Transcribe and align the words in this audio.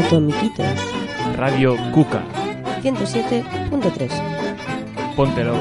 Atomiquitos. 0.00 0.66
Radio 1.36 1.76
Cuca. 1.92 2.22
107.3. 2.82 4.10
Póntelo, 5.14 5.56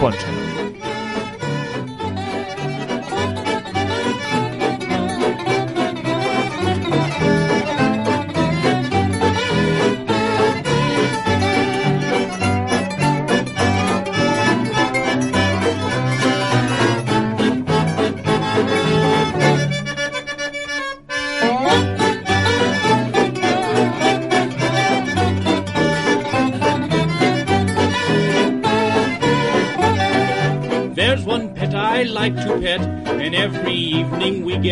pónselo. 0.00 0.55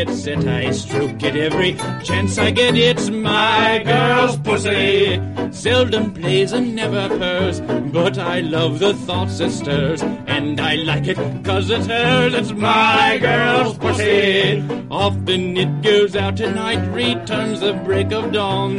Get 0.05 0.15
set. 0.15 0.47
I 0.47 0.71
stroke 0.71 1.23
it 1.23 1.37
every 1.37 1.75
chance 2.03 2.39
I 2.39 2.51
get. 2.51 2.77
It's 2.77 3.11
my 3.11 3.83
girl's 3.85 4.37
pussy. 4.39 5.21
Seldom 5.51 6.13
plays 6.13 6.53
and 6.53 6.75
never 6.75 7.09
purrs, 7.09 7.61
but 7.93 8.19
I 8.19 8.41
love 8.41 8.79
the 8.81 8.95
thoughts 8.95 9.41
it 9.41 9.51
stirs, 9.51 10.03
and 10.27 10.61
I 10.61 10.75
like 10.77 11.07
it 11.07 11.19
'cause 11.43 11.71
it's 11.71 11.87
hers. 11.87 12.35
It's 12.35 12.53
my 12.53 13.19
girl's 13.21 13.79
pussy. 13.79 14.63
Often 14.91 15.57
it 15.57 15.83
goes 15.83 16.17
out 16.17 16.41
at 16.41 16.55
night, 16.55 16.83
returns 16.93 17.61
the 17.61 17.73
break 17.73 18.13
of 18.13 18.33
dawn. 18.33 18.73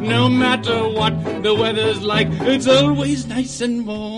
No 0.00 0.28
matter 0.28 0.78
what 0.98 1.14
the 1.42 1.54
weather's 1.54 2.02
like, 2.02 2.28
it's 2.42 2.66
always 2.66 3.26
nice 3.26 3.60
and 3.60 3.86
warm. 3.86 4.13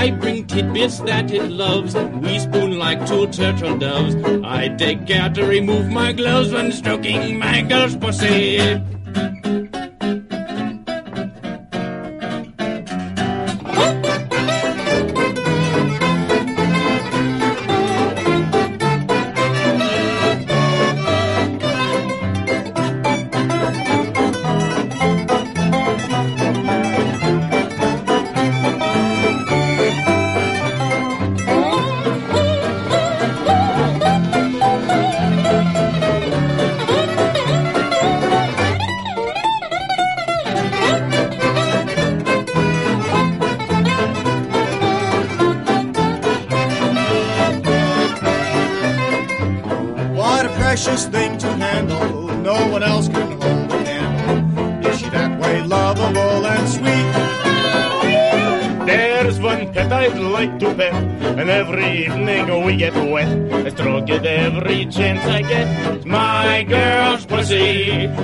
I 0.00 0.10
bring 0.12 0.46
tidbits 0.46 1.00
that 1.00 1.30
it 1.30 1.50
loves. 1.50 1.94
We 1.94 2.38
spoon 2.38 2.78
like 2.78 3.06
two 3.06 3.26
turtle 3.26 3.76
doves. 3.76 4.14
I 4.42 4.68
take 4.68 5.06
care 5.06 5.28
to 5.28 5.44
remove 5.44 5.90
my 5.90 6.12
gloves 6.12 6.52
when 6.52 6.72
stroking 6.72 7.38
my 7.38 7.60
girl's 7.60 7.96
pussy. 7.96 8.80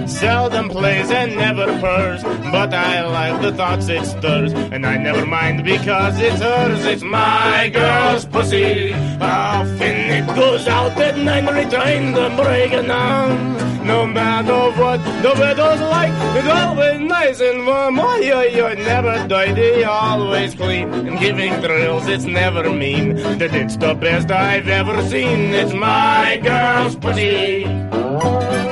Seldom 0.07 0.69
plays 0.69 1.11
and 1.11 1.37
never 1.37 1.67
purrs, 1.81 2.23
but 2.23 2.73
I 2.75 3.07
like 3.07 3.43
the 3.43 3.53
thoughts 3.53 3.89
it 3.89 4.05
stirs, 4.05 4.53
and 4.53 4.87
I 4.87 4.97
never 4.97 5.27
mind 5.27 5.65
because 5.65 6.19
it's 6.21 6.41
hers. 6.41 6.85
It's 6.85 7.03
my 7.03 7.71
girl's 7.73 8.25
pussy. 8.27 8.93
Often 9.21 9.97
it 10.19 10.27
goes 10.35 10.67
out 10.69 10.97
at 10.99 11.19
night, 11.19 11.51
return 11.51 12.13
the 12.13 12.29
break 12.43 12.73
of 12.73 12.87
dawn. 12.87 13.57
No 13.87 14.05
matter 14.05 14.77
what 14.81 14.99
the 15.23 15.33
weather's 15.39 15.81
like, 15.81 16.13
it's 16.37 16.49
always 16.49 17.01
nice 17.01 17.41
and 17.41 17.65
warm. 17.65 18.01
Oh, 18.01 18.17
yo, 18.17 18.41
yo, 18.43 18.75
never 18.75 19.29
dirty, 19.29 19.85
always 19.85 20.57
clean. 20.57 20.93
And 20.93 21.19
giving 21.21 21.53
thrills, 21.61 22.09
it's 22.09 22.25
never 22.25 22.69
mean. 22.73 23.15
That 23.39 23.55
it's 23.55 23.77
the 23.77 23.95
best 23.95 24.31
I've 24.33 24.67
ever 24.67 25.09
seen. 25.09 25.55
It's 25.55 25.73
my 25.73 26.41
girl's 26.43 26.97
pussy. 26.97 28.66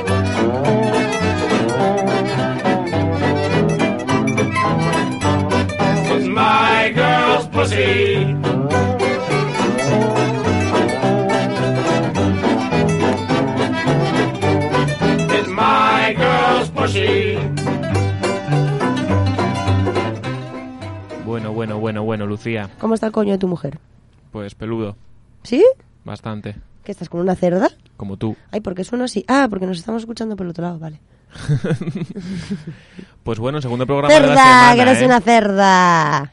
My 6.34 6.92
girl's 6.92 7.46
pussy. 7.48 8.34
It's 15.36 15.48
my 15.48 16.14
girl's 16.16 16.70
pussy. 16.70 17.38
Bueno, 21.24 21.52
bueno, 21.52 21.78
bueno, 21.78 22.02
bueno, 22.02 22.26
Lucía. 22.26 22.68
¿Cómo 22.80 22.94
está 22.94 23.06
el 23.06 23.12
coño 23.12 23.32
de 23.32 23.38
tu 23.38 23.48
mujer? 23.48 23.78
Pues 24.32 24.54
peludo. 24.54 24.96
¿Sí? 25.44 25.64
Bastante. 26.04 26.56
¿Que 26.82 26.92
estás 26.92 27.08
con 27.08 27.20
una 27.20 27.36
cerda? 27.36 27.70
Como 27.96 28.16
tú. 28.16 28.36
Ay, 28.50 28.60
¿por 28.60 28.74
qué 28.74 28.84
suena 28.84 29.04
así? 29.04 29.24
Ah, 29.28 29.46
porque 29.48 29.66
nos 29.66 29.78
estamos 29.78 30.02
escuchando 30.02 30.36
por 30.36 30.46
el 30.46 30.50
otro 30.50 30.64
lado, 30.64 30.78
vale. 30.78 31.00
Pues 33.22 33.38
bueno, 33.38 33.60
segundo 33.62 33.86
programa 33.86 34.12
de 34.12 34.20
la 34.20 34.26
semana. 34.36 34.74
¡Que 34.74 34.82
eres 34.82 35.00
¿eh? 35.02 35.06
una 35.06 35.20
cerda! 35.20 36.32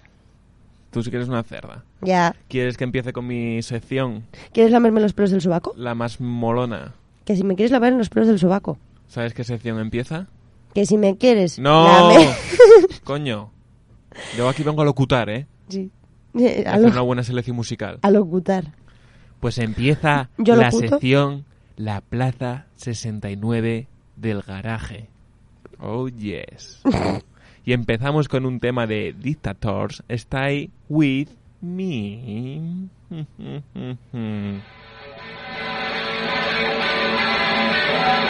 Tú 0.92 1.02
sí 1.02 1.10
que 1.10 1.16
eres 1.18 1.30
una 1.30 1.44
cerda. 1.44 1.86
Ya. 2.02 2.36
¿Quieres 2.50 2.76
que 2.76 2.84
empiece 2.84 3.14
con 3.14 3.26
mi 3.28 3.62
sección? 3.62 4.26
¿Quieres 4.52 4.74
lamerme 4.74 5.00
los 5.00 5.14
pelos 5.14 5.32
del 5.32 5.40
sobaco? 5.42 5.74
La 5.78 5.96
más 5.96 6.20
molona. 6.20 6.94
Que 7.24 7.36
si 7.38 7.44
me 7.46 7.56
quieres 7.56 7.72
lavar 7.72 7.94
en 7.94 7.98
los 7.98 8.10
pelos 8.10 8.28
del 8.28 8.40
sobaco. 8.40 8.78
¿Sabes 9.08 9.34
qué 9.34 9.44
sección 9.46 9.80
empieza? 9.80 10.28
Que 10.74 10.86
si 10.86 10.98
me 10.98 11.18
quieres... 11.18 11.60
¡No! 11.60 11.86
lame- 12.12 12.36
Coño. 13.06 13.52
Yo 14.38 14.50
aquí 14.50 14.64
vengo 14.64 14.82
a 14.82 14.86
locutar, 14.86 15.30
¿eh? 15.30 15.48
sí. 15.70 15.92
Eh, 16.38 16.64
A 16.66 16.72
A, 16.72 16.76
hacer 16.76 16.88
una 16.92 17.02
buena 17.02 17.24
selección 17.24 17.56
musical. 17.58 18.00
a 18.02 18.10
locutar. 18.12 18.74
Pues 19.40 19.58
empieza 19.58 20.30
Yo 20.38 20.56
la 20.56 20.66
locuto. 20.72 20.88
sección 20.90 21.46
La 21.78 22.02
Plaza 22.02 22.68
69 22.76 23.88
del 24.22 24.42
garaje. 24.42 25.08
Oh, 25.80 26.08
yes. 26.08 26.82
y 27.66 27.74
empezamos 27.74 28.28
con 28.28 28.46
un 28.46 28.60
tema 28.60 28.88
de 28.88 29.14
Dictators, 29.18 30.04
Stay 30.08 30.70
With 30.88 31.30
Me. 31.62 32.88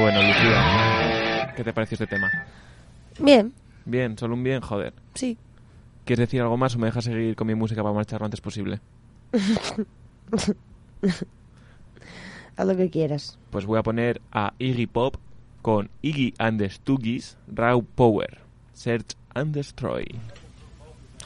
Bueno, 0.00 0.22
Lucía, 0.22 1.52
¿qué 1.56 1.62
te 1.62 1.72
pareció 1.74 1.94
este 1.96 2.06
tema? 2.06 2.30
Bien, 3.18 3.52
Bien, 3.84 4.16
solo 4.16 4.34
un 4.34 4.42
bien, 4.42 4.60
joder. 4.60 4.94
sí. 5.14 5.36
¿Quieres 6.06 6.26
decir 6.26 6.40
algo 6.40 6.56
más 6.56 6.74
o 6.74 6.78
me 6.78 6.86
dejas 6.86 7.04
seguir 7.04 7.36
con 7.36 7.46
mi 7.46 7.54
música 7.54 7.82
para 7.82 7.94
marchar 7.94 8.20
lo 8.20 8.24
antes 8.24 8.40
posible? 8.40 8.80
Haz 12.56 12.66
lo 12.66 12.76
que 12.76 12.88
quieras. 12.90 13.38
Pues 13.50 13.66
voy 13.66 13.78
a 13.78 13.82
poner 13.82 14.20
a 14.32 14.54
Iggy 14.58 14.86
Pop 14.86 15.16
con 15.62 15.90
Iggy 16.02 16.34
and 16.38 16.58
the 16.58 16.68
Stooges, 16.70 17.36
Raw 17.52 17.82
Power, 17.82 18.38
Search 18.72 19.14
and 19.34 19.54
Destroy. 19.54 20.06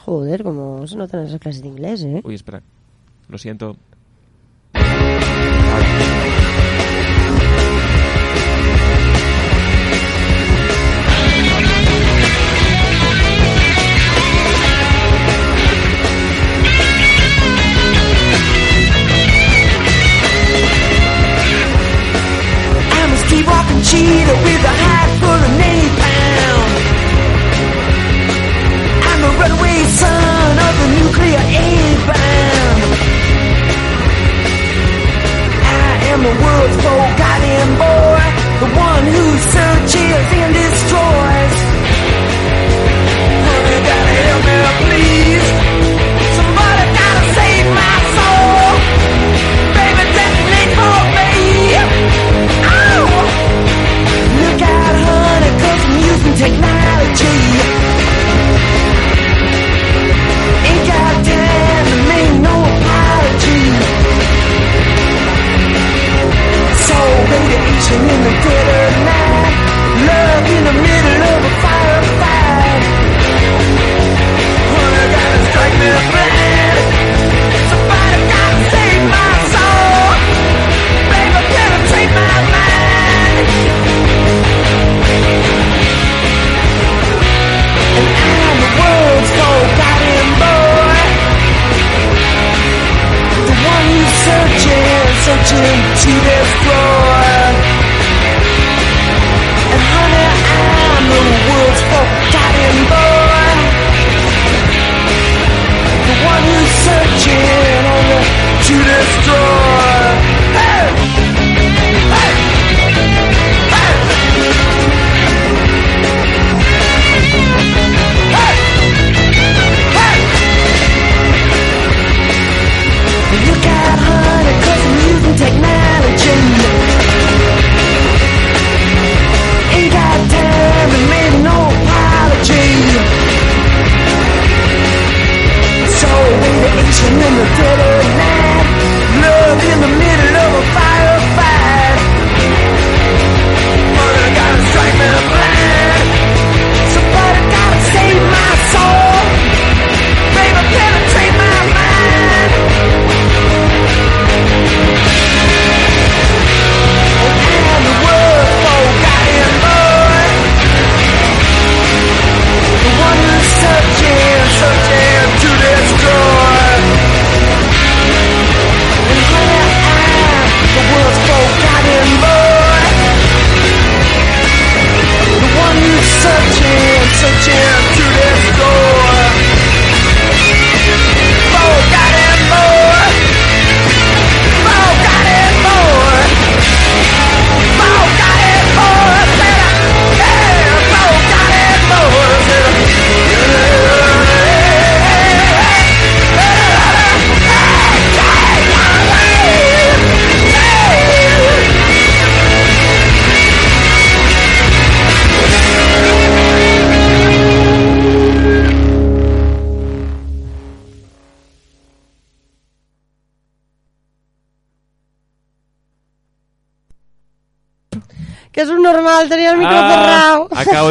Joder, 0.03 0.43
como 0.43 0.85
se 0.85 0.97
notan 0.97 1.25
esas 1.25 1.39
clases 1.39 1.61
de 1.63 1.69
inglés, 1.69 2.03
¿eh? 2.03 2.21
Uy, 2.23 2.35
espera. 2.35 2.61
Lo 3.29 3.37
siento. 3.39 3.77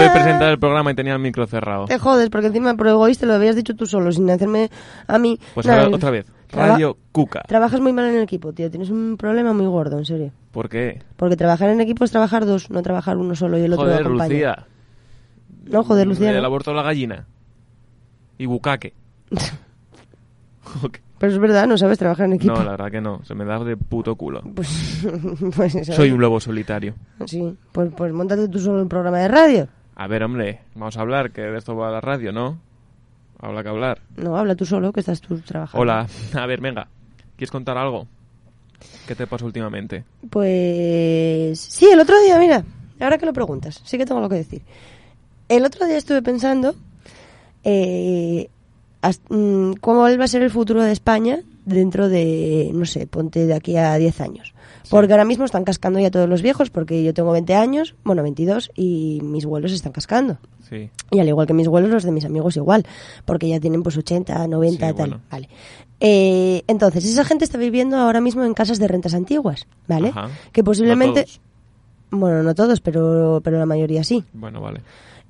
De 0.05 0.11
presentar 0.11 0.51
el 0.51 0.59
programa 0.59 0.91
y 0.93 0.95
tenía 0.95 1.15
el 1.15 1.19
micro 1.19 1.47
cerrado. 1.47 1.87
Te 1.87 1.99
jodes, 1.99 2.31
porque 2.31 2.49
encima 2.49 2.75
por 2.75 2.89
egoísta 2.89 3.27
lo 3.27 3.35
habías 3.35 3.57
dicho 3.57 3.75
tú 3.75 3.87
solo, 3.87 4.13
sin 4.13 4.29
hacerme 4.31 4.71
a 5.07 5.19
mí. 5.19 5.39
Pues 5.55 5.67
Nada, 5.67 5.85
ahora 5.85 5.97
otra 5.97 6.11
vez. 6.11 6.27
Radio 6.51 6.97
Cuca. 7.13 7.43
Trabajas 7.49 7.81
muy 7.81 7.93
mal 7.93 8.07
en 8.07 8.17
el 8.17 8.23
equipo, 8.23 8.53
tío. 8.53 8.71
Tienes 8.71 8.91
un 8.91 9.17
problema 9.17 9.53
muy 9.53 9.67
gordo, 9.67 9.99
en 9.99 10.05
serio. 10.05 10.33
¿Por 10.53 10.69
qué? 10.69 11.03
Porque 11.17 11.37
trabajar 11.37 11.71
en 11.71 11.81
equipo 11.81 12.05
es 12.05 12.11
trabajar 12.11 12.47
dos, 12.47 12.71
no 12.71 12.83
trabajar 12.83 13.17
uno 13.17 13.35
solo 13.35 13.59
y 13.59 13.63
el 13.63 13.73
otro 13.73 13.87
Joder, 13.87 14.01
acompaña. 14.01 14.29
Lucía. 14.29 14.67
No, 15.65 15.83
joder, 15.83 16.07
Lucía. 16.07 16.31
El 16.31 16.41
no. 16.41 16.47
aborto 16.47 16.71
de 16.71 16.77
la 16.77 16.83
gallina. 16.83 17.27
Y 18.39 18.47
bucaque. 18.47 18.95
Ok. 20.83 20.99
Pero 21.19 21.33
es 21.33 21.39
verdad, 21.39 21.67
no 21.67 21.79
sabes 21.79 21.99
trabajar 21.99 22.27
en 22.27 22.35
equipo. 22.35 22.55
No, 22.55 22.65
la 22.65 22.73
verdad 22.73 22.91
que 22.91 23.01
no. 23.01 23.23
Se 23.25 23.35
me 23.35 23.45
da 23.45 23.63
de 23.63 23.77
puto 23.77 24.17
culo. 24.17 24.43
Pues, 24.55 25.07
pues. 25.57 25.87
Soy 25.87 26.11
un 26.11 26.21
lobo 26.21 26.41
solitario. 26.41 26.95
Sí, 27.27 27.57
pues, 27.73 27.91
pues 27.97 28.13
montate 28.13 28.49
tú 28.49 28.59
solo 28.59 28.83
un 28.83 28.89
programa 28.89 29.19
de 29.19 29.29
radio. 29.29 29.69
A 29.97 30.07
ver, 30.07 30.23
hombre, 30.25 30.61
vamos 30.75 30.97
a 30.97 31.01
hablar, 31.01 31.31
que 31.31 31.43
de 31.43 31.59
esto 31.59 31.77
va 31.77 31.91
la 31.91 32.01
radio, 32.01 32.33
¿no? 32.33 32.59
Habla 33.39 33.63
que 33.63 33.69
hablar. 33.69 34.01
No, 34.17 34.37
habla 34.37 34.55
tú 34.55 34.65
solo, 34.65 34.93
que 34.93 35.01
estás 35.01 35.21
tú 35.21 35.39
trabajando. 35.41 35.81
Hola, 35.81 36.07
a 36.35 36.47
ver, 36.47 36.61
venga. 36.61 36.89
¿Quieres 37.37 37.51
contar 37.51 37.77
algo? 37.79 38.07
¿Qué 39.07 39.15
te 39.15 39.27
pasó 39.27 39.47
últimamente? 39.47 40.05
Pues 40.31 41.61
sí, 41.61 41.87
el 41.87 42.01
otro 42.01 42.21
día, 42.21 42.39
mira, 42.39 42.65
ahora 43.01 43.19
que 43.19 43.27
lo 43.27 43.33
preguntas, 43.33 43.81
sí 43.85 43.99
que 43.99 44.07
tengo 44.07 44.21
lo 44.21 44.29
que 44.29 44.37
decir. 44.37 44.63
El 45.49 45.65
otro 45.65 45.87
día 45.87 45.97
estuve 45.97 46.23
pensando 46.23 46.75
eh, 47.63 48.49
mm, 49.29 49.75
cómo 49.75 50.01
va 50.01 50.25
a 50.25 50.29
ser 50.29 50.43
el 50.43 50.51
futuro 50.51 50.83
de 50.83 50.93
España 50.93 51.41
dentro 51.65 52.09
de, 52.09 52.71
no 52.73 52.85
sé, 52.85 53.07
ponte 53.07 53.47
de 53.47 53.55
aquí 53.55 53.77
a 53.77 53.95
10 53.97 54.21
años. 54.21 54.54
Porque 54.91 55.13
ahora 55.13 55.25
mismo 55.25 55.45
están 55.45 55.65
cascando 55.65 55.99
ya 55.99 56.11
todos 56.11 56.29
los 56.29 56.43
viejos, 56.43 56.71
porque 56.71 57.03
yo 57.03 57.15
tengo 57.15 57.33
20 57.33 57.55
años, 57.55 57.95
bueno, 58.05 58.23
22, 58.23 58.71
y 58.75 59.21
mis 59.23 59.47
vuelos 59.47 59.73
están 59.73 59.93
cascando. 59.93 60.39
Sí. 60.69 60.91
Y 61.11 61.19
al 61.21 61.29
igual 61.29 61.47
que 61.47 61.55
mis 61.55 61.69
vuelos, 61.69 61.91
los 61.91 62.03
de 62.05 62.11
mis 62.13 62.25
amigos 62.25 62.57
igual, 62.57 62.85
porque 63.25 63.49
ya 63.49 63.61
tienen 63.61 63.83
pues 63.83 63.97
80, 63.97 64.47
90, 64.47 64.75
Sí, 64.75 64.79
tal. 64.79 64.93
bueno. 64.95 65.21
Vale. 65.31 65.49
Eh, 66.01 66.63
entonces, 66.67 67.05
esa 67.07 67.25
gente 67.25 67.45
está 67.45 67.57
viviendo 67.57 67.97
ahora 67.97 68.21
mismo 68.21 68.45
en 68.45 68.53
casas 68.53 68.79
de 68.79 68.87
rentas 68.89 69.15
antiguas, 69.15 69.67
¿vale? 69.89 70.09
Ajá. 70.09 70.29
Que 70.53 70.61
No 70.63 70.67
posiblemente... 70.67 71.23
todos. 71.25 71.41
bueno, 72.11 72.43
no 72.43 72.55
todos, 72.55 72.81
pero, 72.81 73.41
pero 73.43 73.59
la 73.59 73.67
mayoría 73.67 74.05
sí. 74.05 74.23
Bueno, 74.35 74.61
vale. 74.61 74.81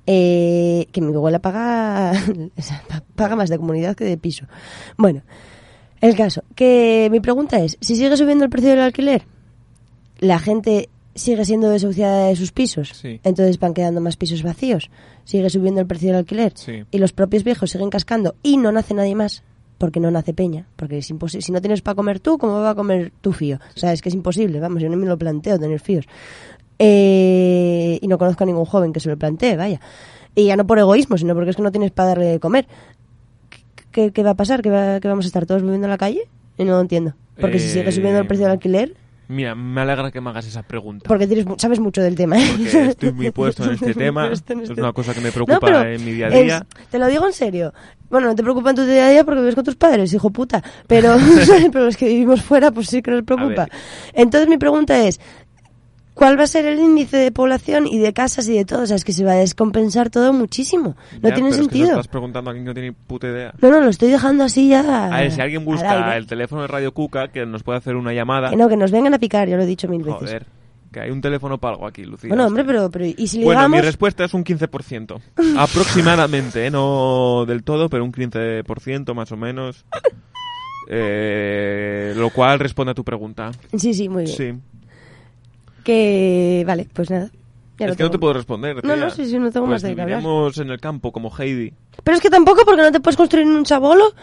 Eh, 0.07 0.87
que 0.91 1.01
mi 1.01 1.13
abuela 1.13 1.39
paga, 1.39 2.11
paga 3.15 3.35
más 3.35 3.49
de 3.49 3.57
comunidad 3.57 3.95
que 3.95 4.03
de 4.05 4.17
piso. 4.17 4.45
Bueno, 4.97 5.21
el 6.01 6.15
caso, 6.15 6.43
que 6.55 7.07
mi 7.11 7.19
pregunta 7.21 7.59
es, 7.59 7.77
si 7.81 7.95
sigue 7.95 8.15
subiendo 8.17 8.43
el 8.43 8.49
precio 8.51 8.69
del 8.71 8.81
alquiler, 8.81 9.23
la 10.19 10.39
gente 10.39 10.89
sigue 11.13 11.45
siendo 11.45 11.69
desahuciada 11.69 12.27
de 12.27 12.35
sus 12.35 12.51
pisos, 12.51 12.89
Sí. 12.89 13.19
entonces 13.23 13.57
van 13.59 13.73
quedando 13.73 14.01
más 14.01 14.17
pisos 14.17 14.43
vacíos, 14.43 14.89
sigue 15.23 15.49
subiendo 15.49 15.79
el 15.81 15.87
precio 15.87 16.09
del 16.09 16.17
alquiler 16.17 16.51
Sí. 16.55 16.83
y 16.91 16.97
los 16.97 17.13
propios 17.13 17.43
viejos 17.43 17.71
siguen 17.71 17.89
cascando 17.89 18.35
y 18.43 18.57
no 18.57 18.71
nace 18.71 18.93
nadie 18.93 19.15
más. 19.15 19.43
Porque 19.77 19.99
no 19.99 20.09
nace 20.09 20.33
peña, 20.33 20.67
porque 20.77 20.99
es 20.99 21.09
imposible. 21.09 21.41
Si 21.45 21.51
no 21.51 21.59
tienes 21.59 21.81
para 21.81 21.95
comer 21.95 22.21
tú, 22.21 22.37
¿cómo 22.37 22.61
va 22.61 22.69
a 22.69 22.75
comer 22.75 23.11
tu 23.19 23.33
fío? 23.33 23.59
O 23.75 23.77
sea, 23.77 23.91
es 23.91 24.01
que 24.01 24.07
es 24.07 24.15
imposible, 24.15 24.61
vamos, 24.61 24.81
yo 24.81 24.87
no 24.89 24.95
me 24.95 25.05
lo 25.05 25.17
planteo 25.17 25.59
tener 25.59 25.81
fíos. 25.81 26.05
Eh, 26.79 27.99
y 28.01 28.07
no 28.07 28.17
conozco 28.17 28.43
a 28.43 28.47
ningún 28.47 28.63
joven 28.65 28.93
que 28.93 28.99
se 29.01 29.09
lo 29.09 29.17
plantee, 29.17 29.57
vaya. 29.57 29.81
Y 30.33 30.45
ya 30.45 30.55
no 30.55 30.65
por 30.65 30.79
egoísmo, 30.79 31.17
sino 31.17 31.33
porque 31.33 31.49
es 31.49 31.55
que 31.57 31.61
no 31.61 31.71
tienes 31.71 31.91
para 31.91 32.09
darle 32.09 32.25
de 32.27 32.39
comer. 32.39 32.67
¿Qué, 33.91 34.11
qué 34.11 34.23
va 34.23 34.31
a 34.31 34.35
pasar? 34.35 34.61
¿Que, 34.61 34.69
va- 34.69 34.99
que 35.01 35.07
vamos 35.09 35.25
a 35.25 35.27
estar 35.27 35.45
todos 35.45 35.61
viviendo 35.61 35.87
en 35.87 35.91
la 35.91 35.97
calle? 35.97 36.21
Y 36.57 36.63
no 36.63 36.71
lo 36.73 36.81
entiendo. 36.81 37.13
Porque 37.39 37.59
si 37.59 37.67
sigue 37.69 37.91
subiendo 37.91 38.19
el 38.19 38.27
precio 38.27 38.45
del 38.45 38.53
alquiler, 38.53 38.95
Mira, 39.27 39.55
me 39.55 39.81
alegra 39.81 40.11
que 40.11 40.21
me 40.21 40.29
hagas 40.29 40.45
esa 40.47 40.63
pregunta. 40.63 41.05
porque 41.07 41.25
tienes, 41.27 41.45
sabes 41.57 41.79
mucho 41.79 42.01
del 42.01 42.15
tema. 42.15 42.37
¿eh? 42.37 42.45
Porque 42.51 42.85
estoy 42.89 43.11
muy 43.11 43.31
puesto 43.31 43.63
en 43.63 43.71
este 43.71 43.93
tema. 43.93 44.27
En 44.27 44.33
Es 44.33 44.39
este- 44.47 44.79
una 44.81 44.93
cosa 44.93 45.13
que 45.13 45.21
me 45.21 45.31
preocupa 45.31 45.69
No, 45.69 45.81
en 45.83 46.03
mi 46.05 46.11
día 46.13 46.27
a 46.27 46.29
es- 46.29 46.43
día. 46.43 46.65
te 46.91 46.99
lo 46.99 47.07
digo 47.07 47.25
en 47.25 47.33
serio. 47.33 47.73
Bueno, 48.09 48.27
no 48.27 48.35
te 48.35 48.43
preocupa 48.43 48.69
en 48.69 48.75
tu 48.75 48.85
día 48.85 49.07
a 49.07 49.09
día 49.09 49.23
porque 49.23 49.39
vives 49.41 49.55
con 49.55 49.63
tus 49.63 49.75
padres, 49.75 50.13
hijo 50.13 50.29
puta. 50.29 50.63
Pero, 50.87 51.15
pero 51.71 51.85
los 51.85 51.97
que 51.97 52.07
vivimos 52.07 52.43
fuera, 52.43 52.71
pues 52.71 52.87
sí 52.87 53.01
que 53.01 53.11
nos 53.11 53.23
preocupa. 53.23 53.67
Entonces 54.13 54.47
mi 54.47 54.57
pregunta 54.57 55.05
es, 55.07 55.19
¿cuál 56.15 56.39
va 56.39 56.43
a 56.43 56.47
ser 56.47 56.65
el 56.65 56.79
índice 56.79 57.17
de 57.17 57.31
población 57.31 57.85
y 57.85 57.99
de 57.99 58.11
casas 58.13 58.47
y 58.49 58.55
de 58.57 58.65
todo? 58.65 58.81
O 58.81 58.85
sea, 58.87 58.95
es 58.95 59.05
que 59.05 59.13
se 59.13 59.23
va 59.23 59.33
a 59.33 59.35
descompensar 59.35 60.09
todo 60.09 60.33
muchísimo. 60.33 60.95
No 61.21 61.29
Ya, 61.29 61.35
tiene 61.35 61.35
pero 61.35 61.47
es 61.47 61.51
que 61.51 61.51
se 61.53 61.57
lo 61.59 61.63
sentido. 61.69 61.89
estás 61.91 62.07
preguntando 62.07 62.49
a 62.49 62.51
alguien 62.51 62.65
que 62.65 62.69
no 62.69 62.73
tiene 62.73 62.89
ni 62.89 62.95
puta 62.95 63.27
idea. 63.27 63.53
No, 63.61 63.69
no, 63.69 63.81
lo 63.81 63.89
estoy 63.89 64.09
dejando 64.09 64.43
así 64.43 64.69
ya. 64.69 65.05
A 65.13 65.21
ver, 65.21 65.31
si 65.31 65.41
alguien 65.41 65.61
al 65.61 65.65
busca 65.65 66.17
el 66.17 66.25
teléfono 66.25 66.63
de 66.63 66.67
Radio 66.69 66.91
Cuca, 66.93 67.27
que 67.27 67.45
nos 67.45 67.61
puede 67.61 67.77
hacer 67.77 67.95
una 67.95 68.13
llamada. 68.13 68.49
Que 68.49 68.55
no, 68.55 68.67
que 68.67 68.77
nos 68.77 68.89
vengan 68.91 69.13
a 69.13 69.19
picar, 69.19 69.47
yo 69.47 69.57
lo 69.57 69.63
he 69.63 69.67
dicho 69.67 69.87
mil 69.87 70.01
veces. 70.01 70.19
Joder, 70.19 70.45
que 70.91 71.01
hay 71.01 71.11
un 71.11 71.19
teléfono 71.21 71.57
para 71.57 71.73
algo 71.73 71.87
aquí, 71.87 72.05
Lucía. 72.05 72.29
Bueno, 72.29 72.47
hombre, 72.47 72.63
pero, 72.63 72.89
pero 72.89 73.05
¿y 73.05 73.27
si 73.27 73.43
Bueno, 73.43 73.67
mi 73.67 73.81
respuesta 73.81 74.23
es 74.23 74.33
un 74.33 74.43
15%. 74.45 75.19
Aproximadamente, 75.57 76.65
¿eh? 76.67 76.71
no 76.71 77.43
del 77.45 77.63
todo, 77.63 77.89
pero 77.89 78.05
un 78.05 78.13
15% 78.13 79.13
más 79.13 79.31
o 79.31 79.37
menos. 79.37 79.85
Eh, 80.87 82.13
lo 82.15 82.29
cual 82.29 82.59
responde 82.59 82.91
a 82.91 82.93
tu 82.93 83.03
pregunta. 83.03 83.49
Sí, 83.75 83.95
sí, 83.95 84.07
muy 84.07 84.25
bien. 84.25 84.37
Sí. 84.37 84.53
Que, 85.85 86.63
vale, 86.65 86.87
pues 86.91 87.11
nada. 87.11 87.29
Ya 87.77 87.85
es 87.87 87.95
que 87.95 88.03
no 88.03 88.09
te 88.09 88.13
tengo. 88.13 88.19
puedo 88.21 88.33
responder. 88.33 88.75
No, 88.77 88.81
tía. 88.81 88.95
no, 88.95 89.09
sí, 89.11 89.25
sí, 89.27 89.37
no 89.37 89.51
tengo 89.51 89.67
pues 89.67 89.75
más 89.75 89.81
de 89.83 89.95
qué 89.95 90.01
hablar. 90.01 90.23
en 90.57 90.69
el 90.71 90.79
campo 90.79 91.11
como 91.11 91.29
Heidi. 91.37 91.73
Pero 92.03 92.17
es 92.17 92.23
que 92.23 92.29
tampoco 92.31 92.63
porque 92.65 92.81
no 92.81 92.91
te 92.91 92.99
puedes 92.99 93.15
construir 93.15 93.45
un 93.45 93.63
chabolo. 93.63 94.13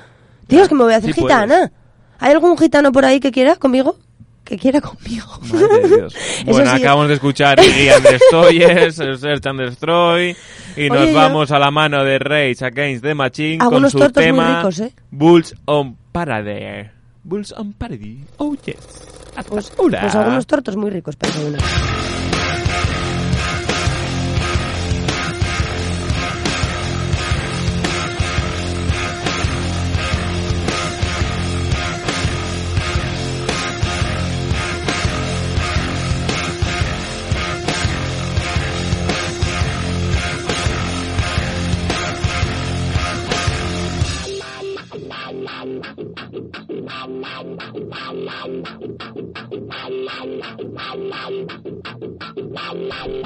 Tío, 0.48 0.62
es 0.62 0.68
que 0.68 0.74
me 0.74 0.82
voy 0.82 0.92
a 0.94 0.96
hacer 0.96 1.14
Sí 1.14 1.20
gitana. 1.20 1.70
¿Hay 2.18 2.32
algún 2.32 2.58
gitano 2.58 2.90
por 2.90 3.04
ahí 3.04 3.20
que 3.20 3.30
quiera 3.30 3.54
conmigo? 3.56 3.96
Que 4.42 4.58
quiera 4.58 4.80
conmigo. 4.80 5.26
Madre 5.52 5.88
Dios. 5.88 6.16
Bueno, 6.46 6.70
sí. 6.72 6.82
acabamos 6.82 7.08
de 7.08 7.14
escuchar 7.14 7.60
Ian 7.60 8.02
Destroyers, 8.02 8.98
el 8.98 9.18
Search 9.18 9.46
and 9.46 9.60
Destroy, 9.60 10.36
y 10.76 10.88
nos 10.88 10.98
Oye, 10.98 11.12
yo- 11.12 11.18
vamos 11.18 11.52
a 11.52 11.58
la 11.60 11.70
mano 11.70 12.02
de 12.04 12.18
Rage 12.18 12.64
Against 12.64 13.04
the 13.04 13.14
Machine 13.14 13.58
con 13.58 13.88
su 13.88 14.10
tema 14.10 14.56
ricos, 14.58 14.80
¿eh? 14.80 14.92
Bulls 15.12 15.54
on 15.66 15.96
Parade. 16.10 16.90
Bulls 17.22 17.52
on 17.52 17.72
Parade. 17.74 18.18
Oh, 18.38 18.56
yes. 18.64 19.11
Pues, 19.48 19.72
pues 19.76 20.14
algunos 20.14 20.46
tortos 20.46 20.76
muy 20.76 20.90
ricos 20.90 21.16
para 21.16 21.32
uno. 21.46 21.58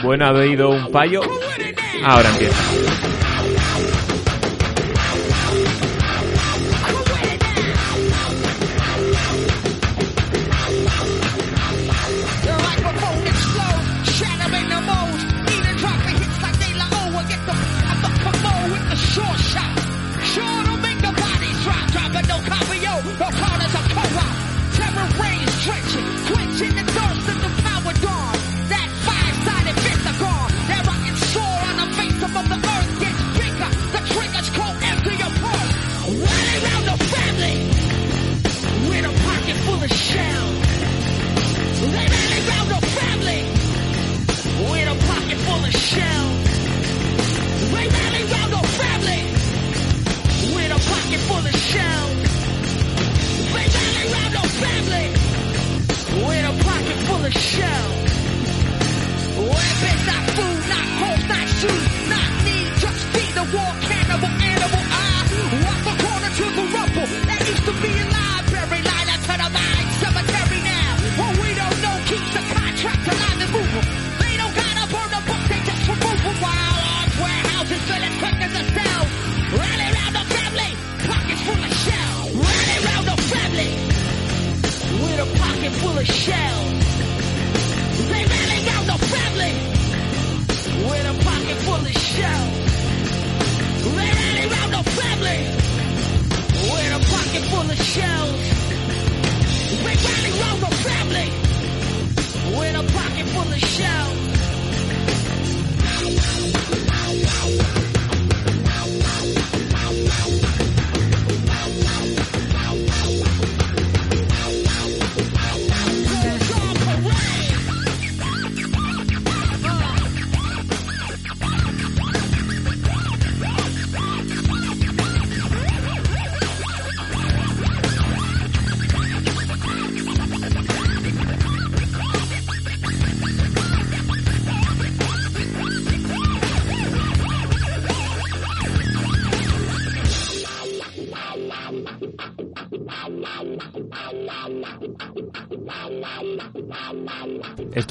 Bueno, 0.02 0.26
ha 0.26 0.28
habido 0.28 0.70
un 0.70 0.90
fallo. 0.90 1.20
Ahora 2.04 2.28
empieza. 2.30 3.15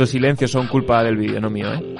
Estos 0.06 0.12
silencios 0.12 0.52
son 0.52 0.68
culpa 0.68 1.04
del 1.04 1.18
vídeo, 1.18 1.42
no 1.42 1.50
mío, 1.50 1.74
¿eh? 1.74 1.95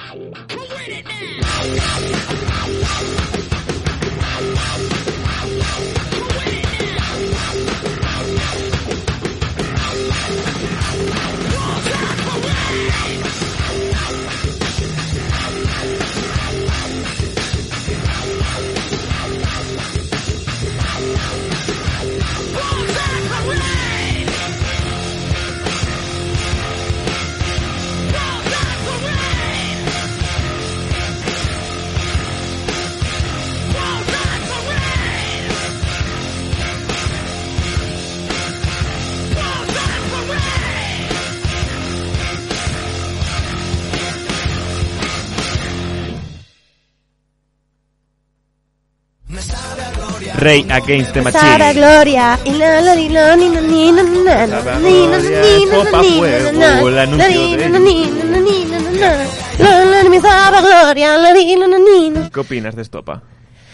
Na 61.56 61.66
na 61.66 61.78
ni 61.78 62.10
na 62.10 62.28
¿Qué 62.30 62.40
opinas 62.40 62.76
de 62.76 62.82
Estopa? 62.82 63.22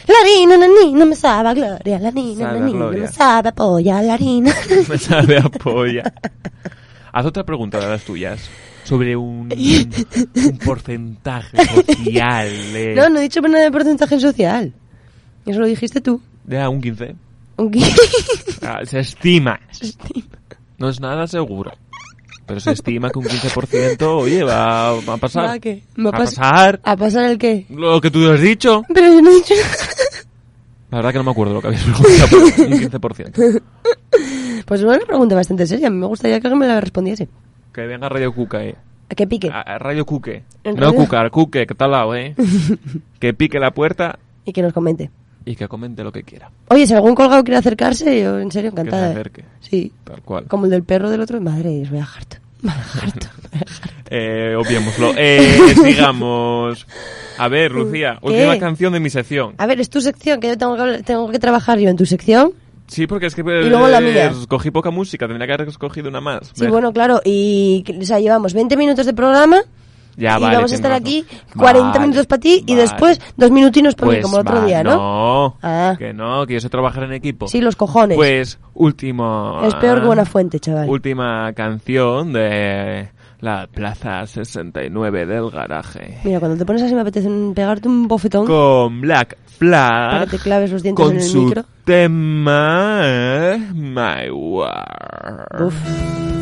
la 0.07 0.25
no 0.93 1.07
me 1.07 1.17
sabe 1.17 1.55
Gloria 1.55 1.99
la 1.99 2.11
no 2.13 2.73
Gloria. 2.73 3.01
me 3.03 3.09
sabe 3.09 3.53
polla 3.53 4.03
la 4.03 4.17
ni 4.17 4.41
na 4.41 4.55
Me 4.89 4.99
sabe 4.99 5.39
a 5.39 5.49
polla. 5.49 6.13
Haz 7.13 7.27
otra 7.27 7.45
pregunta 7.45 7.79
de 7.81 7.89
las 7.89 8.03
tuyas. 8.05 8.41
Sobre 8.85 9.17
un, 9.17 9.49
un 9.53 10.59
porcentaje 10.59 11.57
social. 11.67 12.49
No, 12.97 13.09
no 13.09 13.19
he 13.19 13.23
dicho 13.23 13.41
nada 13.43 13.65
de 13.65 13.71
porcentaje 13.71 14.19
social. 14.19 14.73
Eso 15.47 15.61
lo 15.61 15.67
dijiste 15.67 16.01
tú. 16.01 16.21
De 16.45 16.69
un 16.69 16.81
15. 16.81 17.15
Un 17.59 17.71
qui- 17.71 18.59
Ah, 18.63 18.81
se 18.85 19.01
estima. 19.01 19.59
No 20.79 20.89
es 20.89 21.01
nada 21.01 21.27
seguro. 21.27 21.73
Pero 22.47 22.61
se 22.61 22.73
estima 22.73 23.11
que 23.11 23.19
un 23.19 23.25
15%, 23.25 24.03
oye, 24.03 24.43
va, 24.43 24.93
va 25.01 25.15
a 25.15 25.17
pasar. 25.17 25.45
¿Va 25.47 25.53
a 25.53 25.59
qué? 25.61 25.83
¿Va 25.99 26.11
a 26.11 26.13
pas- 26.13 26.19
pasar 26.19 26.81
¿A 26.85 26.97
pasar 26.97 27.25
el 27.31 27.39
qué? 27.39 27.67
lo 27.71 28.01
que 28.01 28.11
tú 28.11 28.29
has 28.31 28.41
dicho. 28.41 28.83
Pero 28.93 29.13
yo 29.13 29.23
no 29.23 29.31
he 29.31 29.35
dicho. 29.35 29.55
La 30.91 30.99
verdad 30.99 31.13
que 31.13 31.19
no 31.19 31.25
me 31.25 31.31
acuerdo 31.31 31.55
lo 31.55 31.61
que 31.63 31.69
habías 31.69 31.85
preguntado, 31.85 32.37
un 32.67 32.73
15%. 32.81 33.63
Pues 34.67 34.81
es 34.81 34.87
una 34.87 34.99
pregunta 35.01 35.35
bastante 35.35 35.67
seria. 35.67 35.91
Me 35.91 36.07
gustaría 36.07 36.41
que 36.41 36.47
alguien 36.47 36.61
me 36.61 36.67
la 36.67 36.81
respondiese. 36.81 37.29
Que 37.75 37.83
venga 37.83 38.09
Radio 38.09 38.33
Cuca, 38.33 38.63
eh. 38.65 38.77
¿A 39.11 39.15
qué 39.15 39.27
pique? 39.27 39.49
A- 39.51 39.61
a 39.61 39.79
Radio 39.79 40.07
Cuque. 40.07 40.45
¿En 40.65 40.77
No? 40.77 40.95
Cuca, 40.95 41.29
Cuque, 41.31 41.67
que 41.67 41.73
está 41.75 41.87
al 41.87 41.91
lado, 41.91 42.15
eh. 42.15 42.35
que 43.19 43.35
pique 43.35 43.59
la 43.59 43.73
puerta 43.73 44.19
Y 44.45 44.53
que 44.53 44.63
nos 44.63 44.73
comente. 44.73 45.11
Y 45.45 45.57
que 45.57 45.69
comente 45.69 46.03
lo 46.05 46.13
que 46.13 46.23
quiera. 46.23 46.51
Oye, 46.69 46.87
si 46.87 46.95
algún 46.95 47.15
colgado 47.15 47.43
quiere 47.45 47.59
acercarse, 47.59 48.21
yo 48.23 48.39
en 48.39 48.51
serio 48.53 48.71
encantada. 48.71 49.09
Que 49.09 49.15
se 49.15 49.21
acerque. 49.21 49.45
Sí. 49.61 49.93
Tal 50.05 50.23
cual. 50.23 50.45
Como 50.47 50.65
el 50.65 50.71
del 50.71 50.83
perro 50.85 51.11
del 51.11 51.21
otro. 51.21 51.41
Madre, 51.41 51.83
os 51.83 51.91
voy 51.91 51.99
a 52.01 52.05
harto. 52.05 52.37
Harto. 53.03 53.27
Eh, 54.15 54.55
obviémoslo. 54.59 55.15
Eh, 55.17 55.75
sigamos. 55.85 56.87
A 57.39 57.49
ver, 57.49 57.73
Lucía, 57.73 58.19
¿Qué? 58.21 58.27
última 58.29 58.59
canción 58.59 58.93
de 58.93 59.01
mi 59.01 59.09
sección. 59.09 59.55
A 59.57 59.65
ver, 59.67 59.81
es 59.81 59.89
tu 59.89 60.03
sección, 60.03 60.39
que 60.39 60.49
yo 60.49 60.59
tengo 60.59 60.75
que, 60.77 60.83
hablar- 60.83 61.03
tengo 61.03 61.31
que 61.31 61.39
trabajar 61.39 61.79
yo 61.79 61.89
en 61.89 61.97
tu 61.97 62.05
sección. 62.05 62.53
Sí, 62.89 63.07
porque 63.07 63.25
es 63.27 63.35
que 63.35 63.41
Y 63.41 63.71
luego 63.71 63.89
la 63.89 64.01
eh, 64.01 64.13
mía. 64.13 64.27
escogí 64.27 64.71
poca 64.71 64.91
música, 64.91 65.27
tendría 65.27 65.47
que 65.47 65.55
haber 65.55 65.69
escogido 65.69 66.11
una 66.11 66.21
más. 66.21 66.51
Sí, 66.53 66.67
bueno, 66.67 66.93
claro. 66.93 67.23
Y, 67.25 67.85
o 68.03 68.05
sea, 68.05 68.21
llevamos 68.21 68.53
20 68.53 68.77
minutos 68.77 69.07
de 69.07 69.15
programa. 69.15 69.63
Ya, 70.17 70.37
y 70.39 70.43
vale, 70.43 70.57
vamos 70.57 70.73
a 70.73 70.75
estar 70.75 70.91
razón. 70.91 71.07
aquí 71.07 71.25
40 71.57 71.89
Vale, 71.89 72.01
minutos 72.01 72.27
para 72.27 72.41
ti 72.41 72.63
y 72.67 72.73
vale. 72.73 72.83
después 72.83 73.21
dos 73.37 73.51
minutinos 73.51 73.95
para 73.95 74.11
mí, 74.13 74.17
Pues 74.17 74.25
como 74.25 74.37
el 74.37 74.41
otro 74.47 74.65
día, 74.67 74.83
¿no? 74.85 74.97
No, 74.97 75.57
Ah. 75.63 75.95
que 75.99 76.13
no, 76.13 76.47
que 76.47 76.55
yo 76.55 76.61
sé 76.61 76.69
trabajar 76.69 77.05
en 77.05 77.13
equipo. 77.15 77.49
Sí, 77.49 77.61
los 77.61 77.77
cojones. 77.77 78.17
Pues, 78.17 78.59
último... 78.75 79.61
es 79.65 79.75
peor 79.77 80.01
que 80.01 80.07
buena 80.07 80.25
fuente, 80.25 80.61
chaval. 80.61 80.89
Última 80.89 81.53
canción 81.55 82.33
de 82.33 83.09
la 83.41 83.67
Plaza 83.67 84.25
69 84.27 85.27
del 85.27 85.51
garaje. 85.51 86.19
Mira, 86.25 86.39
cuando 86.39 86.57
te 86.59 86.65
pones 86.65 86.83
así 86.83 86.95
me 86.95 87.01
apetece 87.01 87.29
pegarte 87.55 87.89
un 87.89 88.07
bofetón 88.07 88.47
Con 88.47 89.01
Black 89.01 89.37
Flag. 89.47 90.11
para 90.11 90.25
que 90.27 90.37
te 90.37 90.39
claves 90.43 90.71
los 90.73 90.83
dientes 90.83 91.05
con 91.05 91.15
en 91.17 91.21
el 91.23 91.27
su 91.29 91.43
micro. 91.43 91.65
tema 91.85 93.01
eh, 93.03 93.59
My 93.75 94.31
War. 94.31 95.47
Uf. 95.67 96.42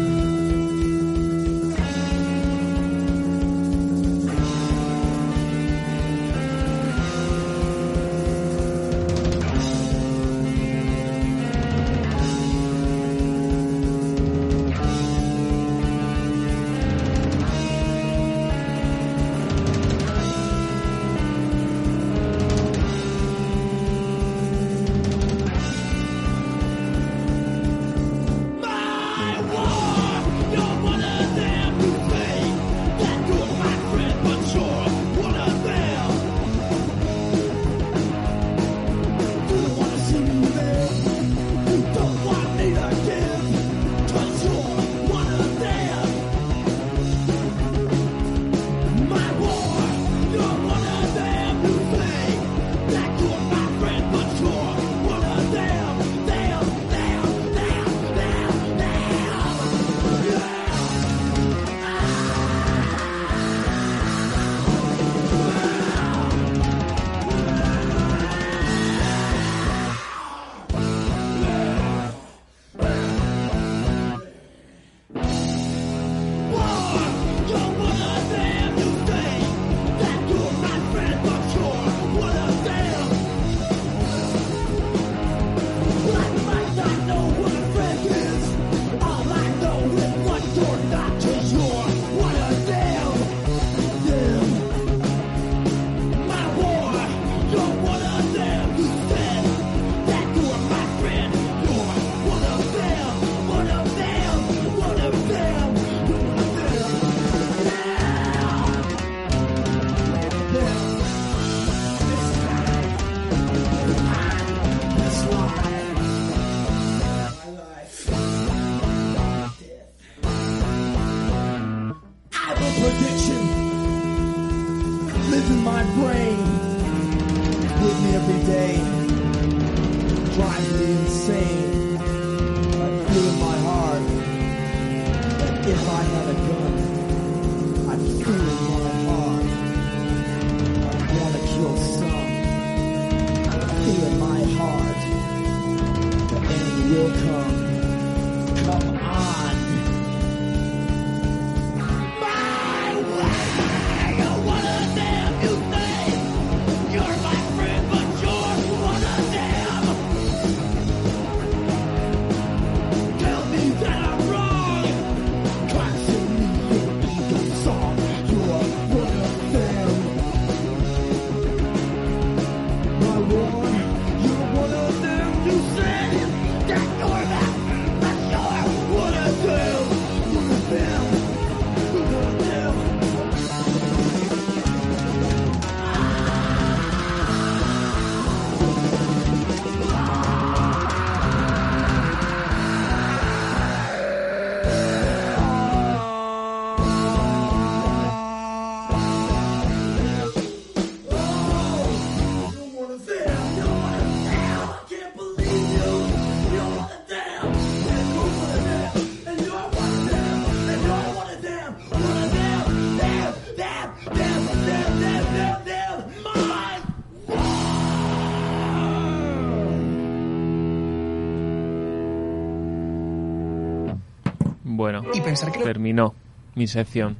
Pensar 225.30 225.52
que 225.52 225.58
lo- 225.60 225.64
terminó 225.64 226.14
mi 226.54 226.66
sección. 226.66 227.16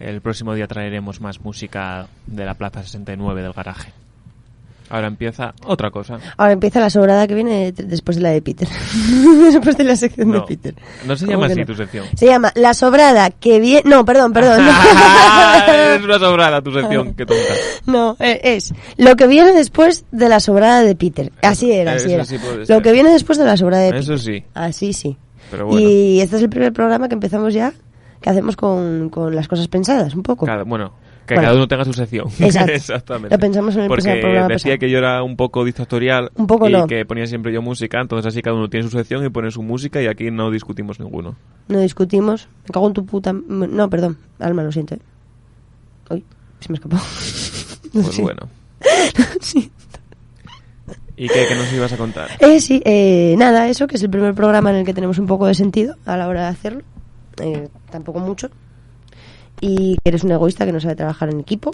El 0.00 0.20
próximo 0.20 0.54
día 0.54 0.66
traeremos 0.68 1.20
más 1.20 1.40
música 1.40 2.06
de 2.26 2.44
la 2.44 2.54
Plaza 2.54 2.82
69 2.82 3.42
del 3.42 3.52
garaje. 3.52 3.92
Ahora 4.90 5.08
empieza 5.08 5.52
otra 5.66 5.90
cosa. 5.90 6.18
Ahora 6.38 6.52
empieza 6.52 6.80
la 6.80 6.88
sobrada 6.88 7.26
que 7.26 7.34
viene 7.34 7.72
después 7.72 8.16
de 8.16 8.22
la 8.22 8.30
de 8.30 8.40
Peter. 8.40 8.66
después 9.52 9.76
de 9.76 9.84
la 9.84 9.96
sección 9.96 10.30
de 10.30 10.38
No, 10.38 10.46
Peter. 10.46 10.74
no 11.04 11.14
se 11.14 11.26
¿Cómo 11.26 11.36
llama 11.42 11.46
así 11.52 11.60
no? 11.60 11.66
tu 11.66 11.74
sección. 11.74 12.06
Se 12.16 12.24
llama 12.26 12.52
La 12.54 12.72
sobrada 12.72 13.28
que 13.30 13.60
viene... 13.60 13.82
No, 13.84 14.04
perdón, 14.06 14.32
perdón. 14.32 14.66
es 15.98 16.02
una 16.02 16.18
sobrada 16.18 16.62
tu 16.62 16.72
sección, 16.80 17.12
qué 17.14 17.26
tonta. 17.26 17.42
No, 17.86 18.16
eh, 18.20 18.40
es 18.44 18.72
lo 18.96 19.14
que 19.16 19.26
viene 19.26 19.52
después 19.52 20.06
de 20.10 20.28
la 20.30 20.40
sobrada 20.40 20.80
de 20.82 20.94
Peter. 20.96 21.32
Así 21.42 21.70
era, 21.70 21.92
así 21.94 22.06
Eso 22.06 22.14
era. 22.14 22.24
sí 22.24 22.38
puede 22.38 22.64
lo 22.66 22.80
que 22.80 22.92
viene 22.92 23.10
después 23.10 23.36
de 23.36 23.44
la 23.44 23.56
sobrada 23.58 23.82
de 23.82 23.90
Peter. 23.90 24.02
Eso 24.04 24.16
sí, 24.16 24.42
Así 24.54 24.92
sí. 24.94 25.18
Pero 25.50 25.66
bueno. 25.66 25.88
Y 25.88 26.20
este 26.20 26.36
es 26.36 26.42
el 26.42 26.48
primer 26.50 26.72
programa 26.72 27.08
que 27.08 27.14
empezamos 27.14 27.54
ya, 27.54 27.72
que 28.20 28.30
hacemos 28.30 28.56
con, 28.56 29.08
con 29.10 29.34
las 29.34 29.48
cosas 29.48 29.68
pensadas, 29.68 30.14
un 30.14 30.22
poco. 30.22 30.46
Cada, 30.46 30.64
bueno, 30.64 30.92
que 31.26 31.34
Bueno. 31.34 31.46
cada 31.48 31.56
uno 31.56 31.68
tenga 31.68 31.84
su 31.84 31.92
sección. 31.92 32.26
Exacto. 32.38 32.72
Exactamente. 32.72 33.34
Lo 33.36 33.40
pensamos 33.40 33.74
en 33.76 33.82
el 33.82 33.88
Porque 33.88 34.16
programa 34.20 34.48
decía 34.48 34.72
pasado. 34.72 34.78
que 34.78 34.90
yo 34.90 34.98
era 34.98 35.22
un 35.22 35.36
poco 35.36 35.64
dictatorial 35.64 36.30
Un 36.36 36.46
poco 36.46 36.68
y 36.68 36.72
no. 36.72 36.86
que 36.86 37.04
ponía 37.04 37.26
siempre 37.26 37.52
yo 37.52 37.60
música, 37.62 38.00
entonces 38.00 38.26
así 38.26 38.40
cada 38.42 38.56
uno 38.56 38.68
tiene 38.68 38.84
su 38.88 38.96
sección 38.96 39.24
y 39.24 39.28
pone 39.30 39.50
su 39.50 39.62
música 39.62 40.00
y 40.02 40.06
aquí 40.06 40.30
no 40.30 40.50
discutimos 40.50 40.98
ninguno. 41.00 41.36
No 41.68 41.80
discutimos. 41.80 42.48
Me 42.66 42.72
cago 42.72 42.86
en 42.88 42.94
tu 42.94 43.04
puta... 43.04 43.32
No, 43.32 43.90
perdón. 43.90 44.16
Alma, 44.38 44.62
lo 44.62 44.72
siento. 44.72 44.94
eh. 44.94 45.00
Uy, 46.10 46.24
se 46.60 46.68
me 46.70 46.76
escapó. 46.76 46.96
Pues 47.92 48.06
Sí. 48.08 48.20
bueno. 48.22 48.48
Sí. 49.40 49.70
¿Y 51.18 51.26
qué, 51.26 51.46
qué 51.48 51.54
nos 51.56 51.72
ibas 51.72 51.92
a 51.92 51.96
contar? 51.96 52.30
Eh, 52.38 52.60
sí, 52.60 52.80
eh, 52.84 53.34
nada, 53.36 53.68
eso, 53.68 53.88
que 53.88 53.96
es 53.96 54.02
el 54.04 54.10
primer 54.10 54.34
programa 54.34 54.70
en 54.70 54.76
el 54.76 54.84
que 54.86 54.94
tenemos 54.94 55.18
un 55.18 55.26
poco 55.26 55.46
de 55.46 55.54
sentido 55.54 55.96
a 56.06 56.16
la 56.16 56.28
hora 56.28 56.42
de 56.42 56.46
hacerlo. 56.48 56.82
Eh, 57.42 57.68
tampoco 57.90 58.20
mucho. 58.20 58.50
Y 59.60 59.96
que 59.96 60.08
eres 60.10 60.22
un 60.22 60.30
egoísta 60.30 60.64
que 60.64 60.72
no 60.72 60.78
sabe 60.78 60.94
trabajar 60.94 61.30
en 61.30 61.40
equipo. 61.40 61.72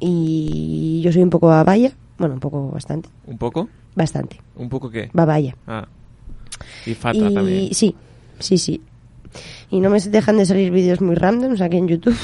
Y 0.00 1.02
yo 1.04 1.12
soy 1.12 1.22
un 1.22 1.28
poco 1.28 1.48
babaya. 1.48 1.92
Bueno, 2.16 2.34
un 2.34 2.40
poco 2.40 2.70
bastante. 2.70 3.10
¿Un 3.26 3.36
poco? 3.36 3.68
Bastante. 3.94 4.40
¿Un 4.56 4.70
poco 4.70 4.90
qué? 4.90 5.10
Babaya. 5.12 5.54
Ah. 5.66 5.86
Y 6.86 6.94
Fata 6.94 7.18
y 7.18 7.34
también. 7.34 7.74
sí, 7.74 7.94
sí, 8.38 8.56
sí. 8.56 8.80
Y 9.70 9.80
no 9.80 9.90
me 9.90 10.00
dejan 10.00 10.38
de 10.38 10.46
salir 10.46 10.70
vídeos 10.70 11.02
muy 11.02 11.16
randoms 11.16 11.60
aquí 11.60 11.76
en 11.76 11.88
YouTube. 11.88 12.16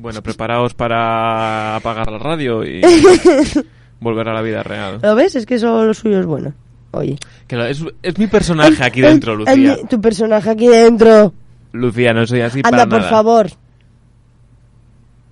Bueno, 0.00 0.22
preparaos 0.22 0.74
para 0.74 1.76
apagar 1.76 2.10
la 2.12 2.18
radio 2.18 2.64
y 2.64 2.82
volver 4.00 4.28
a 4.28 4.34
la 4.34 4.42
vida 4.42 4.62
real. 4.62 4.98
¿Lo 5.02 5.14
ves? 5.14 5.34
Es 5.36 5.46
que 5.46 5.54
eso 5.56 5.84
lo 5.84 5.94
suyo 5.94 6.20
es 6.20 6.26
bueno. 6.26 6.52
Oye. 6.92 7.16
Que 7.46 7.56
lo- 7.56 7.66
es, 7.66 7.84
es 8.02 8.18
mi 8.18 8.26
personaje 8.26 8.82
aquí 8.82 9.00
dentro, 9.00 9.32
el- 9.32 9.38
Lucía. 9.40 9.74
el- 9.74 9.88
tu 9.88 10.00
personaje 10.00 10.50
aquí 10.50 10.66
dentro. 10.66 11.32
Lucía, 11.72 12.12
no 12.12 12.26
soy 12.26 12.40
así 12.40 12.58
Anda, 12.64 12.70
para 12.70 12.86
por 12.88 12.98
nada. 12.98 13.10
favor. 13.10 13.50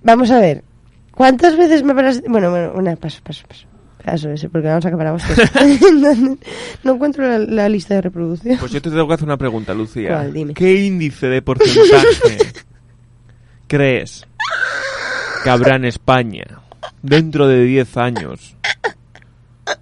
Vamos 0.03 0.31
a 0.31 0.39
ver. 0.39 0.63
¿Cuántas 1.13 1.57
veces 1.57 1.83
me 1.83 1.93
paras? 1.93 2.21
Bueno, 2.27 2.49
bueno, 2.51 2.71
una, 2.75 2.95
paso, 2.95 3.19
paso, 3.23 3.43
paso. 3.47 3.65
Paso 4.05 4.29
ese, 4.29 4.47
porque 4.49 4.69
vamos 4.69 4.85
a 4.85 4.87
acabar 4.87 5.07
no, 5.93 6.15
no- 6.15 6.37
no 6.83 6.93
encuentro 6.93 7.27
la, 7.27 7.39
la 7.39 7.67
lista 7.67 7.95
de 7.95 8.01
reproducción. 8.03 8.57
Pues 8.57 8.71
yo 8.71 8.81
te 8.81 8.89
tengo 8.89 9.05
que 9.07 9.15
hacer 9.15 9.25
una 9.25 9.35
pregunta, 9.35 9.73
Lucía. 9.73 10.09
¿Cuál? 10.11 10.33
Dime. 10.33 10.53
¿Qué 10.53 10.85
índice 10.85 11.27
de 11.27 11.41
porcentaje 11.41 12.37
crees 13.67 14.25
que 15.43 15.49
habrá 15.49 15.75
en 15.75 15.85
España 15.85 16.45
dentro 17.01 17.47
de 17.47 17.63
10 17.65 17.97
años 17.97 18.55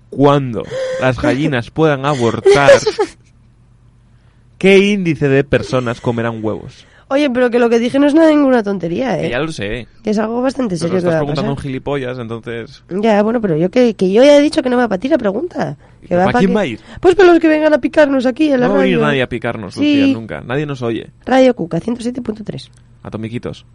cuando 0.10 0.64
las 1.02 1.20
gallinas 1.22 1.70
puedan 1.72 2.06
abortar? 2.06 2.70
¿Qué 4.58 4.78
índice 4.80 5.30
de 5.30 5.44
personas 5.44 6.02
comerán 6.02 6.44
huevos? 6.44 6.86
Oye, 7.10 7.30
pero 7.30 7.50
que 7.50 7.58
lo 7.60 7.70
que 7.70 7.80
dije 7.80 8.00
no 8.00 8.08
es 8.08 8.14
nada 8.14 8.30
ninguna 8.32 8.64
tontería, 8.64 9.18
Que 9.18 9.28
¿eh? 9.28 9.30
ya 9.30 9.40
lo 9.40 9.50
sé. 9.52 9.88
Que 10.04 10.10
es 10.10 10.18
algo 10.20 10.42
bastante 10.42 10.76
Pero 10.76 10.80
serio 10.80 10.92
que 10.94 10.98
estás 10.98 11.14
va 11.14 11.18
a 11.18 11.20
preguntando 11.22 11.52
a 11.52 11.54
un 11.54 11.58
gilipollas, 11.60 12.20
entonces... 12.20 12.84
Ya, 12.90 13.24
bueno, 13.24 13.40
pero 13.40 13.56
yo 13.56 13.70
que, 13.72 13.94
que 13.94 14.12
yo 14.12 14.24
ya 14.26 14.38
he 14.38 14.42
dicho 14.42 14.62
que 14.62 14.70
no 14.70 14.76
va 14.76 14.90
para 14.90 15.00
ti 15.00 15.08
la 15.08 15.18
pregunta. 15.18 15.78
Que 16.02 16.08
¿Pero 16.10 16.20
va 16.20 16.26
para 16.26 16.34
pa' 16.34 16.40
quién 16.40 16.50
que- 16.52 16.56
va 16.56 16.62
a 16.62 16.66
ir? 16.66 16.80
Pues 17.00 17.16
para 17.16 17.30
los 17.32 17.40
que 17.40 17.48
vengan 17.48 17.74
a 17.74 17.78
picarnos 17.78 18.26
aquí 18.26 18.52
en 18.52 18.60
la 18.60 18.68
No 18.68 18.74
va 18.74 18.80
a 18.80 18.82
radio. 18.82 19.00
nadie 19.00 19.22
a 19.22 19.30
picarnos, 19.30 19.76
Sí. 19.76 20.00
Lucía, 20.02 20.14
nunca. 20.14 20.42
Nadie 20.42 20.66
nos 20.66 20.82
oye. 20.82 21.12
Radio 21.26 21.56
Cuca, 21.56 21.80
107.3. 21.80 22.70
Atomiquitos. 23.04 23.66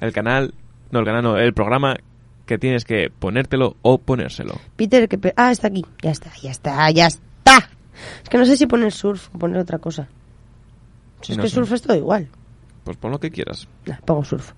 El 0.00 0.12
canal... 0.12 0.52
No, 0.90 0.98
el 0.98 1.04
canal 1.04 1.22
no. 1.22 1.36
El 1.38 1.54
programa 1.54 1.96
que 2.50 2.58
tienes 2.58 2.84
que 2.84 3.10
ponértelo 3.16 3.76
o 3.82 3.98
ponérselo. 3.98 4.54
Peter, 4.74 5.08
que... 5.08 5.18
pe- 5.18 5.32
Ah, 5.36 5.52
está 5.52 5.68
aquí. 5.68 5.86
Ya 6.02 6.10
está, 6.10 6.32
ya 6.42 6.50
está, 6.50 6.90
ya 6.90 7.06
está. 7.06 7.70
Es 8.24 8.28
que 8.28 8.38
no 8.38 8.44
sé 8.44 8.56
si 8.56 8.66
poner 8.66 8.90
surf 8.90 9.28
o 9.32 9.38
poner 9.38 9.58
otra 9.58 9.78
cosa. 9.78 10.08
Si 11.22 11.30
es 11.32 11.38
que 11.38 11.48
sé. 11.48 11.54
surf 11.54 11.70
es 11.72 11.82
todo 11.82 11.96
igual. 11.96 12.26
Pues 12.82 12.96
pon 12.96 13.12
lo 13.12 13.20
que 13.20 13.30
quieras. 13.30 13.68
Nah, 13.86 13.98
pongo 14.04 14.24
surf. 14.24 14.50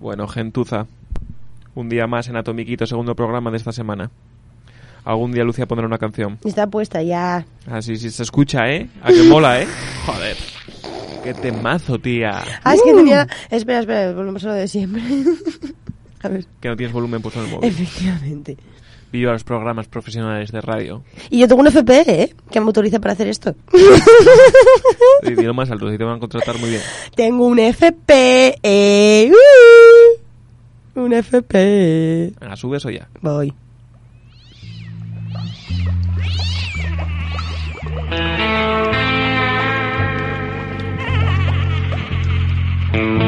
Bueno, 0.00 0.28
gentuza. 0.28 0.86
Un 1.74 1.88
día 1.88 2.06
más 2.06 2.28
en 2.28 2.36
Atomiquito, 2.36 2.86
segundo 2.86 3.16
programa 3.16 3.50
de 3.50 3.56
esta 3.56 3.72
semana. 3.72 4.10
Algún 5.04 5.32
día 5.32 5.42
Lucia 5.42 5.66
pondrá 5.66 5.84
una 5.86 5.98
canción. 5.98 6.38
Está 6.44 6.68
puesta 6.68 7.02
ya. 7.02 7.44
Así, 7.68 7.96
sí, 7.96 8.10
se 8.10 8.22
escucha, 8.22 8.68
¿eh? 8.70 8.88
A 9.02 9.08
que 9.08 9.22
mola, 9.24 9.62
¿eh? 9.62 9.66
Joder. 10.06 10.36
Qué 11.24 11.34
temazo, 11.34 11.98
tía. 11.98 12.44
Ah, 12.62 12.74
es 12.74 12.82
que 12.82 12.94
tenía... 12.94 13.26
Espera, 13.50 13.80
espera, 13.80 14.12
volvemos 14.12 14.44
a 14.44 14.48
lo 14.48 14.54
de 14.54 14.68
siempre. 14.68 15.02
a 16.26 16.28
ver, 16.28 16.46
Que 16.60 16.68
no 16.68 16.76
tienes 16.76 16.92
volumen 16.92 17.22
puesto 17.22 17.40
en 17.40 17.46
el 17.46 17.52
móvil. 17.52 17.68
efectivamente. 17.70 18.56
Viva 19.12 19.32
los 19.32 19.44
programas 19.44 19.86
profesionales 19.86 20.50
de 20.52 20.60
radio. 20.60 21.02
Y 21.30 21.38
yo 21.38 21.48
tengo 21.48 21.60
un 21.62 21.68
FP, 21.68 22.22
¿eh? 22.22 22.34
Que 22.50 22.60
me 22.60 22.66
autoriza 22.66 22.98
para 23.00 23.12
hacer 23.14 23.28
esto. 23.28 23.54
Y 25.22 25.34
dilo 25.34 25.54
más 25.54 25.70
alto, 25.70 25.90
si 25.90 25.96
te 25.96 26.04
van 26.04 26.16
a 26.16 26.20
contratar 26.20 26.58
muy 26.58 26.70
bien. 26.70 26.82
tengo 27.14 27.46
un 27.46 27.58
FP, 27.58 28.58
eh. 28.62 29.30
uh, 30.94 31.00
un 31.00 31.12
FP. 31.12 32.32
Venga, 32.40 32.56
sube 32.56 32.78
eso 32.78 32.90
ya. 32.90 33.08
Voy. 33.22 33.54
You 42.92 43.18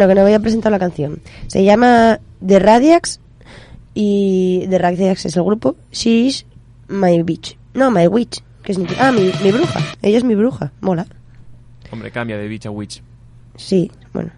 Bueno, 0.00 0.14
que 0.14 0.20
no 0.20 0.24
voy 0.24 0.32
a 0.32 0.40
presentar 0.40 0.72
la 0.72 0.78
canción. 0.78 1.20
Se 1.46 1.62
llama 1.62 2.20
The 2.46 2.58
Radiacs 2.58 3.20
y 3.92 4.66
The 4.70 4.78
Radiacs 4.78 5.26
es 5.26 5.36
el 5.36 5.42
grupo. 5.44 5.76
She's 5.92 6.46
My 6.88 7.20
Witch. 7.20 7.58
No, 7.74 7.90
My 7.90 8.06
Witch. 8.06 8.42
Que 8.62 8.72
significa? 8.72 9.08
Ah, 9.08 9.12
mi, 9.12 9.30
mi 9.44 9.52
bruja. 9.52 9.78
Ella 10.00 10.16
es 10.16 10.24
mi 10.24 10.34
bruja. 10.34 10.72
Mola. 10.80 11.06
Hombre, 11.90 12.10
cambia 12.10 12.38
de 12.38 12.48
bitch 12.48 12.64
a 12.64 12.70
witch. 12.70 13.02
Sí, 13.56 13.90
bueno, 14.14 14.30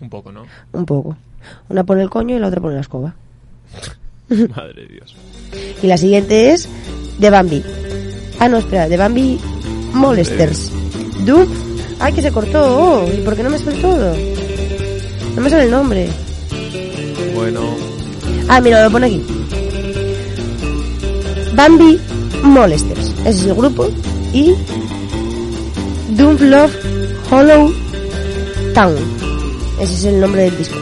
Un 0.00 0.08
poco, 0.08 0.32
¿no? 0.32 0.44
un 0.72 0.86
poco. 0.86 1.14
Una 1.68 1.84
pone 1.84 2.00
el 2.00 2.08
coño 2.08 2.34
y 2.34 2.38
la 2.38 2.46
otra 2.48 2.62
pone 2.62 2.76
la 2.76 2.80
escoba. 2.80 3.14
Madre 4.30 4.82
de 4.82 4.86
Dios. 4.94 5.14
Y 5.82 5.86
la 5.88 5.98
siguiente 5.98 6.52
es 6.52 6.70
The 7.20 7.28
Bambi. 7.28 7.62
Ah, 8.40 8.48
no, 8.48 8.56
espera, 8.56 8.88
The 8.88 8.96
Bambi 8.96 9.38
Molesters. 9.92 10.72
Doom. 11.26 11.46
Ay, 12.00 12.12
que 12.14 12.22
se 12.22 12.32
cortó. 12.32 12.62
Oh, 13.04 13.12
¿Y 13.12 13.18
por 13.22 13.36
qué 13.36 13.42
no 13.42 13.50
me 13.50 13.58
sale 13.58 13.80
todo? 13.82 14.14
No 15.36 15.42
me 15.42 15.50
sale 15.50 15.64
el 15.64 15.70
nombre. 15.70 16.08
Bueno, 17.34 17.60
Ah, 18.48 18.60
mira, 18.60 18.82
lo 18.84 18.90
pone 18.90 19.06
aquí. 19.06 19.22
Bambi 21.54 21.98
Molesters. 22.42 23.10
Ese 23.20 23.28
es 23.30 23.46
el 23.46 23.54
grupo. 23.54 23.88
Y 24.32 24.54
Doom 26.10 26.36
Love 26.40 26.72
Hollow 27.30 27.72
Town. 28.74 28.94
Ese 29.80 29.94
es 29.94 30.04
el 30.04 30.20
nombre 30.20 30.42
del 30.42 30.58
disco. 30.58 30.76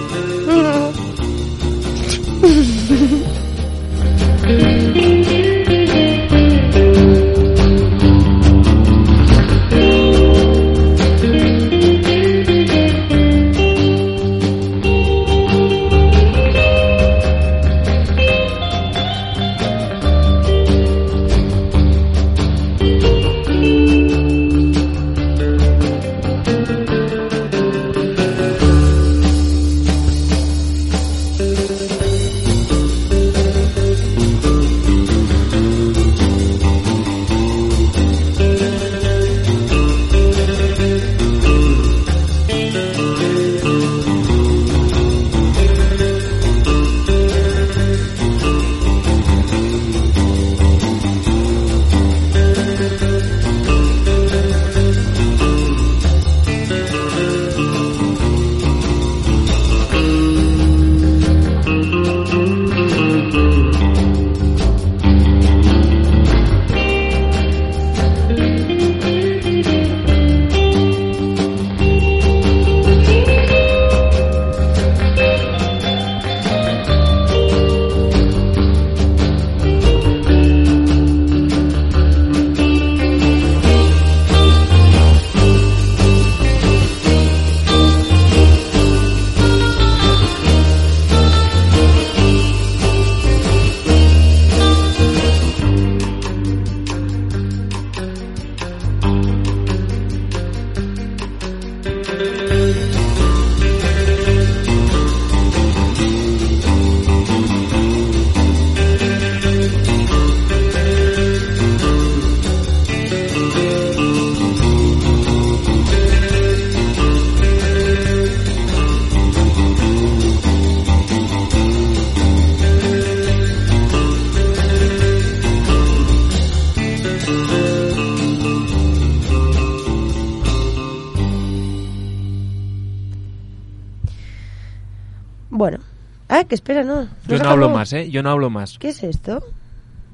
Que 136.48 136.54
espera, 136.54 136.84
no. 136.84 137.08
yo 137.26 137.38
no 137.38 137.48
hablo 137.48 137.70
más, 137.70 137.92
¿eh? 137.92 138.10
Yo 138.10 138.22
no 138.22 138.30
hablo 138.30 138.50
más. 138.50 138.78
¿Qué 138.78 138.90
es 138.90 139.02
esto? 139.02 139.42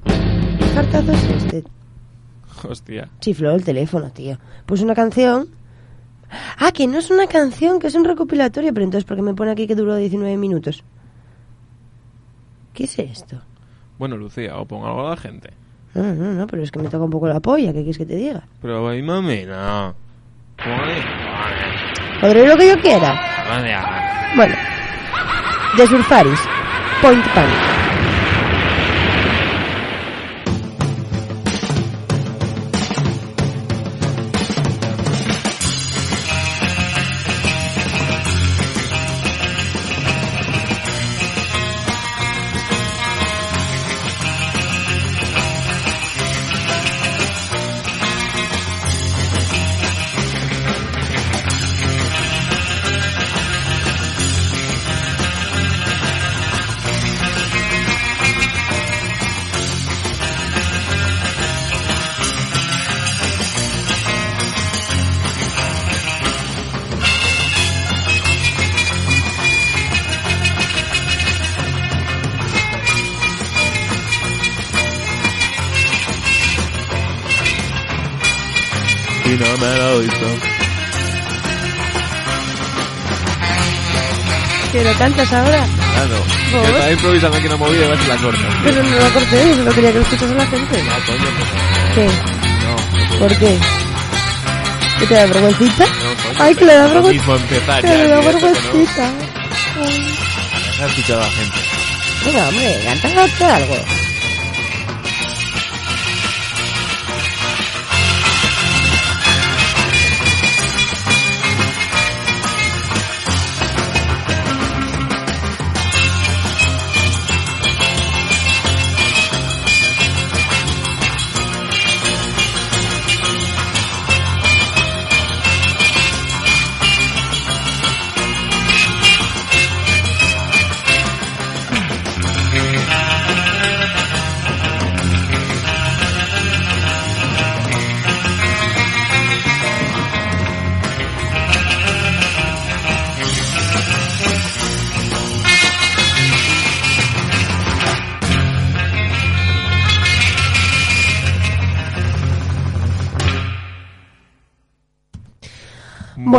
¿Qué 0.05 0.73
cartazo 0.73 1.11
es 1.11 1.23
este? 1.23 1.63
Hostia. 2.67 3.09
Chifló 3.19 3.51
el 3.51 3.63
teléfono, 3.63 4.11
tío. 4.11 4.37
Pues 4.65 4.81
una 4.81 4.95
canción. 4.95 5.49
Ah, 6.57 6.71
que 6.71 6.87
no 6.87 6.99
es 6.99 7.11
una 7.11 7.27
canción, 7.27 7.79
que 7.79 7.87
es 7.87 7.95
un 7.95 8.05
recopilatorio, 8.05 8.73
pero 8.73 8.85
entonces, 8.85 9.05
¿por 9.05 9.17
qué 9.17 9.23
me 9.23 9.33
pone 9.33 9.51
aquí 9.51 9.67
que 9.67 9.75
duró 9.75 9.95
19 9.95 10.37
minutos? 10.37 10.83
¿Qué 12.73 12.85
es 12.85 12.97
esto? 12.99 13.41
Bueno, 13.97 14.15
Lucía, 14.15 14.57
o 14.57 14.65
pongo 14.65 14.87
algo 14.87 15.07
a 15.07 15.09
la 15.11 15.17
gente. 15.17 15.51
No, 15.93 16.03
no, 16.15 16.31
no, 16.31 16.47
pero 16.47 16.63
es 16.63 16.71
que 16.71 16.79
me 16.79 16.87
toca 16.87 17.03
un 17.03 17.11
poco 17.11 17.27
la 17.27 17.41
polla, 17.41 17.73
¿qué 17.73 17.79
quieres 17.79 17.97
que 17.97 18.05
te 18.05 18.15
diga? 18.15 18.43
Pero 18.61 18.87
ahí 18.87 19.01
mami, 19.01 19.43
no. 19.43 19.93
Podré 22.21 22.47
lo 22.47 22.55
que 22.55 22.69
yo 22.69 22.81
quiera. 22.81 23.19
Bueno, 24.37 24.55
de 25.77 25.87
Surfaris, 25.87 26.39
Point 27.01 27.23
Panic. 27.33 27.70
¿Que 85.31 85.37
lo 85.37 85.43
cantas 85.43 85.47
ahora? 85.47 85.67
Ah, 85.95 86.05
no. 86.09 86.61
Estaba 86.67 86.91
improvisando 86.91 87.37
aquí 87.37 87.47
una 87.47 87.57
movida, 87.57 87.85
a 87.85 87.89
ver 87.89 87.97
si 87.99 88.07
la 88.07 88.15
corto. 88.17 88.39
Pero 88.63 88.83
no 88.83 88.89
lo 88.99 89.13
corté, 89.13 89.55
solo 89.55 89.71
quería 89.71 89.91
que 89.91 89.97
lo 89.99 90.03
escuchase 90.03 90.35
la 90.35 90.45
gente. 90.45 90.83
No, 90.83 91.05
coño, 91.05 91.29
pues 91.37 91.49
¿Qué? 91.95 92.05
no. 92.65 93.19
¿Por 93.19 93.37
qué? 93.37 93.57
¿Que 94.99 95.07
te 95.07 95.13
da 95.13 95.25
vergüencita? 95.25 95.85
No, 95.85 96.23
coño, 96.23 96.35
Ay, 96.39 96.55
que 96.55 96.65
le 96.65 96.73
da 96.73 96.87
empezar 97.35 97.81
Que 97.81 97.87
le 97.97 98.07
da 98.07 98.15
no. 98.17 98.21
vergüencita. 98.23 99.11
Ay. 99.83 100.17
Deja 100.67 100.85
escuchar 100.85 101.17
a 101.17 101.21
la 101.21 101.31
gente. 101.31 101.57
Venga, 102.25 102.47
hombre, 102.49 102.81
canta 102.85 103.55
algo. 103.55 103.75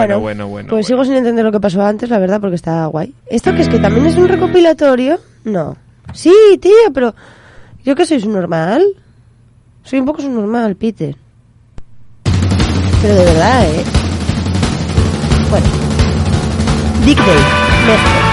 Bueno, 0.06 0.20
bueno, 0.20 0.48
bueno. 0.48 0.68
Pues 0.68 0.86
bueno. 0.88 1.02
sigo 1.02 1.04
sin 1.04 1.14
entender 1.14 1.44
lo 1.44 1.52
que 1.52 1.60
pasó 1.60 1.82
antes, 1.82 2.08
la 2.10 2.18
verdad, 2.18 2.40
porque 2.40 2.56
está 2.56 2.86
guay. 2.86 3.14
¿Esto 3.26 3.54
que 3.54 3.62
es 3.62 3.68
que 3.68 3.78
también 3.78 4.06
es 4.06 4.16
un 4.16 4.28
recopilatorio? 4.28 5.18
No. 5.44 5.76
Sí, 6.12 6.32
tío, 6.60 6.92
pero... 6.92 7.14
¿Yo 7.84 7.94
qué 7.94 8.06
soy, 8.06 8.22
normal? 8.26 8.82
Soy 9.82 10.00
un 10.00 10.06
poco 10.06 10.22
normal, 10.22 10.76
Peter. 10.76 11.16
Pero 13.02 13.14
de 13.14 13.24
verdad, 13.24 13.64
¿eh? 13.64 13.84
Bueno. 15.50 15.66
Dick 17.04 17.18
Day. 17.18 17.36
México. 17.86 18.31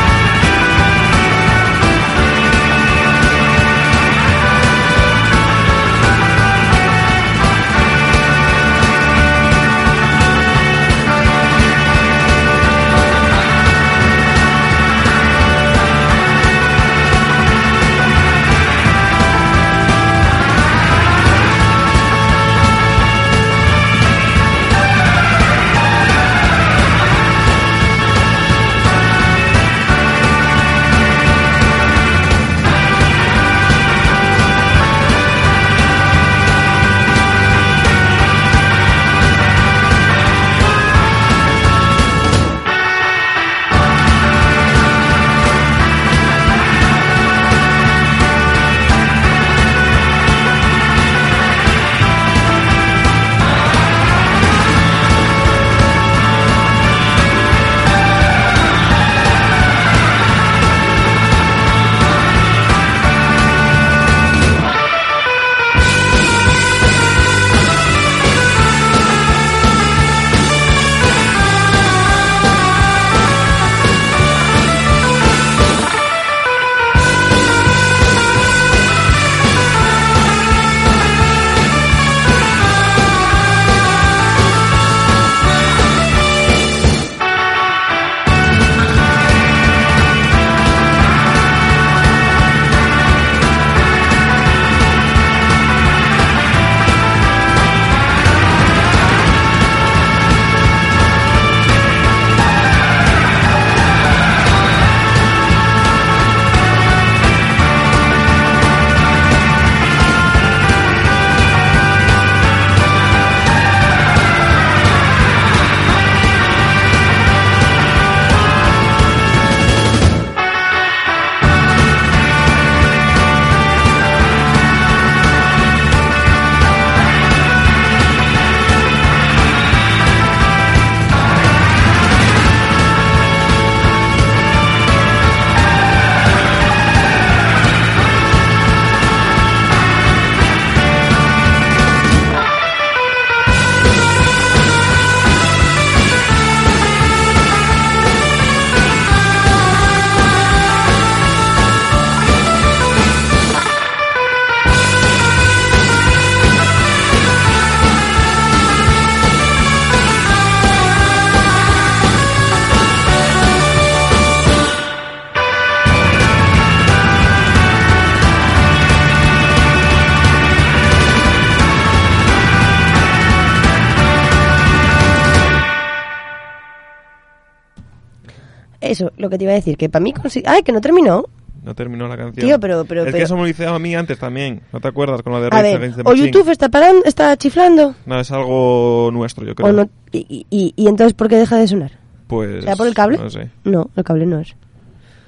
Eso, 178.90 179.12
lo 179.18 179.30
que 179.30 179.38
te 179.38 179.44
iba 179.44 179.54
a 179.54 179.56
decir, 179.56 179.78
que 179.78 179.90
para 179.90 180.04
mí... 180.04 180.14
consi- 180.14 180.44
¡Ay, 180.46 180.64
que 180.64 180.72
no 180.72 180.82
terminó! 180.82 181.26
No 181.64 181.76
terminó 181.76 182.08
la 182.08 182.16
canción. 182.18 182.46
Tío, 182.48 182.60
pero- 182.60 182.86
pero- 182.86 183.02
es 183.02 183.08
que 183.08 183.12
pero- 183.12 183.26
eso 183.26 183.36
me 183.36 183.42
lo 183.44 183.48
hice 183.50 183.66
a 183.68 183.78
mí 183.80 183.94
antes 183.96 184.18
también. 184.18 184.62
¿No 184.72 184.80
te 184.80 184.88
acuerdas 184.88 185.22
con 185.22 185.34
lo 185.34 185.42
de 185.42 185.50
A 185.52 185.62
ver, 185.62 185.94
o? 186.06 186.14
YouTube 186.16 186.50
está 186.50 186.70
parando, 186.70 187.04
está 187.06 187.36
chiflando, 187.38 187.96
No, 188.06 188.20
es 188.20 188.32
algo 188.32 189.10
nuestro, 189.12 189.46
yo 189.46 189.56
creo. 189.56 189.72
no... 189.74 189.90
Y, 190.12 190.46
y- 190.50 190.74
y 190.76 190.88
entonces, 190.88 191.14
¿por 191.14 191.28
qué 191.28 191.36
deja 191.36 191.58
de 191.58 191.68
sonar? 191.68 191.92
Pues... 192.28 192.64
¿Será 192.64 192.76
por 192.76 192.88
el 192.88 192.94
cable? 192.94 193.18
No 193.18 193.30
sé. 193.30 193.50
No, 193.66 193.90
el 193.96 194.04
cable 194.04 194.26
no 194.26 194.40
es. 194.40 194.56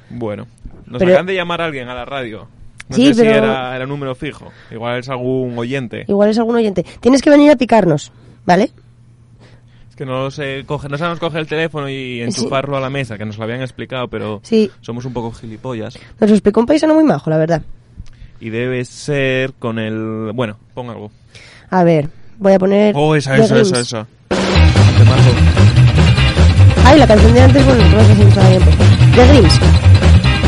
Bueno. 0.10 0.48
Nos 0.88 1.00
Pero- 1.00 1.12
acaban 1.12 1.26
de 1.28 1.36
llamar 1.36 1.62
a 1.62 1.66
alguien 1.66 1.88
a 1.90 1.94
la 1.96 2.06
radio. 2.06 2.48
No 2.90 2.96
Sí, 2.96 3.08
sé 3.08 3.14
si 3.14 3.22
pero- 3.22 3.46
era, 3.46 3.76
era 3.76 3.86
número 3.86 4.16
fijo. 4.16 4.52
Igual 4.72 5.00
es 5.00 5.10
algún 5.10 5.58
oyente. 5.58 6.06
Igual 6.08 6.30
es 6.30 6.38
algún 6.38 6.56
oyente. 6.56 6.86
Tienes 7.00 7.22
que 7.22 7.30
venir 7.30 7.52
a 7.52 7.56
picarnos, 7.56 8.12
¿vale? 8.46 8.72
Que 10.02 10.06
no 10.08 10.32
sé, 10.32 10.64
coge, 10.66 10.90
no 10.90 10.98
sabemos 10.98 11.20
coger 11.20 11.42
el 11.42 11.46
teléfono 11.46 11.88
y 11.88 12.22
enchufarlo 12.24 12.76
a 12.76 12.80
la 12.80 12.90
mesa, 12.90 13.20
que 13.20 13.24
nos 13.26 13.38
lo 13.38 13.44
habían 13.44 13.62
explicado, 13.62 14.08
pero 14.08 14.40
Sí. 14.42 14.72
somos 14.82 15.06
un 15.06 15.14
poco 15.14 15.32
gilipollas. 15.32 15.96
Nos 16.20 16.28
lo 16.28 16.36
explicó 16.36 16.60
un 16.60 16.66
paisano 16.66 16.96
muy 16.96 17.04
majo, 17.04 17.30
la 17.30 17.38
verdad. 17.38 17.62
Y 18.40 18.50
debe 18.50 18.84
ser 18.84 19.54
con 19.60 19.78
el... 19.78 20.32
Bueno, 20.34 20.58
pon 20.74 20.90
algo. 20.90 21.12
A 21.70 21.84
ver, 21.84 22.10
voy 22.40 22.54
a 22.54 22.58
poner... 22.58 22.96
Oh, 22.98 23.14
esa, 23.16 23.38
esa, 23.38 23.60
esa, 23.60 23.80
esa. 23.80 24.08
Ay, 26.84 26.98
la 26.98 27.06
canción 27.06 27.34
de 27.36 27.42
antes, 27.42 27.64
bueno, 27.64 27.84
no 27.90 28.04
sé 28.04 28.16
si 28.16 28.22
estaba 28.24 28.50
bien. 28.50 28.62
The 29.14 29.28
Grims. 29.28 29.60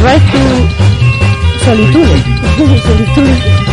Right 0.04 0.32
to 0.32 1.64
Solitude. 1.64 2.24
Solitude. 2.82 3.73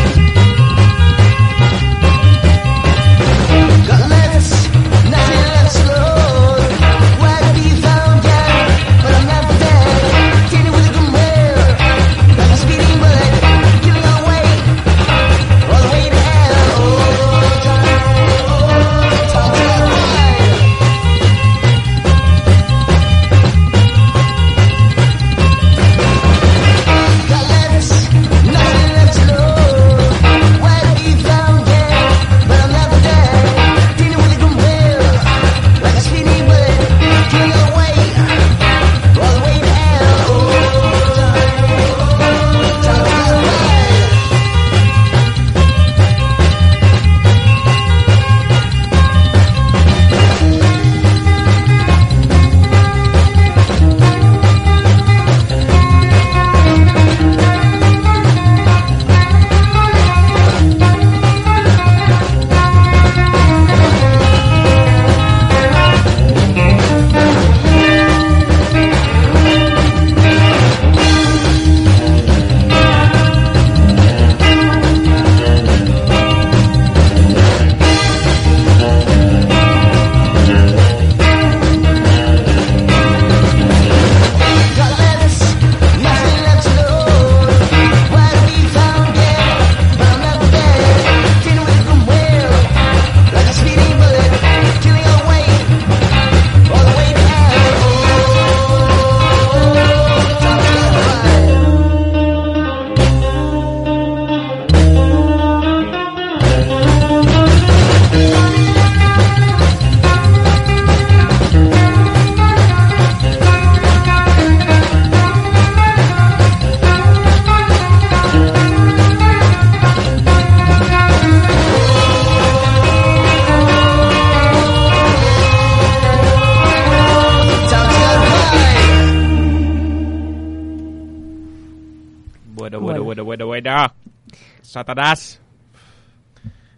Satanás. 134.71 135.41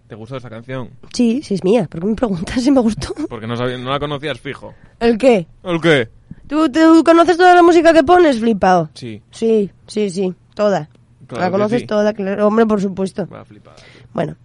¿Te 0.08 0.14
gustó 0.14 0.36
esta 0.36 0.48
canción? 0.48 0.90
Sí, 1.12 1.42
sí 1.42 1.54
es 1.54 1.62
mía. 1.64 1.86
¿Por 1.90 2.00
qué 2.00 2.06
me 2.06 2.14
preguntas 2.14 2.62
si 2.62 2.70
me 2.70 2.80
gustó? 2.80 3.12
Porque 3.28 3.46
no, 3.46 3.54
sabía- 3.56 3.76
no 3.76 3.90
la 3.90 3.98
conocías 3.98 4.40
fijo. 4.40 4.72
¿El 4.98 5.18
qué? 5.18 5.46
¿El 5.62 5.78
qué? 5.80 6.08
¿Tú, 6.46 6.70
tú 6.70 7.02
conoces 7.04 7.36
toda 7.36 7.54
la 7.54 7.62
música 7.62 7.92
que 7.92 8.02
pones, 8.02 8.40
flipado? 8.40 8.88
Sí, 8.94 9.22
Sí, 9.30 9.70
sí, 9.86 10.08
sí, 10.08 10.34
toda. 10.54 10.88
Claro 11.26 11.44
la 11.44 11.50
conoces 11.50 11.80
sí. 11.82 11.86
toda, 11.86 12.14
claro. 12.14 12.46
Hombre, 12.46 12.64
por 12.66 12.80
supuesto. 12.80 13.26
va 13.28 13.44
flipada. 13.44 13.76
Bueno, 14.14 14.36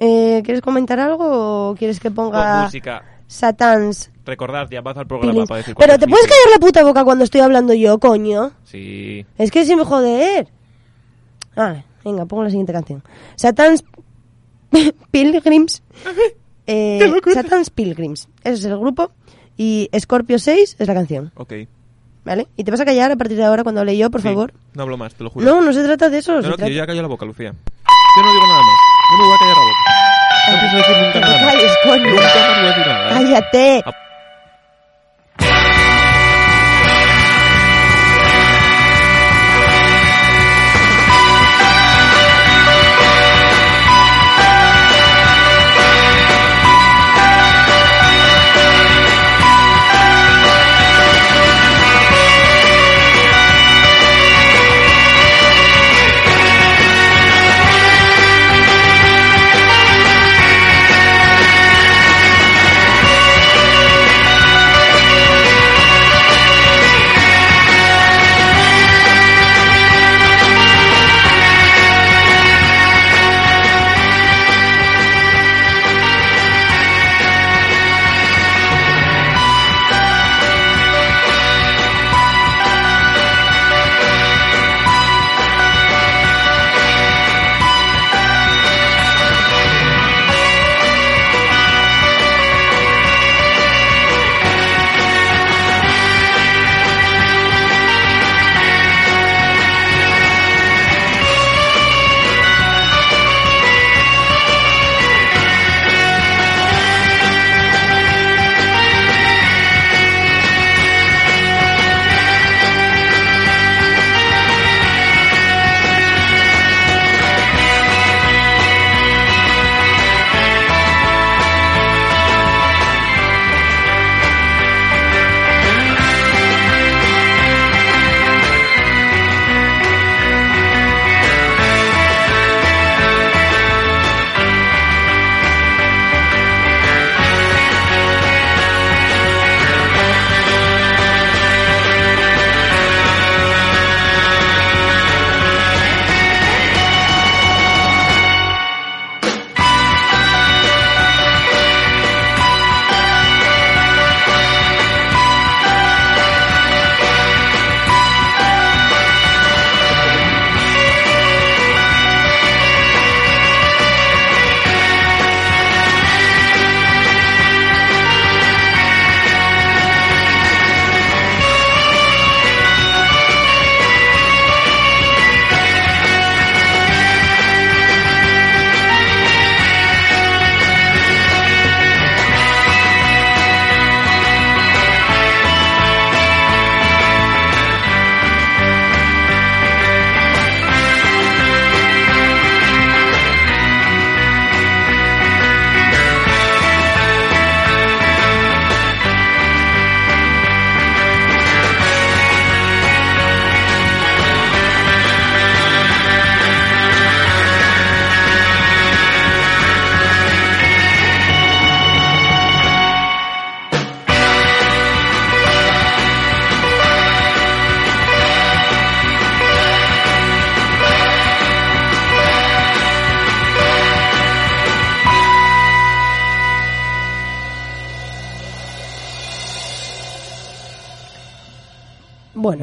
eh, 0.00 0.40
¿quieres 0.44 0.62
comentar 0.62 0.98
algo 0.98 1.70
o 1.70 1.74
quieres 1.74 2.00
que 2.00 2.08
Con 2.08 2.14
ponga 2.14 2.64
música. 2.64 3.02
Satans 3.26 4.10
Recordad, 4.24 4.68
ya 4.70 4.80
vas 4.80 4.96
al 4.96 5.06
programa 5.06 5.44
para 5.46 5.58
decir 5.58 5.74
Pero 5.78 5.98
te 5.98 6.04
es 6.06 6.10
puedes 6.10 6.26
callar 6.26 6.50
la 6.52 6.58
puta 6.58 6.82
boca 6.84 7.04
cuando 7.04 7.24
estoy 7.24 7.40
hablando 7.42 7.74
yo, 7.74 7.98
coño. 7.98 8.52
Sí. 8.64 9.24
Es 9.36 9.50
que 9.50 9.64
si 9.66 9.76
me 9.76 9.84
joder. 9.84 10.48
Ah, 11.56 11.82
venga, 12.06 12.24
pongo 12.24 12.44
la 12.44 12.50
siguiente 12.50 12.72
canción. 12.72 13.02
Satan's 13.36 13.84
Pilgrims. 15.10 15.82
Eh, 16.68 16.98
Satan's 17.32 17.70
Pilgrims. 17.70 18.26
Ese 18.42 18.54
es 18.54 18.64
el 18.64 18.76
grupo. 18.76 19.12
Y 19.56 19.88
Scorpio 19.96 20.36
6 20.40 20.74
es 20.80 20.88
la 20.88 20.94
canción. 20.94 21.30
Ok. 21.36 21.52
¿Vale? 22.24 22.48
Y 22.56 22.64
te 22.64 22.72
vas 22.72 22.80
a 22.80 22.84
callar 22.84 23.12
a 23.12 23.16
partir 23.16 23.36
de 23.36 23.44
ahora 23.44 23.62
cuando 23.62 23.82
hable 23.82 23.96
yo, 23.96 24.10
por 24.10 24.20
Sí, 24.20 24.26
favor. 24.26 24.52
No 24.74 24.82
hablo 24.82 24.96
más, 24.96 25.14
te 25.14 25.22
lo 25.22 25.30
juro. 25.30 25.46
No, 25.46 25.60
no 25.62 25.72
se 25.72 25.84
trata 25.84 26.10
de 26.10 26.18
eso. 26.18 26.32
no, 26.32 26.38
no, 26.38 26.42
que 26.42 26.56
trata- 26.56 26.68
yo 26.68 26.74
ya 26.74 26.86
callo 26.88 27.02
la 27.02 27.06
boca, 27.08 27.24
Lucía. 27.24 27.52
Yo 27.52 28.22
no 28.24 28.32
digo 28.32 28.46
nada 28.48 28.62
más. 28.62 28.76
No 29.12 29.16
me 29.16 29.24
voy 29.26 29.32
a 29.32 29.38
callar 29.38 29.56
la 29.56 29.62
boca. 29.62 30.50
No 30.50 30.58
pienso 30.58 30.76
decir 30.76 30.96
nunca 30.96 31.12
Que 31.12 31.20
nada 31.20 31.38
más. 31.44 31.52
calles, 31.54 31.72
coño. 31.84 32.10
Nunca 32.10 32.22
más 32.22 32.56
voy 32.58 32.66
a 32.66 32.68
decir 32.68 32.86
nada. 32.88 33.06
¿eh? 33.06 33.12
Cállate. 33.14 33.82
Ah. 33.86 33.92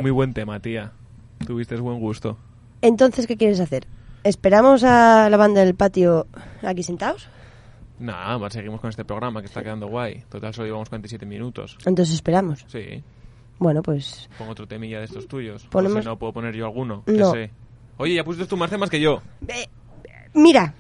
Muy 0.04 0.12
buen 0.12 0.34
tema, 0.34 0.60
tía. 0.60 0.92
Tuviste 1.48 1.78
buen 1.78 1.98
gusto. 2.02 2.38
entonces, 2.82 3.26
¿qué 3.26 3.38
quieres 3.38 3.62
hacer? 3.62 3.88
¿Esperamos 4.26 4.84
a 4.84 5.30
la 5.30 5.38
banda 5.38 5.64
del 5.64 5.76
patio 5.76 6.28
aquí 6.62 6.84
sentados? 6.84 7.30
Nada, 8.00 8.38
más 8.38 8.52
seguimos 8.52 8.82
con 8.82 8.90
este 8.90 9.06
programa 9.06 9.40
que 9.40 9.46
está 9.48 9.64
quedando 9.64 9.88
guay. 9.88 10.26
Total, 10.28 10.54
solo 10.54 10.66
llevamos 10.66 10.90
47 10.90 11.26
minutos. 11.26 11.78
Entonces 11.86 12.16
esperamos. 12.16 12.66
Sí. 12.68 13.02
Bueno, 13.60 13.82
pues 13.82 14.30
Pongo 14.38 14.52
otro 14.52 14.68
temilla 14.68 15.00
de 15.00 15.06
estos 15.06 15.26
tuyos. 15.26 15.66
Ponemos- 15.72 16.00
O 16.00 16.02
si 16.02 16.06
no, 16.10 16.20
puedo 16.20 16.34
poner 16.34 16.54
yo 16.54 16.66
alguno. 16.66 17.04
No. 17.06 17.32
Sé. 17.32 17.52
Oye, 17.96 18.16
ya 18.16 18.26
pusiste 18.26 18.46
tú 18.46 18.58
más 18.58 18.70
temas 18.70 18.90
que 18.90 19.00
yo. 19.00 19.22
Eh, 19.48 19.70
mira, 20.34 20.74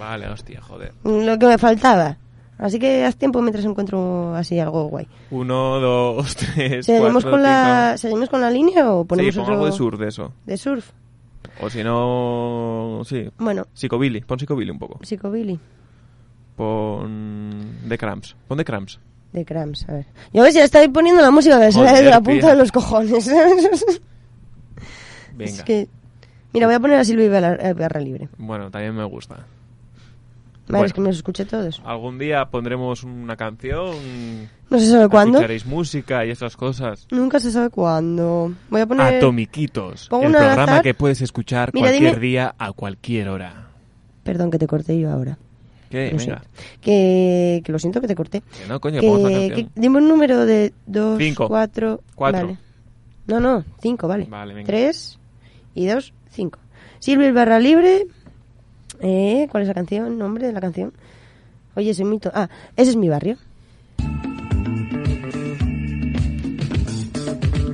Vale, 0.00 0.26
hostia, 0.26 0.60
joder. 0.60 0.92
lo 1.04 1.38
que 1.38 1.46
me 1.46 1.58
faltaba. 1.58 2.16
Así 2.58 2.78
que 2.78 3.04
haz 3.04 3.16
tiempo 3.16 3.40
mientras 3.42 3.64
encuentro 3.64 4.34
así 4.36 4.58
algo 4.60 4.84
guay. 4.88 5.08
Uno, 5.30 5.80
dos, 5.80 6.36
tres, 6.54 6.86
¿Seguimos 6.86 7.24
cuatro, 7.24 7.30
con, 7.32 7.42
la. 7.42 7.96
¿Seguimos 7.98 8.28
con 8.28 8.40
la 8.40 8.50
línea 8.50 8.92
o 8.92 9.02
Sí, 9.02 9.08
ponemos 9.08 9.34
pon 9.34 9.42
otro 9.42 9.54
algo 9.54 9.66
de 9.66 9.72
surf 9.72 9.98
de 9.98 10.08
eso. 10.08 10.32
de 10.46 10.56
surf? 10.56 10.90
O 11.60 11.68
si 11.70 11.82
no, 11.84 13.02
sí. 13.04 13.28
Bueno, 13.38 13.66
Psicobilly, 13.74 14.20
pon 14.22 14.38
psicobilly 14.38 14.70
un 14.70 14.78
poco. 14.78 14.98
psicobilly 15.02 15.58
Pon 16.56 17.80
The 17.88 17.98
Cramps. 17.98 18.36
Pon 18.46 18.58
The 18.58 18.64
Cramps. 18.64 19.00
de 19.32 19.44
Cramps, 19.44 19.88
a 19.88 19.92
ver. 19.94 20.06
Ya 20.32 20.42
ves, 20.42 20.54
ya 20.54 20.64
estoy 20.64 20.88
poniendo 20.88 21.20
la 21.22 21.30
música 21.32 21.58
que 21.58 21.66
de 21.76 22.02
la 22.10 22.20
punta 22.20 22.50
de 22.50 22.56
los 22.56 22.70
cojones. 22.70 23.28
Venga. 25.36 25.50
Es 25.50 25.62
que 25.64 25.88
Mira, 26.52 26.66
voy 26.68 26.76
a 26.76 26.80
poner 26.80 26.98
a 27.00 27.04
Silvia 27.04 27.28
Barra 27.74 28.00
Libre. 28.00 28.28
Bueno, 28.38 28.70
también 28.70 28.94
me 28.94 29.02
gusta. 29.02 29.44
Vale, 30.66 30.78
Bueno. 30.78 30.86
es 30.86 30.92
que 30.94 31.00
me 31.02 31.06
los 31.08 31.16
escuché 31.16 31.44
todos. 31.44 31.82
Algún 31.84 32.18
día 32.18 32.46
pondremos 32.46 33.04
una 33.04 33.36
canción. 33.36 33.94
No 34.70 34.78
se 34.78 34.86
sabe 34.90 35.08
cuándo. 35.10 35.38
Escucharéis 35.38 35.66
música 35.66 36.24
y 36.24 36.30
estas 36.30 36.56
cosas. 36.56 37.06
Nunca 37.10 37.38
se 37.38 37.50
sabe 37.50 37.68
cuándo. 37.70 38.52
Voy 38.70 38.80
a 38.80 38.86
poner... 38.86 39.16
Atomiquitos. 39.16 40.08
Pongo 40.08 40.22
El 40.24 40.30
una 40.30 40.38
programa 40.38 40.62
azar. 40.72 40.82
que 40.82 40.94
puedes 40.94 41.20
escuchar 41.20 41.70
Mira, 41.74 41.88
cualquier 41.88 42.14
dime- 42.14 42.20
día 42.20 42.54
a 42.58 42.72
cualquier 42.72 43.28
hora. 43.28 43.68
Perdón, 44.22 44.50
que 44.50 44.58
te 44.58 44.66
corté 44.66 44.98
yo 44.98 45.10
ahora. 45.10 45.36
¿Qué? 45.90 46.10
Lo 46.12 46.16
Venga. 46.18 46.42
Que, 46.80 47.60
que 47.62 47.70
lo 47.70 47.78
siento 47.78 48.00
que 48.00 48.08
te 48.08 48.14
corté. 48.14 48.40
Que 48.40 48.66
no, 48.66 48.80
coño, 48.80 49.00
Que, 49.00 49.68
dime 49.74 49.98
un 49.98 50.08
número 50.08 50.46
de 50.46 50.72
dos, 50.86 51.18
Cinco. 51.18 51.46
cuatro... 51.46 52.00
Cuatro. 52.14 52.40
Vale. 52.46 52.58
No, 53.26 53.38
no, 53.38 53.64
cinco, 53.82 54.08
vale. 54.08 54.24
Vale, 54.30 54.54
venga. 54.54 54.66
Tres 54.66 55.18
y 55.74 55.86
dos, 55.86 56.12
cinco. 56.30 56.58
Silvia 57.00 57.32
Barra 57.32 57.60
Libre. 57.60 58.06
Eh, 59.06 59.48
¿Cuál 59.50 59.64
es 59.64 59.68
la 59.68 59.74
canción? 59.74 60.16
¿Nombre 60.18 60.46
de 60.46 60.54
la 60.54 60.62
canción? 60.62 60.90
Oye, 61.76 61.90
ese 61.90 62.04
mito. 62.04 62.30
Ah, 62.32 62.48
ese 62.74 62.92
es 62.92 62.96
mi 62.96 63.10
barrio. 63.10 63.36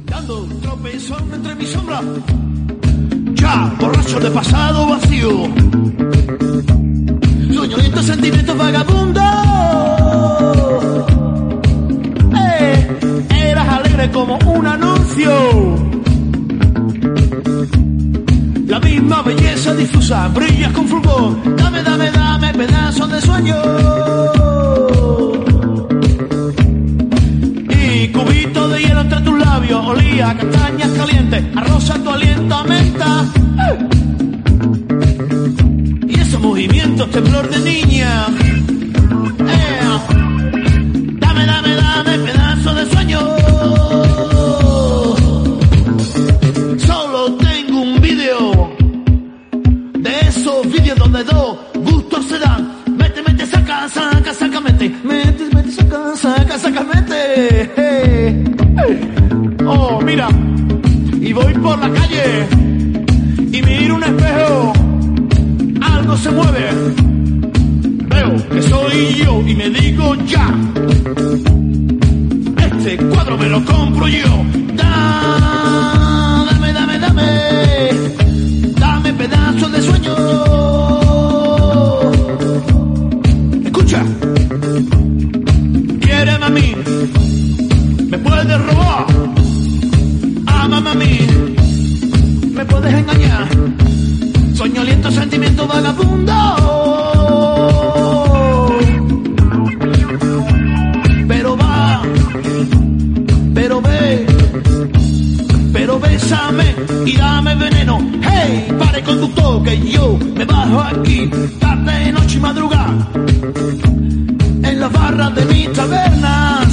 dando 0.07 0.43
un 0.43 0.61
tropezón 0.61 1.33
entre 1.33 1.55
mi 1.55 1.67
sombra. 1.67 2.01
Ya, 3.35 3.73
borracho 3.79 4.19
de 4.19 4.31
pasado 4.33 4.89
vacío. 4.89 5.31
Estos 7.79 8.07
sentimientos 8.07 8.59
vagabundos. 8.59 9.23
Eh, 12.37 12.99
eras 13.31 13.69
alegre 13.69 14.11
como 14.11 14.37
un 14.47 14.67
anuncio. 14.67 15.91
La 18.71 18.79
misma 18.79 19.21
belleza 19.23 19.75
difusa, 19.75 20.29
brillas 20.29 20.71
con 20.73 20.87
fulgor. 20.87 21.57
Dame, 21.57 21.83
dame, 21.83 22.09
dame 22.13 22.55
pedazos 22.55 23.11
de 23.11 23.21
sueño. 23.21 23.57
Y 27.69 28.09
cubito 28.13 28.69
de 28.69 28.81
hielo 28.81 29.01
entre 29.01 29.21
tus 29.23 29.39
labios 29.41 29.85
olía 29.85 30.37
castañas 30.39 30.89
calientes, 30.91 31.45
a 31.57 31.95
tu 31.99 32.11
aliento 32.11 32.55
a 32.55 32.63
menta. 32.63 33.25
Y 36.07 36.21
esos 36.21 36.41
movimientos 36.41 37.11
temblor 37.11 37.51
de 37.51 37.59
niña. 37.59 38.27
¡Eh! 39.49 39.81
Dame, 41.19 41.45
dame, 41.45 41.75
dame 41.75 42.19
pedazo 42.21 42.75
de 42.75 42.87
sueño. 42.87 43.40
Oh, 59.67 60.01
mira. 60.05 60.29
Y 61.21 61.33
voy 61.33 61.53
por 61.55 61.79
la 61.79 61.91
calle 61.91 62.47
y 63.53 63.63
miro 63.63 63.95
un 63.97 64.03
espejo. 64.05 64.73
Algo 65.81 66.17
se 66.17 66.31
mueve. 66.31 66.71
Veo 68.09 68.49
que 68.49 68.63
soy 68.63 69.15
yo 69.25 69.43
y 69.47 69.55
me 69.55 69.71
digo 69.71 70.15
ya. 70.27 70.49
Este 72.67 72.97
cuadro 72.97 73.39
me 73.39 73.49
lo 73.49 73.65
compro 73.65 74.09
yo. 74.09 74.45
Da- 74.75 76.47
Dame, 76.51 76.73
dame, 76.73 76.99
dame. 76.99 77.91
Dame 78.79 79.13
pedazos 79.13 79.73
de 79.73 79.83
sueño. 79.83 80.50
Y 107.07 107.17
dame 107.17 107.57
veneno. 107.57 107.99
Hey, 108.23 108.69
pare 108.79 109.03
conductor, 109.03 109.63
que 109.65 109.81
yo 109.91 110.17
me 110.37 110.45
bajo 110.45 110.81
aquí. 110.81 111.29
Tarde, 111.59 112.13
noche 112.13 112.37
y 112.37 112.41
madrugada. 112.41 113.09
En 114.63 114.81
las 114.81 114.93
barras 114.93 115.35
de 115.35 115.45
mis 115.47 115.73
tabernas. 115.73 116.69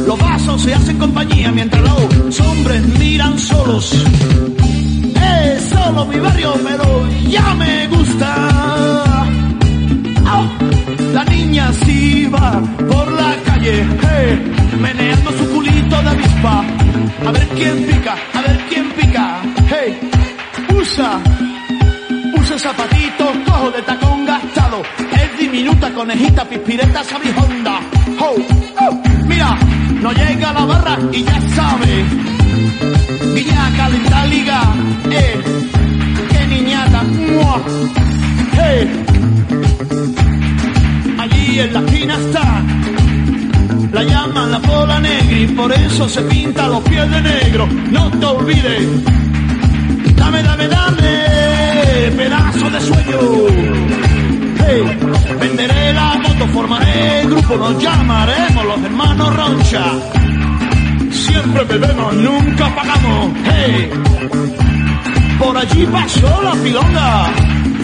los 0.08 0.20
vasos 0.20 0.62
se 0.62 0.74
hacen 0.74 0.98
compañía 0.98 1.52
mientras 1.52 1.84
los 1.84 2.40
hombres 2.40 2.82
miran 2.98 3.38
solos. 3.38 3.94
Es 5.52 5.64
solo 5.70 6.06
mi 6.06 6.20
barrio, 6.20 6.54
pero 6.64 7.10
ya 7.28 7.54
me 7.56 7.88
gusta. 7.88 9.26
Oh, 10.34 10.48
la 11.14 11.26
niña 11.26 11.74
sí 11.84 12.30
va 12.34 12.62
hey, 13.72 14.54
meneando 14.80 15.32
su 15.32 15.52
culito 15.52 16.02
de 16.02 16.10
avispa. 16.10 16.64
A 17.26 17.32
ver 17.32 17.48
quién 17.56 17.86
pica, 17.86 18.16
a 18.34 18.42
ver 18.42 18.58
quién 18.70 18.92
pica, 18.92 19.42
hey, 19.70 20.00
usa, 20.76 21.20
usa 22.40 22.60
zapatitos 22.60 23.38
cojo 23.46 23.72
de 23.72 23.82
tacón 23.82 24.26
gastado. 24.26 24.84
Es 25.12 25.40
diminuta, 25.40 25.92
conejita, 25.94 26.48
pispireta, 26.48 27.04
sabijonda. 27.04 27.80
Oh, 28.20 28.36
oh, 28.82 29.02
mira, 29.26 29.58
no 30.02 30.12
llega 30.12 30.54
la 30.54 30.66
barra 30.66 30.98
y 31.12 31.24
ya 31.24 31.42
sabe. 31.56 32.06
Niña 33.34 33.72
calenta 33.78 34.26
liga, 34.28 34.62
eh, 35.12 35.44
qué 36.30 36.48
niñata, 36.48 37.04
¡mua! 37.04 37.62
hey. 38.54 39.06
Allí 41.18 41.60
en 41.60 41.74
la 41.74 41.80
esquina 41.80 42.16
está, 42.18 42.64
llaman 44.06 44.52
la 44.52 44.60
pola 44.60 45.00
negra 45.00 45.38
y 45.38 45.48
por 45.48 45.72
eso 45.72 46.08
se 46.10 46.22
pinta 46.24 46.68
los 46.68 46.82
pies 46.82 47.10
de 47.10 47.22
negro. 47.22 47.68
No 47.92 48.10
te 48.12 48.26
olvides, 48.26 49.06
dame, 50.16 50.44
dame, 50.44 50.68
dame, 50.68 52.12
pedazo 52.18 52.70
de 52.70 52.82
sueño. 52.82 53.20
Hey, 54.68 54.82
venderé 55.40 55.94
la 55.94 56.16
moto, 56.16 56.48
formaré 56.48 57.22
el 57.22 57.30
grupo, 57.30 57.58
nos 57.58 57.82
llamaremos 57.82 58.66
los 58.66 58.84
hermanos 58.84 59.36
Roncha. 59.36 59.86
Siempre 61.12 61.64
bebemos, 61.66 62.14
nunca 62.16 62.76
pagamos. 62.76 63.32
Hey, 63.46 63.90
por 65.40 65.58
allí 65.58 65.86
pasó 65.86 66.42
la 66.42 66.54
pilonga. 66.54 67.32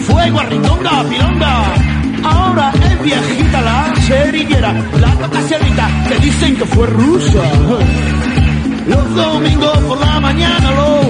Fuego 0.06 0.40
a 0.40 1.04
pilonga. 1.04 1.91
Ahora 2.24 2.72
es 2.84 3.02
viejita 3.02 3.60
la 3.60 3.92
cerillera, 4.02 4.72
la 5.00 5.28
casianita 5.28 5.88
que 6.08 6.18
dicen 6.18 6.56
que 6.56 6.64
fue 6.66 6.86
rusa. 6.86 7.42
Los 8.86 9.14
domingos 9.14 9.78
por 9.78 10.00
la 10.00 10.20
mañana 10.20 10.70
lo 10.72 11.02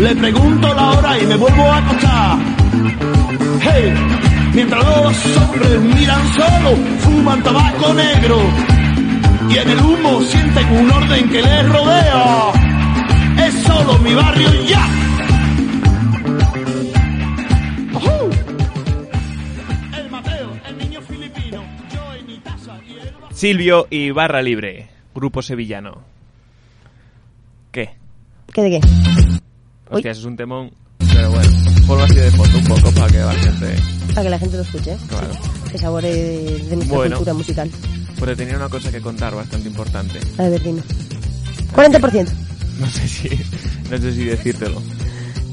le 0.00 0.14
pregunto 0.14 0.74
la 0.74 0.90
hora 0.90 1.18
y 1.18 1.26
me 1.26 1.36
vuelvo 1.36 1.62
a 1.62 1.78
acostar. 1.78 2.38
Hey, 3.62 3.94
mientras 4.52 4.84
los 4.84 5.36
hombres 5.38 5.80
miran 5.80 6.20
solo, 6.34 6.76
fuman 7.00 7.42
tabaco 7.42 7.94
negro 7.94 8.38
y 9.48 9.58
en 9.58 9.70
el 9.70 9.78
humo 9.78 10.20
sienten 10.22 10.66
un 10.78 10.90
orden 10.90 11.28
que 11.30 11.42
les 11.42 11.68
rodea. 11.68 12.52
Es 13.46 13.54
solo 13.62 13.98
mi 14.00 14.14
barrio 14.14 14.50
ya. 14.64 15.05
Silvio 23.40 23.86
y 23.90 24.12
Barra 24.12 24.40
Libre, 24.40 24.88
grupo 25.14 25.42
sevillano. 25.42 26.02
¿Qué? 27.70 27.90
¿Qué 28.50 28.62
de 28.62 28.70
qué? 28.70 28.80
Hostia, 29.90 30.12
eso 30.12 30.20
es 30.20 30.26
un 30.26 30.36
temón. 30.38 30.70
Pero 30.96 31.30
bueno, 31.30 31.50
ponlo 31.86 32.04
así 32.04 32.14
de 32.14 32.30
fondo 32.30 32.56
un 32.58 32.64
poco 32.64 32.90
para 32.92 33.08
que 33.08 33.18
la 33.18 33.32
gente. 33.34 33.76
Para 34.08 34.22
que 34.22 34.30
la 34.30 34.38
gente 34.38 34.56
lo 34.56 34.62
escuche. 34.62 34.96
Claro. 35.08 35.28
Que 35.70 35.76
sabore 35.76 36.10
de, 36.14 36.58
de 36.64 36.76
nuestra 36.76 36.96
Bueno. 36.96 37.16
cultura 37.16 37.34
musical. 37.34 37.70
Porque 38.18 38.36
tenía 38.36 38.56
una 38.56 38.70
cosa 38.70 38.90
que 38.90 39.02
contar 39.02 39.34
bastante 39.34 39.68
importante. 39.68 40.18
A 40.38 40.48
ver, 40.48 40.62
dime. 40.62 40.80
40%. 41.74 42.28
No 42.80 42.86
sé 42.88 43.08
si. 43.08 43.28
No 43.90 43.96
sé 43.96 44.12
si 44.12 44.24
decírtelo. 44.24 44.82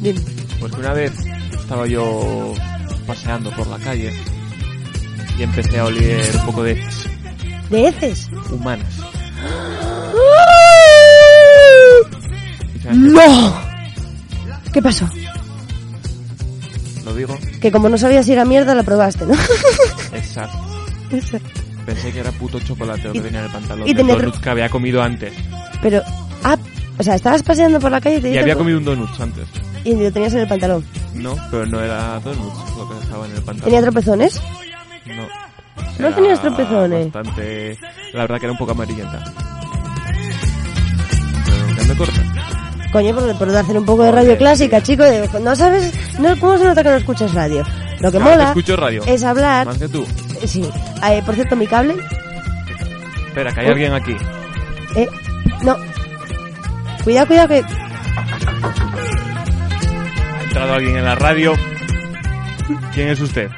Dime. 0.02 0.20
Pues 0.60 0.74
que 0.74 0.80
una 0.80 0.94
vez 0.94 1.14
estaba 1.58 1.86
yo 1.88 2.54
paseando 3.08 3.50
por 3.52 3.66
la 3.68 3.78
calle 3.80 4.14
y 5.38 5.44
empecé 5.44 5.80
a 5.80 5.86
oler 5.86 6.36
un 6.38 6.46
poco 6.46 6.64
de 6.64 6.82
¿De 7.74 7.88
heces? 7.88 8.30
Humanas. 8.52 8.88
¡No! 12.92 13.56
¿Qué 14.72 14.80
pasó? 14.80 15.10
Lo 17.04 17.16
digo. 17.16 17.36
Que 17.60 17.72
como 17.72 17.90
no 17.90 17.98
sabías 17.98 18.28
si 18.28 18.34
era 18.34 18.46
mierda, 18.46 18.76
la 18.76 18.84
probaste, 18.84 19.26
¿no? 19.26 19.34
Exacto. 20.14 20.56
Exacto. 21.12 21.62
Pensé 21.84 22.12
que 22.12 22.20
era 22.20 22.32
puto 22.34 22.60
chocolate 22.60 23.08
lo 23.08 23.14
que 23.14 23.22
tenía 23.22 23.40
en 23.40 23.46
el 23.48 23.52
pantalón. 23.52 23.88
Y 23.88 23.96
tenía 23.96 24.18
donut 24.18 24.40
que 24.40 24.50
había 24.52 24.70
comido 24.70 25.02
antes. 25.02 25.34
Pero, 25.82 26.04
ah, 26.44 26.56
o 27.00 27.02
sea, 27.02 27.16
estabas 27.16 27.42
paseando 27.42 27.80
por 27.80 27.90
la 27.90 28.00
calle 28.00 28.18
y 28.18 28.22
te 28.22 28.34
Y 28.34 28.38
había 28.38 28.56
comido 28.56 28.78
un 28.78 28.86
donut 28.86 29.20
antes. 29.20 29.48
¿Y 29.84 29.96
lo 29.96 30.12
tenías 30.12 30.34
en 30.36 30.42
el 30.42 30.48
pantalón? 30.48 30.86
No, 31.16 31.36
pero 31.50 31.66
no 31.66 31.82
era 31.82 32.20
donut 32.20 32.54
lo 32.78 32.88
que 32.88 33.04
estaba 33.04 33.26
en 33.26 33.32
el 33.32 33.42
pantalón. 33.42 33.64
¿Tenía 33.64 33.82
tropezones? 33.82 34.40
No. 35.08 35.43
No 36.00 36.08
Era 36.08 36.16
tenías 36.16 36.42
tropezones. 36.42 37.12
Bastante... 37.12 37.78
La 38.14 38.22
verdad 38.22 38.40
que 38.40 38.46
era 38.46 38.52
un 38.52 38.58
poco 38.58 38.72
amarillenta. 38.72 39.24
Pero 41.46 41.76
que 41.76 41.84
me 41.84 41.96
corta. 41.96 42.22
Coño, 42.92 43.16
por, 43.16 43.38
por 43.38 43.56
hacer 43.56 43.78
un 43.78 43.86
poco 43.86 44.04
de 44.04 44.12
radio 44.12 44.38
clásica, 44.38 44.82
chico. 44.82 45.04
de- 45.04 45.28
no 45.42 45.56
sabes, 45.56 45.94
no, 46.20 46.38
¿cómo 46.40 46.58
se 46.58 46.64
nota 46.66 46.84
que 46.84 46.90
no 46.90 46.96
escuchas 46.96 47.34
radio? 47.34 47.64
Lo 48.00 48.12
que 48.12 48.18
Claro, 48.18 48.32
mola 48.36 48.48
escucho 48.50 48.76
radio. 48.76 49.04
es 49.06 49.24
hablar. 49.24 49.66
Más 49.68 49.78
que 49.78 49.88
tú. 49.88 50.06
eh, 50.42 50.48
Sí. 50.48 50.64
Eh, 51.10 51.22
por 51.26 51.36
cierto, 51.36 51.56
mi 51.56 51.66
cable. 51.68 51.96
Espera, 53.28 53.52
que 53.54 53.62
hay 53.62 53.68
alguien 53.68 53.94
aquí. 53.94 54.16
Eh, 54.96 55.08
no. 55.64 55.76
Cuidado, 57.04 57.28
cuidado 57.28 57.48
que. 57.48 57.64
Ha 60.40 60.44
entrado 60.44 60.74
alguien 60.74 60.98
en 60.98 61.06
la 61.06 61.16
radio. 61.16 61.54
¿Quién 62.94 63.10
es 63.10 63.20
usted? 63.22 63.50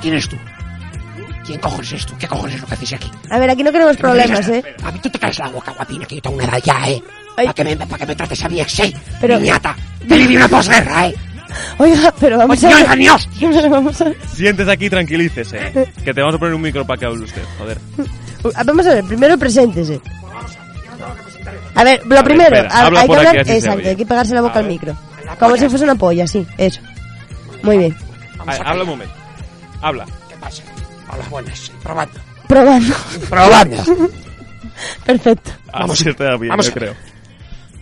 ¿Quién 0.00 0.14
eres 0.14 0.28
tú? 0.28 0.36
¿Quién 1.48 1.60
cojones 1.60 1.90
eres 1.92 2.04
tú? 2.06 2.14
¿Qué 2.18 2.28
cojones 2.28 2.56
es 2.56 2.60
lo 2.60 2.66
que 2.66 2.74
haces 2.74 2.92
aquí? 2.92 3.10
A 3.30 3.38
ver, 3.38 3.48
aquí 3.48 3.62
no 3.62 3.72
queremos 3.72 3.96
problemas, 3.96 4.46
¿eh? 4.48 4.62
A 4.84 4.92
mí 4.92 4.98
tú 5.02 5.08
te 5.08 5.18
caes 5.18 5.38
la 5.38 5.48
boca, 5.48 5.72
guapina, 5.72 6.04
que 6.04 6.16
yo 6.16 6.20
tengo 6.22 6.36
una 6.36 6.44
edad 6.44 6.60
ya, 6.62 6.90
¿eh? 6.90 7.02
Para 7.34 7.54
que, 7.54 7.64
me, 7.64 7.76
pa' 7.76 7.96
que 7.98 8.06
me 8.06 8.14
trates 8.14 8.44
a 8.44 8.48
mí 8.50 8.60
así, 8.60 8.94
Pero- 9.20 9.38
niñata. 9.40 9.74
Que 10.06 10.16
viví 10.18 10.36
una 10.36 10.46
posguerra, 10.48 11.06
¿eh? 11.08 11.14
Oiga, 11.78 12.12
pero 12.20 12.36
vamos 12.36 12.62
Oye, 12.62 12.72
a 12.74 12.76
oiga, 12.92 13.68
vamos 13.70 13.98
a 14.00 14.04
ver. 14.04 14.16
Siéntese 14.34 14.70
aquí 14.70 14.84
y 14.86 14.90
tranquilícese. 14.90 15.88
Que 16.04 16.12
te 16.12 16.20
vamos 16.20 16.34
a 16.34 16.38
poner 16.38 16.52
un 16.54 16.60
micro 16.60 16.86
para 16.86 17.00
que 17.00 17.06
hable 17.06 17.24
usted, 17.24 17.42
joder. 17.58 17.78
Ah, 18.54 18.62
Vamos 18.64 18.86
a 18.86 18.92
ver, 18.94 19.04
primero 19.04 19.38
preséntese. 19.38 20.00
A 21.74 21.84
ver, 21.84 22.02
lo 22.04 22.08
ver, 22.16 22.24
primero, 22.24 22.56
espera, 22.56 22.74
a- 22.74 22.86
habla 22.86 23.00
hay 23.00 23.06
que 23.06 23.14
por 23.14 23.18
aquí, 23.20 23.28
hablar, 23.28 23.46
se 23.46 23.56
exacto, 23.56 23.88
hay 23.88 23.96
que 23.96 24.06
pegarse 24.06 24.34
la 24.34 24.40
boca 24.42 24.54
A 24.54 24.58
al 24.58 24.64
ver. 24.64 24.72
micro. 24.72 24.96
Como 25.38 25.56
si 25.56 25.68
fuese 25.70 25.84
una 25.84 25.94
polla, 25.94 26.26
sí, 26.26 26.46
eso. 26.58 26.80
Muy 27.62 27.78
bien. 27.78 27.96
A 28.38 28.44
ver, 28.44 28.62
habla 28.66 28.82
un 28.82 28.88
momento. 28.90 29.14
Habla. 29.80 30.04
¿Qué 30.28 30.34
pasa? 30.40 30.62
Hola, 31.10 31.24
buenas. 31.30 31.58
sí, 31.58 31.72
Probando. 31.82 32.20
Probando. 32.46 32.94
Probando. 33.28 33.76
Perfecto. 35.04 35.50
Vamos 35.72 36.06
a 36.06 36.10
estar 36.10 36.38
bien, 36.38 36.50
Vamos 36.50 36.66
yo 36.66 36.72
a 36.72 36.74
creo. 36.74 36.94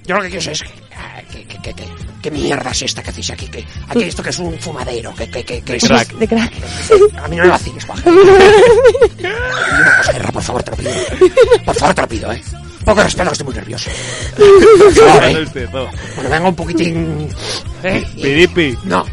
Yo 0.06 0.16
lo 0.16 0.22
que 0.22 0.30
quiero 0.30 0.52
es... 0.52 0.62
ah, 0.96 1.20
¿Qué, 1.32 1.44
qué, 1.46 1.58
qué, 1.60 1.74
qué, 1.74 1.84
qué 2.22 2.30
mierda 2.30 2.70
es 2.70 2.82
esta 2.82 3.02
que 3.02 3.10
hacéis 3.10 3.30
aquí? 3.30 3.48
¿Qué, 3.48 3.64
aquí 3.88 4.02
esto 4.04 4.22
que 4.22 4.30
es 4.30 4.38
un 4.38 4.56
fumadero? 4.58 5.12
¿Qué, 5.16 5.28
qué, 5.28 5.44
qué, 5.44 5.62
qué 5.62 5.72
De 5.72 5.78
es? 5.78 5.84
crack. 5.84 6.12
De 6.14 6.28
crack. 6.28 6.52
A 7.24 7.28
mí 7.28 7.36
no 7.36 7.42
me 7.44 7.48
vaciles, 7.50 7.84
Juan. 7.84 8.02
Una 8.08 9.96
posguerra, 9.98 10.32
por 10.32 10.42
favor, 10.42 10.62
te 10.62 10.70
lo 10.70 10.76
pido. 10.76 10.90
Por 11.64 11.74
favor, 11.74 11.94
te 11.94 12.00
lo 12.02 12.08
pido, 12.08 12.32
¿eh? 12.32 12.42
Poco 12.84 13.02
respeto, 13.02 13.30
que 13.30 13.32
estoy 13.32 13.46
muy 13.46 13.54
nervioso. 13.56 13.90
Por 14.36 14.92
favor, 14.92 15.24
¿eh? 15.24 15.68
todo. 15.72 15.90
Bueno, 16.14 16.30
vengo 16.30 16.48
un 16.50 16.54
poquitín... 16.54 17.28
¿eh? 17.82 18.06
Piripi. 18.14 18.78
No, 18.84 19.04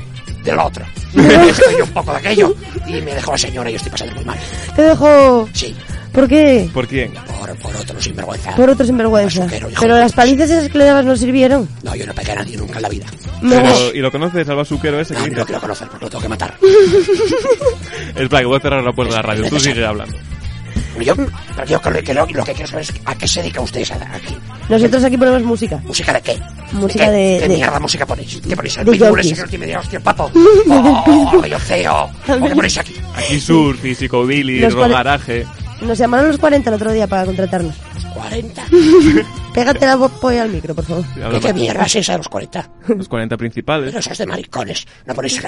del 0.44 0.60
otro. 0.60 0.86
Estoy 1.16 1.82
un 1.82 1.90
poco 1.92 2.12
de 2.12 2.18
aquello 2.18 2.56
y 2.88 2.94
me 3.02 3.14
dejó 3.16 3.32
la 3.32 3.38
señora 3.38 3.70
y 3.70 3.74
yo 3.74 3.78
estoy 3.78 3.92
pasando 3.92 4.16
muy 4.16 4.26
mal. 4.26 4.38
Te 4.76 4.82
dejo. 4.82 5.48
Sí, 5.54 5.76
¿Por 6.12 6.28
qué? 6.28 6.70
¿Por 6.72 6.88
quién? 6.88 7.12
por, 7.14 7.56
por 7.58 7.76
otro 7.76 8.00
sinvergüenza. 8.00 8.56
Por 8.56 8.70
otro 8.70 8.86
sinvergüenza. 8.86 9.48
Pero 9.50 9.96
de 9.96 10.00
las 10.00 10.14
palizas 10.14 10.48
esas 10.50 10.70
que 10.70 10.78
le 10.78 10.86
dabas 10.86 11.06
no 11.06 11.16
sirvieron. 11.16 11.68
No, 11.82 11.96
yo 11.96 12.06
no 12.06 12.14
pegué 12.14 12.34
a 12.34 12.36
nadie 12.36 12.56
nunca 12.56 12.76
en 12.76 12.82
la 12.84 12.90
vida. 12.90 13.06
No. 13.42 13.50
Pero- 13.50 13.96
¿Y 13.96 14.00
lo 14.00 14.12
conoces 14.12 14.48
al 14.48 14.56
basuquero 14.56 15.00
ese? 15.00 15.16
No, 15.16 15.22
que 15.24 15.30
dice? 15.30 15.40
lo 15.40 15.46
quiero 15.46 15.62
conocer 15.62 15.88
porque 15.88 16.06
lo 16.06 16.10
tengo 16.12 16.22
que 16.22 16.30
matar. 16.30 16.56
Es 18.16 18.30
que 18.30 18.46
voy 18.46 18.58
a 18.58 18.60
cerrar 18.60 18.84
la 18.84 18.92
puerta 18.94 19.16
de 19.16 19.22
la 19.22 19.28
radio. 19.28 19.50
Tú 19.50 19.60
sigue 19.60 19.84
hablando. 19.86 20.16
Yo, 21.02 21.16
pero 21.16 21.66
yo 21.68 21.82
creo 21.82 22.04
que 22.04 22.14
lo, 22.14 22.26
lo 22.28 22.44
que 22.44 22.54
quiero 22.54 22.68
saber 22.70 22.84
es 22.84 22.94
a 23.06 23.16
qué 23.16 23.28
se 23.28 23.42
dedican 23.42 23.64
ustedes 23.64 23.92
aquí. 23.92 24.36
Nosotros 24.70 25.04
aquí 25.04 25.18
ponemos 25.18 25.42
música. 25.44 25.78
¿Música 25.84 26.14
de 26.14 26.22
qué? 26.22 26.40
Música 26.74 27.06
qué? 27.06 27.12
de- 27.12 27.38
¿Qué 27.42 27.48
de- 27.48 27.56
mierda 27.56 27.80
música 27.80 28.06
ponéis? 28.06 28.40
¿Qué 28.48 28.56
ponéis? 28.56 28.78
¿El 28.78 28.86
de 28.86 28.92
pitbull 28.92 29.20
ese 29.20 29.36
que 29.36 29.44
tiene 29.44 29.66
media 29.66 29.80
hostia 29.80 30.00
papo? 30.00 30.32
¡Oh, 30.68 31.42
bello 31.42 31.60
feo! 31.60 32.04
¿O 32.06 32.44
qué 32.48 32.56
ponéis 32.56 32.78
aquí? 32.78 32.96
Aquí 33.16 33.40
surf 33.40 33.82
psicobilly, 33.82 34.60
Los 34.60 34.76
cual- 34.76 34.90
rogaraje. 34.90 35.46
Nos 35.82 35.98
llamaron 35.98 36.28
los 36.30 36.38
40 36.38 36.70
el 36.70 36.76
otro 36.76 36.94
día 36.94 37.08
para 37.08 37.26
contratarnos. 37.26 37.76
40. 38.14 38.64
Pégate 39.54 39.86
la 39.86 39.98
polla 39.98 40.42
al 40.44 40.50
micro, 40.50 40.74
por 40.74 40.84
favor. 40.86 41.06
¿Qué, 41.32 41.40
qué 41.40 41.54
mierda 41.54 41.84
es 41.86 41.96
esa 41.96 42.14
de 42.14 42.18
los 42.20 42.28
40? 42.28 42.70
Los 42.88 43.08
40 43.08 43.38
principales. 43.38 43.88
Pero 43.90 44.00
eso 44.00 44.12
es 44.12 44.18
de 44.18 44.26
maricones. 44.26 44.86
No 45.06 45.14
ponéis 45.14 45.42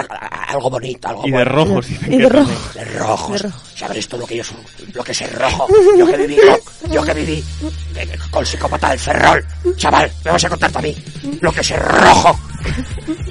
algo 0.47 0.69
bonito, 0.69 1.07
algo 1.07 1.27
Y 1.27 1.31
de 1.31 1.43
rojos. 1.45 1.89
Y 1.89 1.95
que 1.97 2.07
de. 2.09 2.17
De 2.17 2.29
rojos. 2.29 2.73
De 2.75 2.85
rojo. 2.85 3.33
Sabréis 3.75 4.07
todo 4.07 4.21
lo 4.21 4.27
que 4.27 4.37
yo 4.37 4.43
soy, 4.43 4.57
lo 4.93 5.03
que 5.03 5.11
es 5.11 5.21
el 5.21 5.31
rojo. 5.31 5.67
Yo 5.97 6.05
que 6.07 6.17
viví, 6.17 6.35
yo, 6.35 6.89
yo 6.91 7.03
que 7.03 7.13
viví 7.13 7.43
eh, 7.95 8.07
con 8.29 8.41
el 8.41 8.47
psicópata 8.47 8.89
del 8.91 8.99
Ferrol. 8.99 9.45
Chaval, 9.75 10.11
me 10.23 10.31
vas 10.31 10.45
a 10.45 10.49
contar 10.49 10.71
a 10.75 10.81
mí 10.81 10.95
lo 11.41 11.51
que 11.51 11.61
es 11.61 11.71
el 11.71 11.79
rojo. 11.79 12.39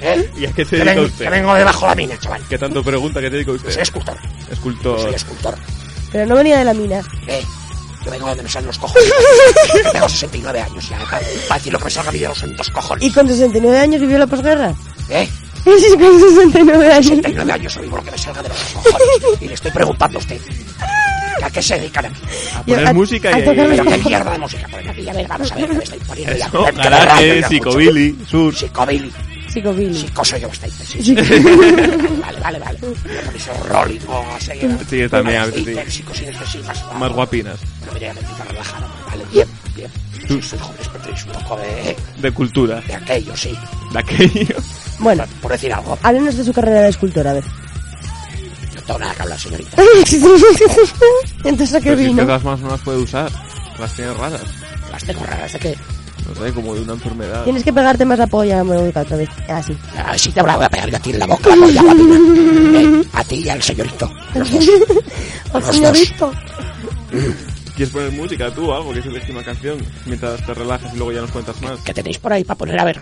¿Eh? 0.01 0.29
¿Y 0.37 0.45
a 0.45 0.51
qué 0.51 0.65
se 0.65 0.71
Que, 0.71 0.75
dedica 0.83 0.95
ven- 0.95 1.05
usted? 1.05 1.25
que 1.25 1.31
vengo 1.31 1.53
debajo 1.55 1.87
la 1.87 1.95
mina, 1.95 2.17
chaval. 2.19 2.41
¿Qué 2.49 2.57
tanto 2.57 2.83
pregunta 2.83 3.21
que 3.21 3.29
te 3.29 3.35
dedica 3.37 3.51
Soy 3.51 3.67
usted? 3.69 3.81
escultor. 3.81 4.17
Escultor. 4.51 4.99
Soy 4.99 5.13
escultor. 5.13 5.55
Pero 6.11 6.25
no 6.27 6.35
venía 6.35 6.57
de 6.59 6.65
la 6.65 6.73
mina. 6.73 7.01
¿Eh? 7.27 7.41
Yo 8.05 8.11
vengo 8.11 8.27
donde 8.27 8.43
me 8.43 8.49
salen 8.49 8.67
los 8.67 8.77
cojones. 8.77 9.11
Que 9.73 9.83
tengo 9.91 10.07
69 10.09 10.61
años 10.61 10.89
ya. 10.89 10.99
Para 10.99 11.57
decir 11.57 11.73
lo 11.73 11.79
que 11.79 11.85
me 11.85 11.91
salga 11.91 12.09
a 12.09 12.13
mí 12.13 12.19
de 12.19 12.27
los 12.27 12.37
santos 12.37 12.69
cojones. 12.69 13.03
¿Y 13.03 13.11
con 13.11 13.27
69 13.27 13.77
años 13.79 14.01
vivió 14.01 14.17
la 14.19 14.27
posguerra? 14.27 14.73
¿Eh? 15.09 15.27
Con 15.65 15.79
69 15.79 16.91
años. 16.93 17.05
69 17.07 17.51
años 17.51 17.81
vivo 17.81 17.97
lo 17.97 18.03
que 18.03 18.11
me 18.11 18.17
salga 18.19 18.43
de 18.43 18.49
los 18.49 18.57
cojones. 18.59 18.97
Y 19.41 19.47
le 19.47 19.53
estoy 19.55 19.71
preguntando 19.71 20.19
a 20.19 20.21
usted. 20.21 20.39
¿que 20.39 21.43
¿A 21.45 21.49
qué 21.49 21.61
se 21.61 21.75
dedican 21.79 22.05
aquí? 22.05 22.21
A 22.55 22.61
poner 22.63 22.87
a- 22.87 22.93
música 22.93 23.29
a 23.29 23.39
y... 23.39 23.43
tocar 23.43 23.67
Pero 23.67 23.83
la- 23.83 23.91
qué 23.97 24.03
mierda 24.03 24.31
de 24.31 24.37
música 24.37 24.67
ponen 24.69 24.89
aquí. 24.89 25.09
A 25.09 25.13
ver, 25.13 25.27
vamos 25.27 25.51
a 25.51 25.55
ver, 25.55 25.69
me 25.73 25.83
estáis 25.83 26.03
poniendo 26.03 26.35
ya. 26.37 26.45
Eso, 26.45 26.65
rayo 26.65 26.77
garaje, 26.77 27.41
ya 27.41 27.47
psicobilly, 27.47 28.15
mucho. 29.61 29.71
Psicobilly. 29.73 29.93
Psicobilly. 29.93 30.07
Psicoso 30.07 30.37
yo 30.37 30.47
estáis. 30.47 30.73
Sí, 30.73 31.01
Sí. 31.03 31.15
Vale, 32.25 32.39
vale, 32.39 32.59
vale. 32.59 32.79
Me 32.81 33.21
ponéis 33.21 33.47
el 33.47 33.69
rolling 33.69 33.99
o 34.07 34.25
así. 34.35 34.51
Sí, 34.89 35.09
también, 35.09 35.37
a 35.41 35.45
veces 35.45 35.65
sí. 35.65 35.73
Tóxicos, 35.75 36.21
inexpresivas. 36.21 36.83
Más 36.99 37.11
guapinas. 37.11 37.59
No 37.85 37.93
me 37.93 37.99
digan 37.99 38.15
mentira 38.15 38.45
relajada. 38.49 38.87
Vale, 39.09 39.25
bien, 39.31 39.47
bien. 39.75 39.91
Sí, 40.27 40.41
soy 40.41 40.59
jóvenes, 40.59 40.87
pero 40.91 41.03
tenéis 41.03 41.25
un 41.25 41.31
poco 41.33 41.57
de, 41.57 41.95
De 42.21 42.31
cultura. 42.31 42.81
de 42.81 42.95
aquello, 42.95 43.35
sí. 43.37 43.55
De 43.93 43.99
aquello. 43.99 44.55
Bueno, 44.99 45.23
Por 45.41 45.51
decir 45.51 45.71
algo. 45.73 45.97
háblenos 46.01 46.35
de 46.37 46.43
su 46.43 46.53
carrera 46.53 46.81
de 46.81 46.89
escultor, 46.89 47.27
a 47.27 47.33
ver. 47.33 47.43
No 48.75 48.81
tengo 48.81 48.99
nada 48.99 49.13
que 49.13 49.21
hablar, 49.21 49.39
señorita. 49.39 49.77
Entonces, 51.43 51.75
¿a 51.75 51.79
qué 51.81 51.89
Pero 51.89 51.97
si 51.97 52.03
es 52.03 52.09
que 52.09 52.15
vino? 52.15 52.23
las 52.25 52.43
más 52.43 52.59
no 52.59 52.69
las 52.69 52.81
puede 52.81 52.97
usar. 52.99 53.31
Las 53.79 53.93
tiene 53.93 54.13
raras. 54.13 54.41
Las 54.91 55.03
tengo 55.03 55.23
raras 55.25 55.53
de 55.53 55.59
que... 55.59 55.77
No 56.27 56.35
sé, 56.35 56.53
como 56.53 56.73
de 56.75 56.81
una 56.81 56.93
enfermedad. 56.93 57.43
Tienes 57.43 57.63
que 57.63 57.71
pegarte 57.71 58.03
más 58.05 58.17
la 58.19 58.27
polla, 58.27 58.63
me 58.63 58.75
voy 58.77 58.89
otra 58.89 59.03
vez. 59.17 59.29
Así. 59.47 59.77
A 59.97 60.11
ver 60.11 60.19
si 60.19 60.31
te 60.31 60.41
la 60.41 60.55
voy 60.55 60.65
a 60.65 60.69
pegar 60.69 60.89
yo 60.89 60.97
a 60.97 60.99
ti 60.99 61.11
en 61.11 61.19
la 61.19 61.27
boca, 61.27 61.49
la 61.49 61.55
polla. 61.55 61.81
Eh, 62.79 63.03
A 63.13 63.23
ti 63.23 63.35
y 63.45 63.49
al 63.49 63.61
señorito. 63.61 64.11
Los 64.35 64.51
dos. 64.51 64.69
¡Oh, 65.53 65.59
Los 65.59 65.65
señorito! 65.67 66.31
¿Quieres 67.75 67.93
poner 67.93 68.11
música 68.13 68.51
tú 68.51 68.69
o 68.69 68.73
algo? 68.73 68.91
¿Quieres 68.91 69.05
elegir 69.05 69.35
una 69.35 69.43
canción? 69.43 69.77
Mientras 70.05 70.45
te 70.45 70.53
relajas 70.53 70.93
y 70.93 70.97
luego 70.97 71.11
ya 71.11 71.21
nos 71.21 71.31
cuentas 71.31 71.61
más. 71.61 71.79
¿Qué 71.81 71.93
tenéis 71.93 72.17
por 72.19 72.31
ahí 72.33 72.43
para 72.43 72.57
poner? 72.57 72.79
A 72.79 72.85
ver. 72.85 73.01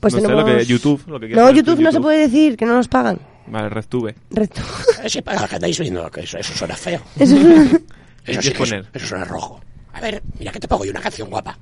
Pues 0.00 0.14
no 0.14 0.20
sé, 0.20 0.26
tenemos... 0.26 0.50
lo 0.50 0.56
que 0.58 0.64
YouTube. 0.66 1.02
Lo 1.06 1.20
que 1.20 1.26
quieras 1.26 1.44
No, 1.44 1.50
YouTube 1.52 1.80
no 1.80 1.92
se 1.92 2.00
puede 2.00 2.18
decir, 2.20 2.56
que 2.56 2.64
no 2.66 2.74
nos 2.74 2.88
pagan. 2.88 3.18
Vale, 3.46 3.68
RedTube. 3.68 4.14
Reto. 4.30 4.62
Eh, 5.02 5.08
sí, 5.10 5.20
para 5.20 5.46
que 5.46 5.56
andáis 5.56 5.78
viendo 5.78 6.10
que 6.10 6.22
eso, 6.22 6.38
eso 6.38 6.54
suena 6.54 6.74
feo. 6.74 7.00
Eso 7.18 7.36
es- 7.36 7.80
Eso 8.26 8.42
sí 8.42 8.50
poner? 8.52 8.80
Eso, 8.80 8.88
eso 8.94 9.06
suena 9.06 9.24
rojo. 9.26 9.60
A 9.92 10.00
ver, 10.00 10.22
mira 10.38 10.50
que 10.50 10.58
te 10.58 10.66
pongo 10.66 10.84
yo 10.86 10.90
una 10.90 11.00
canción 11.00 11.28
guapa. 11.28 11.56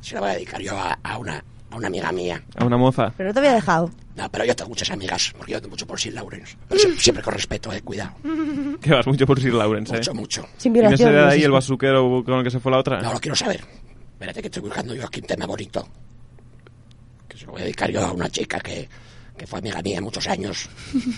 Se 0.00 0.14
la 0.14 0.20
voy 0.20 0.30
a 0.30 0.34
dedicar 0.34 0.60
yo 0.60 0.76
a, 0.76 0.98
a 1.02 1.18
una, 1.18 1.42
a 1.70 1.76
una 1.76 1.86
amiga 1.88 2.12
mía. 2.12 2.42
A 2.56 2.64
una 2.64 2.76
moza. 2.76 3.12
Pero 3.16 3.28
no 3.30 3.32
te 3.34 3.38
había 3.40 3.54
dejado. 3.54 3.90
No, 4.16 4.28
pero 4.30 4.44
yo 4.44 4.56
tengo 4.56 4.70
muchas 4.70 4.90
amigas, 4.90 5.32
porque 5.36 5.52
yo 5.52 5.60
tengo 5.60 5.70
mucho 5.70 5.86
por 5.86 6.00
Sin 6.00 6.14
Lawrence. 6.14 6.56
Pero 6.68 6.80
siempre, 6.80 7.00
siempre 7.00 7.22
con 7.22 7.34
respeto, 7.34 7.72
eh, 7.72 7.82
cuidado. 7.82 8.12
Que 8.80 8.90
vas 8.90 9.06
mucho 9.06 9.26
por 9.26 9.40
Sir 9.40 9.54
Lawrence, 9.54 9.92
¿eh? 9.94 9.98
Mucho, 9.98 10.14
mucho. 10.14 10.48
Sin 10.56 10.74
¿Y 10.74 10.78
no 10.78 10.82
violación. 10.82 11.12
de 11.12 11.20
no 11.20 11.26
ahí 11.28 11.42
el 11.42 11.50
basuquero 11.50 12.22
con 12.24 12.34
el 12.38 12.44
que 12.44 12.50
se 12.50 12.58
fue 12.60 12.72
la 12.72 12.78
otra? 12.78 13.00
No 13.00 13.12
lo 13.12 13.20
quiero 13.20 13.36
saber. 13.36 13.60
Espérate 14.12 14.40
que 14.40 14.46
estoy 14.48 14.62
buscando 14.62 14.94
yo 14.94 15.06
aquí 15.06 15.20
un 15.20 15.26
tema 15.26 15.46
bonito. 15.46 15.86
Que 17.28 17.36
se 17.36 17.46
lo 17.46 17.52
voy 17.52 17.60
a 17.60 17.64
dedicar 17.64 17.90
yo 17.90 18.04
a 18.04 18.12
una 18.12 18.28
chica 18.28 18.58
que, 18.60 18.88
que 19.36 19.46
fue 19.46 19.58
amiga 19.60 19.80
mía 19.82 20.00
muchos 20.00 20.26
años. 20.26 20.68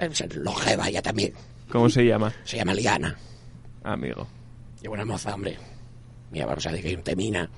Es 0.00 0.36
longeva 0.36 0.88
ella 0.88 1.02
también. 1.02 1.32
¿Cómo 1.70 1.88
se 1.88 2.04
llama? 2.04 2.32
Se 2.44 2.56
llama 2.56 2.74
Liana. 2.74 3.16
Amigo. 3.82 4.28
Y 4.80 4.86
buena 4.86 5.04
moza, 5.04 5.34
hombre. 5.34 5.58
Mira, 6.30 6.46
vamos 6.46 6.64
a 6.66 6.70
dedicar 6.70 6.96
un 6.96 7.02
temina 7.02 7.50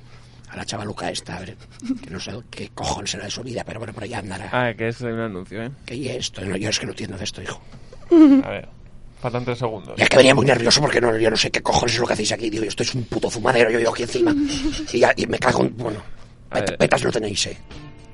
a 0.54 0.56
la 0.58 0.64
chavaluca 0.64 1.10
esta, 1.10 1.36
a 1.36 1.40
ver, 1.40 1.56
que 2.02 2.10
no 2.10 2.18
sé 2.20 2.32
qué 2.50 2.70
cojones 2.74 3.10
será 3.10 3.24
de 3.24 3.30
su 3.30 3.42
vida, 3.42 3.62
pero 3.66 3.80
bueno, 3.80 3.92
por 3.92 4.04
allá 4.04 4.18
andará. 4.20 4.48
Ah, 4.52 4.72
que 4.74 4.88
es 4.88 5.00
un 5.00 5.18
anuncio, 5.18 5.62
¿eh? 5.64 5.70
¿Qué 5.84 5.94
y 5.96 6.08
esto? 6.08 6.40
No, 6.44 6.56
yo 6.56 6.68
es 6.70 6.78
que 6.78 6.86
no 6.86 6.92
entiendo 6.92 7.16
de 7.18 7.24
esto, 7.24 7.42
hijo. 7.42 7.60
A 8.44 8.50
ver. 8.50 8.68
Faltan 9.20 9.44
tres 9.44 9.58
segundos. 9.58 9.94
Y 9.98 10.02
es 10.02 10.08
que 10.08 10.16
venía 10.18 10.34
muy 10.34 10.44
nervioso 10.44 10.80
porque 10.82 11.00
no, 11.00 11.16
yo 11.16 11.30
no 11.30 11.36
sé 11.36 11.50
qué 11.50 11.62
cojones 11.62 11.94
es 11.94 12.00
lo 12.00 12.06
que 12.06 12.12
hacéis 12.12 12.32
aquí. 12.32 12.50
Digo, 12.50 12.62
yo 12.64 12.68
estoy 12.68 12.86
un 12.94 13.04
puto 13.04 13.30
fumadero, 13.30 13.70
yo 13.70 13.78
vivo 13.78 13.90
aquí 13.90 14.02
encima. 14.02 14.34
Y, 14.92 14.98
ya, 14.98 15.12
y 15.16 15.26
me 15.26 15.38
cago 15.38 15.62
en... 15.64 15.74
Bueno, 15.76 16.00
ver. 16.52 16.76
Petas 16.76 17.02
no 17.04 17.10
tenéis, 17.10 17.46
¿eh? 17.46 17.56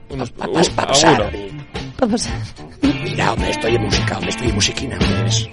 Unos, 0.08 0.30
Pa- 0.30 0.46
pa- 0.46 0.62
pa- 0.76 0.86
pasar. 0.86 1.22
a- 1.22 1.30
Mira, 3.04 3.32
hombre, 3.32 3.50
estoy 3.50 3.74
en 3.74 3.82
música, 3.82 4.14
hombre, 4.16 4.30
estoy 4.30 4.48
en 4.48 4.54
musiquina, 4.54 4.98
hombre. 4.98 5.26
es- 5.28 5.48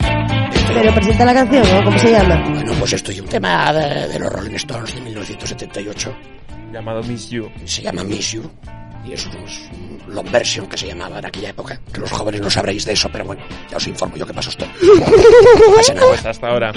estoy- 0.53 0.75
Pero 0.75 0.93
presenta 0.93 1.25
la 1.25 1.33
canción, 1.33 1.63
¿no? 1.73 1.83
¿Cómo 1.83 1.97
se 1.99 2.11
llama? 2.11 2.49
Bueno, 2.49 2.73
pues 2.79 2.93
estoy 2.93 3.19
un 3.19 3.27
tema 3.27 3.73
de, 3.73 4.07
de 4.07 4.19
los 4.19 4.31
Rolling 4.31 4.55
Stones 4.55 4.93
de 4.95 5.01
1978. 5.01 6.15
Llamado 6.71 7.01
Miss 7.03 7.29
You. 7.29 7.49
Se 7.65 7.81
llama 7.81 8.03
Miss 8.03 8.31
You. 8.33 8.49
Y 9.05 9.13
es 9.13 9.25
un, 9.25 9.35
es 9.37 9.69
un 9.71 10.13
long 10.13 10.29
version 10.31 10.67
que 10.67 10.77
se 10.77 10.87
llamaba 10.87 11.19
en 11.19 11.25
aquella 11.25 11.49
época. 11.49 11.79
Que 11.93 12.01
los 12.01 12.11
jóvenes 12.11 12.41
no 12.41 12.49
sabréis 12.49 12.85
de 12.85 12.93
eso, 12.93 13.09
pero 13.11 13.25
bueno, 13.25 13.41
ya 13.69 13.77
os 13.77 13.87
informo 13.87 14.17
yo 14.17 14.25
qué 14.25 14.33
pasó 14.33 14.49
esto. 14.49 14.65
No 14.65 15.75
pasa 15.75 15.93
nada. 15.93 16.07
Pues 16.07 16.25
hasta 16.25 16.47
ahora. 16.47 16.73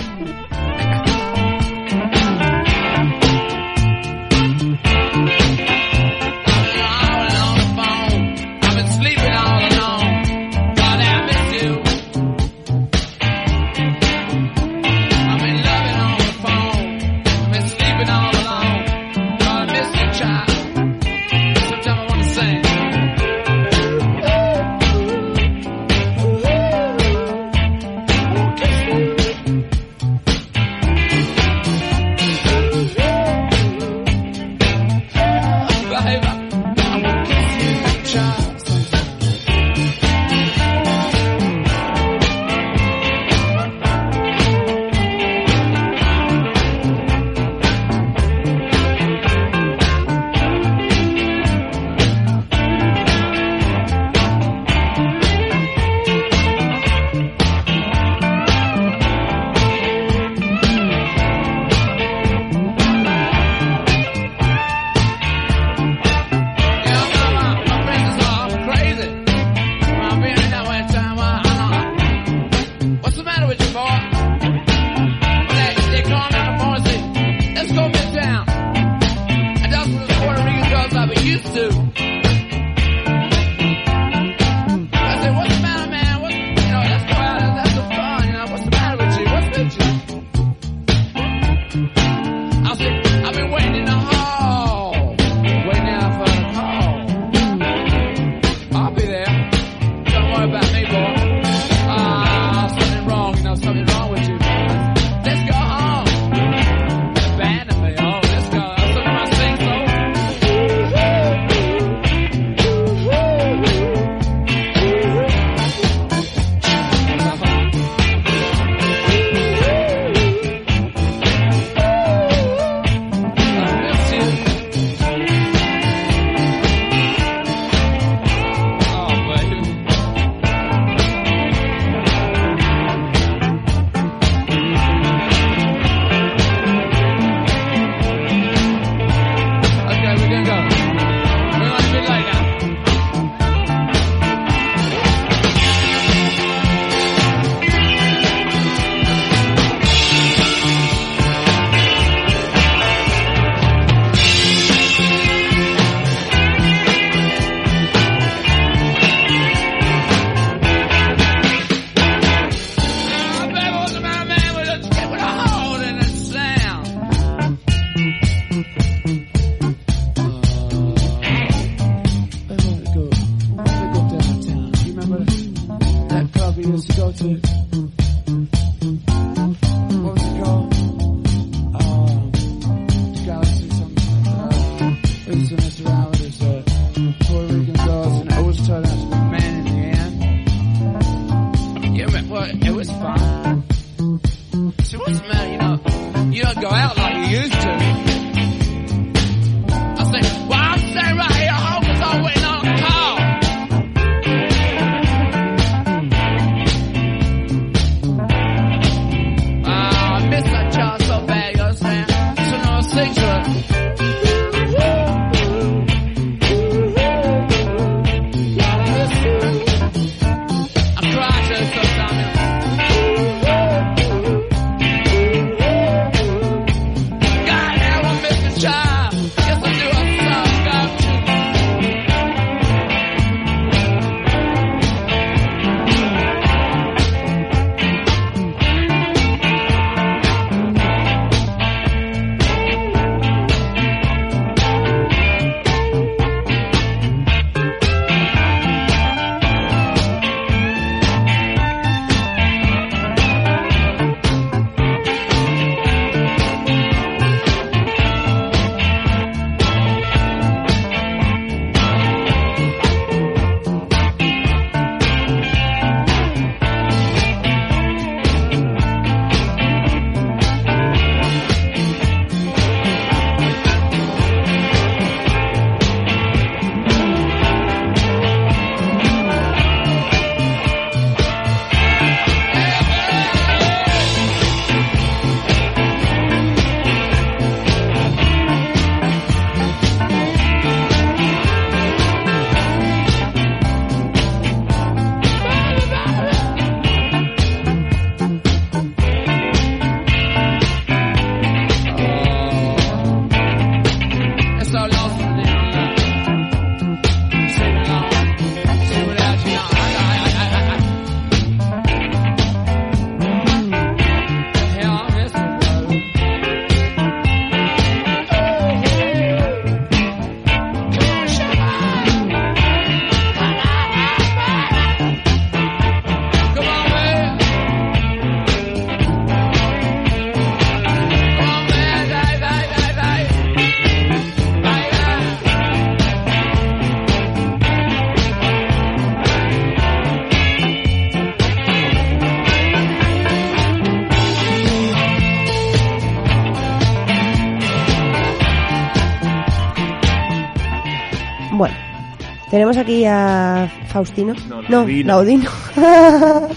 Aquí 352.81 353.05
a 353.07 353.71
Faustino. 353.89 354.35
No, 354.49 354.63
No, 354.63 354.87
Laudino. 355.05 355.51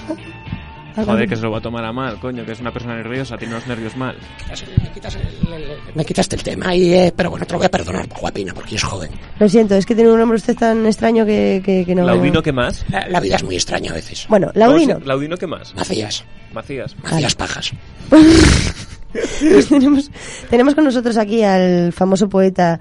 Joder, 0.96 1.28
que 1.28 1.36
se 1.36 1.42
lo 1.42 1.50
va 1.50 1.58
a 1.58 1.62
tomar 1.62 1.84
a 1.86 1.92
mal, 1.92 2.20
coño, 2.20 2.46
que 2.46 2.52
es 2.52 2.60
una 2.60 2.72
persona 2.72 2.96
nerviosa, 2.96 3.36
tiene 3.36 3.56
los 3.56 3.66
nervios 3.66 3.98
mal. 3.98 4.16
Me, 4.84 4.92
quitas 4.92 5.16
el- 5.16 5.22
el- 5.52 5.64
el- 5.64 5.78
me 5.96 6.06
quitaste 6.06 6.36
el 6.36 6.44
tema, 6.44 6.76
y, 6.76 6.94
eh, 6.94 7.12
pero 7.16 7.32
bueno, 7.32 7.48
te 7.48 7.54
lo 7.54 7.58
voy 7.58 7.66
a 7.66 7.72
perdonar, 7.72 8.08
guapina, 8.08 8.54
porque 8.54 8.76
es 8.76 8.84
joven. 8.84 9.10
Lo 9.40 9.50
siento, 9.50 9.74
es 9.74 9.88
que 9.88 9.96
tiene 9.96 10.12
un 10.12 10.20
nombre 10.20 10.36
usted 10.36 10.56
tan 10.56 10.86
extraño 10.86 11.26
que, 11.26 11.64
que, 11.66 11.84
que 11.84 11.96
no... 11.96 12.06
Laudino, 12.06 12.44
¿qué 12.44 12.52
más? 12.52 12.86
La, 12.90 13.08
la 13.10 13.20
vida 13.20 13.38
es 13.38 13.44
muy 13.44 13.56
extraña 13.56 13.90
a 13.90 13.96
veces. 13.96 14.28
Bueno, 14.30 14.52
Laudino. 14.54 15.00
Laudino, 15.04 15.36
¿qué 15.36 15.48
más? 15.48 15.74
Macías, 15.74 16.26
Macías. 16.54 16.96
Macías 17.02 17.34
Pajas. 17.36 17.72
Pues 19.14 19.70
tenemos, 19.70 20.10
tenemos 20.50 20.74
con 20.74 20.86
nosotros 20.86 21.18
aquí 21.18 21.44
al 21.44 21.94
famoso 21.94 22.28
poeta 22.28 22.80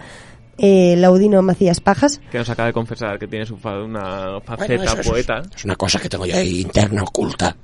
eh, 0.62 0.94
Laudino 0.96 1.42
Macías 1.42 1.80
Pajas. 1.80 2.20
Que 2.30 2.38
nos 2.38 2.48
acaba 2.48 2.68
de 2.68 2.72
confesar 2.72 3.18
que 3.18 3.26
tiene 3.26 3.44
su 3.44 3.56
fa- 3.58 3.82
una 3.82 4.38
Bueno, 4.38 4.40
faceta 4.40 4.84
eso 4.84 5.00
es- 5.00 5.08
poeta. 5.08 5.42
Es 5.54 5.64
una 5.66 5.76
cosa 5.76 5.98
que 5.98 6.08
tengo 6.08 6.24
yo 6.24 6.36
ahí 6.36 6.60
interna, 6.62 7.02
oculta, 7.02 7.54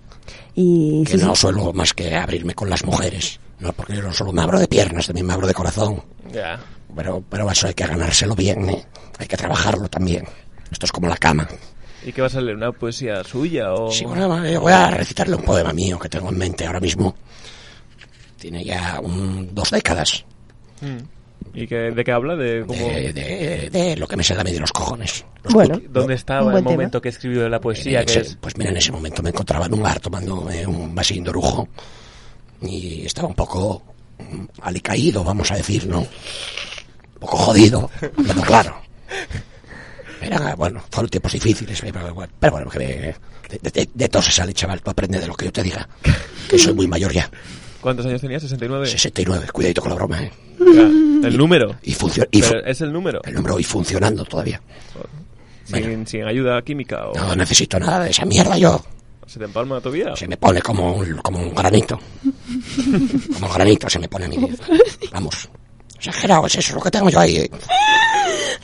Y 0.55 1.05
que 1.05 1.17
sí, 1.17 1.25
no 1.25 1.35
sí. 1.35 1.41
suelo 1.43 1.73
más 1.73 1.95
que 1.95 2.15
abrirme 2.17 2.55
con 2.55 2.69
las 2.69 2.85
mujeres. 2.85 3.39
No, 3.61 3.73
porque 3.73 3.95
yo 3.97 4.03
no 4.03 4.13
solo 4.13 4.33
me 4.33 4.43
abro 4.43 4.59
de 4.59 4.69
piernas, 4.69 5.07
también 5.07 5.27
me 5.27 5.33
abro 5.33 5.47
de 5.47 5.55
corazón. 5.55 6.03
Ya. 6.33 6.59
Pero, 6.95 7.23
pero 7.29 7.51
eso 7.51 7.67
hay 7.69 7.75
que 7.75 7.87
ganárselo 7.87 8.35
bien, 8.35 8.69
¿eh? 8.71 8.85
Hay 9.19 9.27
que 9.29 9.37
trabajarlo 9.37 9.89
también. 9.89 10.25
Esto 10.71 10.87
es 10.87 10.93
como 10.93 11.09
la 11.09 11.17
cama. 11.17 11.49
¿Y 12.05 12.13
qué 12.13 12.21
vas 12.23 12.35
a 12.37 12.41
leer? 12.41 12.57
¿Una 12.57 12.73
poesía 12.73 13.23
suya 13.25 13.73
o...? 13.75 13.91
Sí, 13.91 14.05
bueno, 14.05 14.45
yo 14.47 14.61
voy 14.61 14.73
a 14.73 14.91
recitarle 14.91 15.35
un 15.37 15.43
poema 15.43 15.73
mío 15.73 15.99
que 15.99 16.09
tengo 16.09 16.29
en 16.31 16.39
mente 16.39 16.67
ahora 16.67 16.81
mismo. 16.81 17.15
Tiene 18.39 18.65
ya 18.65 19.01
un- 19.03 19.53
dos 19.55 19.71
décadas 19.71 20.25
Mm. 20.81 20.99
¿Y 21.55 21.67
qué, 21.67 21.91
de 21.91 22.05
qué 22.05 22.13
habla? 22.13 22.37
¿De 22.37 22.65
cómo...? 22.67 22.87
de, 22.89 23.13
de- 23.13 23.71
de 23.71 23.97
lo 23.97 24.07
que 24.07 24.17
me 24.17 24.23
sale 24.25 24.41
a 24.41 24.45
mí 24.45 24.53
de 24.53 24.61
los 24.61 24.73
cojones. 24.73 25.25
Los 25.45 25.55
Bueno, 25.55 25.81
¿Dónde 25.89 26.15
estaba 26.15 26.51
el 26.53 26.59
tema. 26.59 26.71
momento 26.71 27.01
que 27.01 27.09
escribió 27.09 27.49
la 27.49 27.61
poesía? 27.61 28.03
Eh, 28.03 28.07
Que 28.07 28.21
es... 28.21 28.37
Pues 28.41 28.57
mira, 28.57 28.71
en 28.71 28.77
ese 28.77 28.93
momento 28.93 29.23
me 29.23 29.31
encontraba 29.31 29.67
en 29.67 29.75
un 29.75 29.83
bar 29.83 29.99
tomándome 30.01 30.67
un 30.67 30.95
vasín 30.95 31.25
de 31.25 31.31
orujo 31.31 31.69
y 32.63 33.07
estaba 33.07 33.29
un 33.29 33.35
poco 33.35 33.83
mm, 34.19 34.45
alicaído, 34.63 35.25
vamos 35.25 35.51
a 35.51 35.57
decir, 35.57 35.87
¿no? 35.87 36.01
Un 36.01 36.09
poco 37.21 37.37
jodido, 37.39 37.91
pero 38.01 38.43
claro. 38.43 38.81
Era, 40.21 40.55
bueno, 40.57 40.83
fueron 40.91 41.09
tiempos 41.11 41.33
difíciles, 41.33 41.81
pero 41.81 42.13
bueno, 42.15 42.33
pero 42.41 42.53
bueno, 42.53 42.71
que 42.71 42.79
de, 42.79 43.15
de- 43.63 43.71
de- 43.71 43.89
de 43.95 44.09
todo 44.09 44.21
se 44.23 44.33
sale, 44.33 44.53
chaval, 44.53 44.83
tú 44.83 44.91
aprende 44.91 45.19
de 45.21 45.27
lo 45.29 45.35
que 45.35 45.47
yo 45.47 45.53
te 45.53 45.63
diga, 45.63 45.89
que 46.51 46.59
soy 46.59 46.75
muy 46.75 46.89
mayor 46.89 47.13
ya, 47.13 47.31
¿Cuántos 47.81 48.07
años 48.07 48.21
tenía? 48.21 48.39
¿69? 48.39 48.87
69, 48.87 49.47
cuidadito 49.53 49.81
con 49.81 49.91
la 49.91 49.97
broma, 49.97 50.23
¿eh? 50.23 50.33
¿El 50.59 51.37
número? 51.37 51.77
Y, 51.83 51.93
y 52.33 52.43
¿Es 52.65 52.81
el 52.81 52.93
número? 52.93 53.21
el 53.25 53.35
número 53.35 53.59
y 53.59 53.65
funcionando 53.65 54.25
todavía. 54.25 54.61
Sin, 55.65 56.07
sin 56.07 56.25
ayuda 56.25 56.61
química 56.63 57.09
o 57.09 57.15
No 57.15 57.37
necesito 57.37 57.79
nada 57.79 58.05
de 58.05 58.11
esa 58.11 58.25
mierda 58.25 58.57
yo. 58.57 58.83
se 59.27 59.39
te 59.39 59.45
empalma 59.45 59.81
tobilla. 59.81 60.17
Se 60.17 60.27
me 60.27 60.37
pone 60.37 60.61
como 60.63 60.95
un, 60.97 61.17
como 61.19 61.39
un 61.41 61.55
granito. 61.55 61.99
Como 63.35 63.47
un 63.47 63.53
granito 63.55 63.89
se 63.91 63.99
me 63.99 64.09
pone 64.09 64.25
a 64.25 64.29
mí. 64.29 64.39
Vamos. 65.13 65.49
Exagerado, 65.99 66.47
es 66.47 66.55
eso 66.57 66.75
lo 66.75 66.81
que 66.81 66.91
tengo 66.91 67.11
yo 67.11 67.19
ahí. 67.21 67.37
eh. 67.39 67.51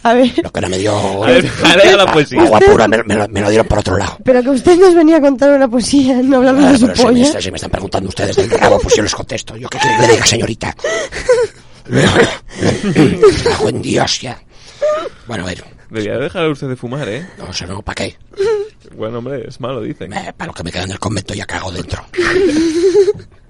A 0.05 0.13
ver, 0.13 0.31
Lo 0.43 0.53
que 0.53 0.61
no 0.61 0.69
me 0.69 0.77
dio... 0.79 1.25
A 1.25 1.27
ver, 1.27 1.97
la 1.97 2.13
poesía. 2.13 2.43
Agua 2.43 2.61
pura 2.61 2.87
me, 2.87 3.03
me 3.05 3.15
lo- 3.15 3.29
me 3.29 3.41
lo 3.41 3.49
dieron 3.49 3.67
por 3.67 3.79
otro 3.79 3.97
lado. 3.97 4.19
pero 4.23 4.43
que 4.43 4.51
usted 4.51 4.77
nos 4.79 4.95
venía 4.95 5.17
a 5.17 5.21
contar 5.23 5.51
una 5.51 5.67
poesía, 5.67 6.21
no 6.23 6.37
hablamos 6.39 6.65
Ah, 6.65 6.73
de 6.73 6.79
su 6.79 6.85
pero 6.87 6.97
si 6.97 7.03
me, 7.05 7.11
polla. 7.13 7.25
está- 7.25 7.41
si 7.41 7.51
me 7.51 7.57
están 7.57 7.71
preguntando 7.71 8.09
ustedes 8.11 8.37
del 8.37 8.51
rabo, 8.51 8.79
pues 8.81 8.95
yo 8.97 9.03
les 9.03 9.15
contesto. 9.15 9.57
¿Yo 9.57 9.69
qué 9.71 9.79
quiere 9.79 9.97
que 9.97 10.03
le 10.07 10.13
diga, 10.13 10.27
señorita? 10.27 10.77
Cago 13.45 13.69
en 13.69 13.83
Dios, 13.83 14.21
ya. 14.21 14.39
Bueno, 15.27 15.45
a 15.45 15.47
ver. 15.49 15.65
Debería 15.91 16.19
dejar 16.19 16.45
a 16.45 16.49
usted 16.51 16.69
de 16.69 16.77
fumar, 16.77 17.09
¿eh? 17.09 17.27
No 17.39 17.53
sé, 17.53 17.67
no, 17.67 17.81
¿para 17.83 17.95
qué? 17.95 18.17
Bueno, 18.97 19.19
hombre, 19.19 19.49
es 19.49 19.61
malo, 19.61 19.81
dicen. 19.81 20.13
Eh, 20.13 20.33
para 20.37 20.49
lo 20.49 20.55
que 20.55 20.63
me 20.65 20.73
queda 20.73 20.85
en 20.85 20.93
el 20.93 20.99
convento 20.99 21.35
ya 21.35 21.47
cago 21.47 21.71
dentro. 21.73 22.05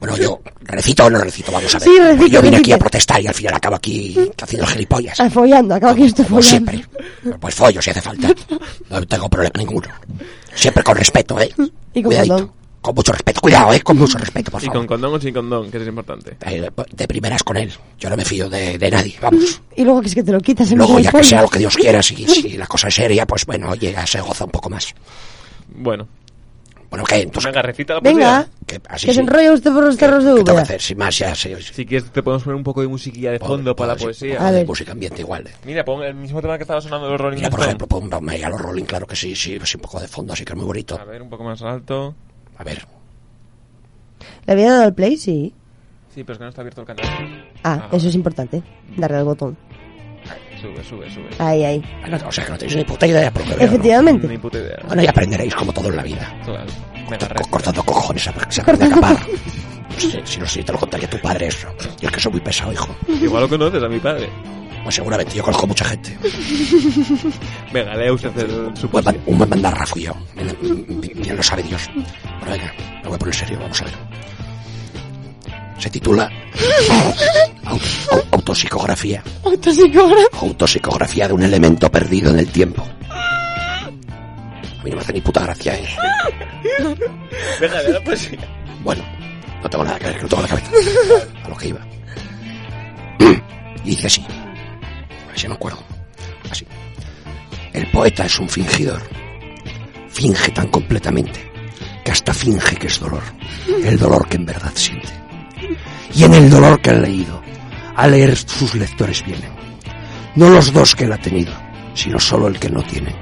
Bueno, 0.05 0.19
yo 0.19 0.41
recito 0.61 1.07
o 1.07 1.09
no 1.11 1.19
recito, 1.19 1.51
vamos 1.51 1.75
a 1.75 1.79
ver. 1.79 1.89
Sí, 2.19 2.31
yo 2.31 2.43
vine 2.43 2.59
aquí 2.59 2.73
a 2.73 2.79
protestar 2.79 3.23
y 3.23 3.27
al 3.27 3.33
final 3.33 3.55
acabo 3.55 3.77
aquí 3.77 4.15
haciendo 4.39 4.67
gilipollas. 4.67 5.19
Ah, 5.19 5.31
follando, 5.31 5.75
acaba 5.75 5.95
que 5.95 6.05
estoy 6.05 6.27
follando. 6.27 6.43
siempre. 6.47 6.87
Pues 7.41 7.55
follo 7.55 7.81
si 7.81 7.89
hace 7.89 8.03
falta. 8.03 8.29
No 8.91 9.07
tengo 9.07 9.31
problema 9.31 9.55
ninguno. 9.57 9.89
Siempre 10.55 10.85
con 10.85 10.97
respeto, 10.97 11.41
¿eh? 11.41 11.51
Y 11.95 12.03
con 12.03 12.11
Cuidadito. 12.11 12.53
Con 12.85 12.95
mucho 12.95 13.13
respeto. 13.13 13.41
Cuidado, 13.41 13.73
¿eh? 13.73 13.81
Con 13.81 13.97
mucho 13.97 14.19
respeto, 14.19 14.51
por 14.51 14.63
¿Y 14.63 14.67
favor. 14.67 14.81
con 14.81 14.87
condón 14.89 15.15
o 15.15 15.19
sin 15.21 15.33
condón? 15.33 15.71
Que 15.71 15.79
es 15.79 15.89
importante. 15.89 16.37
Eh, 16.45 16.69
De 16.93 17.09
primeras 17.09 17.43
con 17.43 17.57
él. 17.57 17.73
Yo 17.99 18.11
no 18.11 18.17
me 18.17 18.27
fío 18.27 18.51
de, 18.51 18.77
de 18.77 18.91
nadie, 18.91 19.17
vamos. 19.23 19.63
Y 19.75 19.85
luego 19.85 20.03
que 20.03 20.09
es 20.09 20.15
que 20.15 20.23
te 20.23 20.33
lo 20.33 20.39
quitas 20.41 20.71
en 20.71 20.77
Luego, 20.77 20.99
ya 21.01 21.11
que 21.11 21.25
sea 21.25 21.41
lo 21.41 21.49
que 21.49 21.61
Dios 21.61 21.75
quiera, 21.79 22.03
si, 22.03 22.15
si 22.29 22.59
la 22.59 22.67
cosa 22.67 22.89
es 22.89 22.95
seria, 22.95 23.25
pues 23.27 23.47
bueno, 23.47 23.71
oye, 23.71 23.91
ya 23.91 24.07
se 24.07 24.21
goza 24.21 24.45
un 24.45 24.51
poco 24.51 24.69
más. 24.69 24.95
Bueno, 25.77 26.07
Bueno, 26.91 27.05
¿qué? 27.07 27.23
Entonces, 27.23 27.51
venga, 27.51 27.63
recita 27.63 27.95
la 27.95 28.01
Venga, 28.01 28.47
que 28.67 28.81
así 28.89 29.07
que 29.07 29.13
se 29.15 29.15
sí. 29.15 29.21
enrolla 29.21 29.53
usted 29.55 29.73
por 29.73 29.83
los 29.85 29.97
cerros 29.97 30.23
de 30.23 30.31
¿Qué 30.31 30.35
tengo 30.37 30.45
que 30.45 30.53
Úbeda. 30.53 30.63
hacer? 30.63 30.81
Sin 30.83 30.99
más, 30.99 31.19
ya 31.19 31.35
sé. 31.35 31.61
Si 31.63 31.87
quieres, 31.87 32.11
te 32.13 32.23
podemos 32.23 32.43
poner 32.45 32.57
un 32.57 32.63
poco 32.65 32.83
de 32.83 32.89
musiquilla 32.89 33.33
de 33.33 33.39
fondo 33.39 33.75
para 33.75 33.95
la 33.95 33.99
poesía. 33.99 34.47
A 34.47 34.51
ver. 34.51 34.67
Música 34.67 34.93
ambiente 34.93 35.23
igual. 35.23 35.47
¿eh? 35.47 35.53
Mira, 35.65 35.85
pon 35.87 36.03
el 36.05 36.15
mismo 36.15 36.43
tema 36.43 36.59
que 36.59 36.65
estaba 36.65 36.83
sonando 36.83 37.07
de 37.07 37.13
los 37.13 37.21
Rolling 37.23 37.37
Mira, 37.39 37.49
por 37.51 37.61
ejemplo, 37.61 37.87
ponme 37.87 38.45
a 38.45 38.49
los 38.51 38.61
Rolling, 38.61 38.85
claro 38.85 39.07
que 39.07 39.17
sí, 39.17 39.35
sí, 39.35 39.59
sí, 39.65 39.77
un 39.77 39.81
poco 39.83 39.99
de 40.01 40.07
fondo, 40.07 40.35
así 40.35 40.45
que 40.45 40.53
es 40.53 40.57
muy 40.57 40.67
bonito. 40.67 41.01
A 41.01 41.05
ver, 41.05 41.23
un 41.23 41.31
poco 41.31 41.45
más 41.45 41.63
alto. 41.63 42.15
A 42.59 42.65
ver, 42.65 42.87
¿Le 44.47 44.53
había 44.53 44.71
dado 44.71 44.83
al 44.85 44.95
play? 44.95 45.17
Sí. 45.17 45.53
Sí, 46.15 46.23
pero 46.23 46.35
es 46.35 46.39
que 46.39 46.45
no 46.45 46.49
está 46.51 46.61
abierto 46.61 46.81
el 46.83 46.87
canal. 46.87 47.45
Ah, 47.65 47.89
eso 47.93 48.09
es 48.09 48.15
importante. 48.15 48.63
Darle 48.97 49.17
al 49.19 49.25
botón. 49.25 49.57
Sube, 50.61 50.83
sube, 50.85 51.11
sube. 51.11 51.29
Ahí, 51.39 51.63
ahí. 51.65 51.85
bueno, 52.01 52.19
o 52.27 52.33
sea 52.33 52.45
que 52.47 52.53
no 52.53 52.59
tenéis 52.59 52.77
ni 52.79 52.85
puta 52.85 53.07
idea 53.07 53.31
por 53.31 53.43
lo 53.43 53.49
que 53.49 53.55
veo, 53.57 53.67
¿no? 53.67 53.73
Efectivamente. 53.73 54.29
Ni 54.29 54.39
puta 54.39 54.59
idea. 54.59 54.79
Bueno, 54.87 55.03
ya 55.03 55.11
aprenderéis 55.11 55.55
como 55.55 55.73
todo 55.73 55.89
en 55.91 55.97
la 55.97 56.03
vida. 56.03 56.35
Claro. 56.45 56.65
Mega 57.11 57.29
Co- 57.29 57.51
cortando 57.51 57.83
cojones, 57.83 58.29
a- 58.29 58.51
se 58.51 58.61
aprende 58.63 58.85
a 58.87 58.91
capar. 58.91 59.17
Si, 59.99 60.11
si 60.25 60.41
no 60.41 60.47
sé, 60.47 60.63
te 60.63 60.73
lo 60.73 60.79
contaría 60.79 61.09
tu 61.11 61.19
padre 61.19 61.49
eso. 61.49 61.69
Yo 62.01 62.09
es 62.09 62.15
que 62.15 62.21
soy 62.21 62.33
muy 62.33 62.41
pesado, 62.41 62.73
hijo. 62.73 62.95
Igual 63.09 63.43
lo 63.43 63.49
conoces 63.49 63.83
a 63.83 63.89
mi 63.89 63.99
padre. 63.99 64.29
Pues 64.85 64.95
seguramente, 64.97 65.35
yo 65.35 65.43
conozco 65.43 65.67
mucha 65.67 65.85
gente. 65.87 66.17
Venga, 67.73 67.95
lea 67.97 68.13
usted 68.13 68.37
el, 68.39 68.77
su 68.77 68.87
Un 68.87 68.93
buen, 68.93 69.05
poesía. 69.05 69.23
un 69.27 69.39
buen 69.39 69.51
mandarra 69.51 69.87
fui 69.87 70.03
yo. 70.03 70.13
Bien, 71.17 71.37
lo 71.37 71.43
sabe 71.43 71.63
Dios. 71.63 71.89
Bueno, 71.95 72.51
venga, 72.53 72.73
me 73.03 73.09
voy 73.09 73.15
a 73.17 73.19
poner 73.19 73.35
serio, 73.35 73.59
vamos 73.61 73.81
a 73.81 73.85
ver. 73.87 73.95
Se 75.79 75.89
titula 75.91 76.31
Au- 77.65 77.81
au- 78.11 78.25
Autopsicografía. 78.33 79.23
Autopsicógrafo. 79.45 80.29
Autopsicografía 80.47 81.29
de 81.29 81.35
un 81.35 81.43
elemento 81.43 81.91
perdido 81.91 82.31
en 82.31 82.39
el 82.41 82.49
tiempo. 82.49 82.87
A 83.11 83.91
mí 84.85 84.91
no 84.91 84.97
me 84.97 85.03
hace 85.03 85.13
ni 85.15 85.21
puta 85.23 85.41
gracia, 85.45 85.75
¿eh? 85.79 85.87
Venga, 87.59 87.83
la 87.89 88.01
poesía. 88.03 88.39
Bueno, 88.83 89.03
no 89.63 89.71
tengo 89.71 89.83
nada 89.85 89.99
que 89.99 90.07
ver, 90.09 90.17
que 90.17 90.23
no 90.23 90.29
tengo 90.29 90.43
la 90.43 90.49
cabeza. 90.49 90.71
A 91.45 91.49
lo 91.49 91.57
que 91.57 91.69
iba. 91.69 91.81
Y 93.83 93.89
dice 93.91 94.07
así. 94.09 94.27
Si 95.35 95.49
me 95.49 95.55
acuerdo. 95.55 95.83
Así. 96.51 96.67
El 97.73 97.91
poeta 97.91 98.25
es 98.25 98.39
un 98.39 98.49
fingidor. 98.49 99.03
Finge 100.09 100.53
tan 100.53 100.69
completamente 100.69 101.53
que 102.05 102.13
hasta 102.13 102.33
finge 102.33 102.77
que 102.77 102.87
es 102.87 103.01
dolor. 103.01 103.23
El 103.83 103.99
dolor 103.99 104.29
que 104.29 104.37
en 104.37 104.47
verdad 104.47 104.73
siente. 104.75 105.09
Y 106.15 106.25
en 106.25 106.35
el 106.35 106.51
dolor 106.51 106.81
que 106.81 106.91
ha 106.91 106.95
leído, 106.95 107.43
a 107.97 108.07
leer 108.07 108.37
sus 108.37 108.75
lectores 108.75 109.25
vienen. 109.25 109.51
No 110.37 110.51
los 110.51 110.73
dos 110.73 110.95
que 110.95 111.05
él 111.05 111.13
ha 111.13 111.19
tenido, 111.19 111.53
sino 111.95 112.21
solo 112.21 112.49
el 112.49 112.59
que 112.59 112.71
no 112.71 112.83
tiene. 112.83 113.15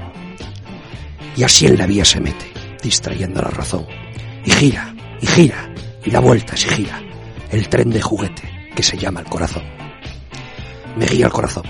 Y 1.35 1.43
así 1.43 1.65
en 1.65 1.77
la 1.77 1.87
vía 1.87 2.05
se 2.05 2.19
mete, 2.19 2.51
distrayendo 2.81 3.41
la 3.41 3.49
razón. 3.49 3.87
Y 4.45 4.51
gira, 4.51 4.93
y 5.21 5.25
gira, 5.25 5.73
y 6.03 6.11
da 6.11 6.19
vueltas 6.19 6.63
y 6.65 6.69
gira. 6.69 7.01
El 7.49 7.69
tren 7.69 7.89
de 7.89 8.01
juguete 8.01 8.71
que 8.75 8.83
se 8.83 8.97
llama 8.97 9.21
el 9.21 9.27
corazón. 9.27 9.63
Me 10.95 11.05
guía 11.05 11.27
el 11.27 11.31
corazón. 11.31 11.63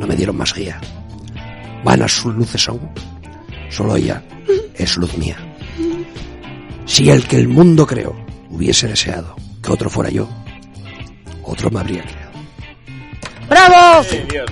No 0.00 0.06
me 0.06 0.16
dieron 0.16 0.34
más 0.34 0.54
guía. 0.54 0.80
Vanas 1.84 2.10
sus 2.10 2.34
luces 2.34 2.62
son. 2.62 2.80
Solo 3.68 3.96
ella 3.96 4.22
es 4.74 4.96
luz 4.96 5.14
mía. 5.18 5.36
Si 6.86 7.10
el 7.10 7.28
que 7.28 7.36
el 7.36 7.48
mundo 7.48 7.86
creó 7.86 8.16
hubiese 8.48 8.88
deseado 8.88 9.36
que 9.62 9.70
otro 9.70 9.90
fuera 9.90 10.08
yo, 10.08 10.26
otro 11.44 11.70
me 11.70 11.80
habría 11.80 12.02
creado. 12.02 12.30
¡Bravo! 13.50 14.02
Sí, 14.04 14.20
Dios. 14.30 14.50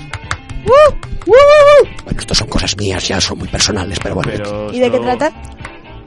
¡Uh! 0.66 0.93
¡Uh! 1.27 1.33
¡Uh! 1.33 1.89
Bueno, 2.05 2.20
esto 2.20 2.35
son 2.35 2.49
cosas 2.49 2.77
mías, 2.77 3.09
ya 3.09 3.19
son 3.19 3.39
muy 3.39 3.49
personales, 3.49 3.99
pero 4.03 4.16
bueno, 4.16 4.31
Pero 4.31 4.73
¿Y 4.73 4.81
de 4.81 4.91
qué 4.91 4.99
trata? 4.99 5.33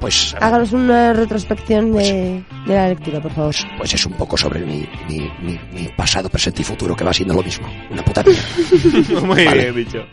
Pues, 0.01 0.35
Háganos 0.41 0.73
una 0.73 1.13
retrospección 1.13 1.93
de, 1.93 2.43
de 2.67 2.73
la 2.73 2.89
lectura, 2.89 3.21
por 3.21 3.31
favor. 3.31 3.55
pues 3.77 3.93
es 3.93 4.05
un 4.05 4.13
poco 4.13 4.35
sobre 4.35 4.59
mi, 4.59 4.85
mi, 5.07 5.31
mi, 5.41 5.57
mi 5.71 5.87
pasado, 5.95 6.27
presente 6.29 6.61
y 6.63 6.65
futuro, 6.65 6.93
que 6.95 7.05
va 7.05 7.13
siendo 7.13 7.33
lo 7.35 7.43
mismo. 7.43 7.69
Una 7.89 8.03
puta 8.03 8.21
mierda. 8.23 9.21
Muy 9.25 9.45
Vale. 9.45 9.71
bien 9.71 9.75
dicho. 9.85 10.03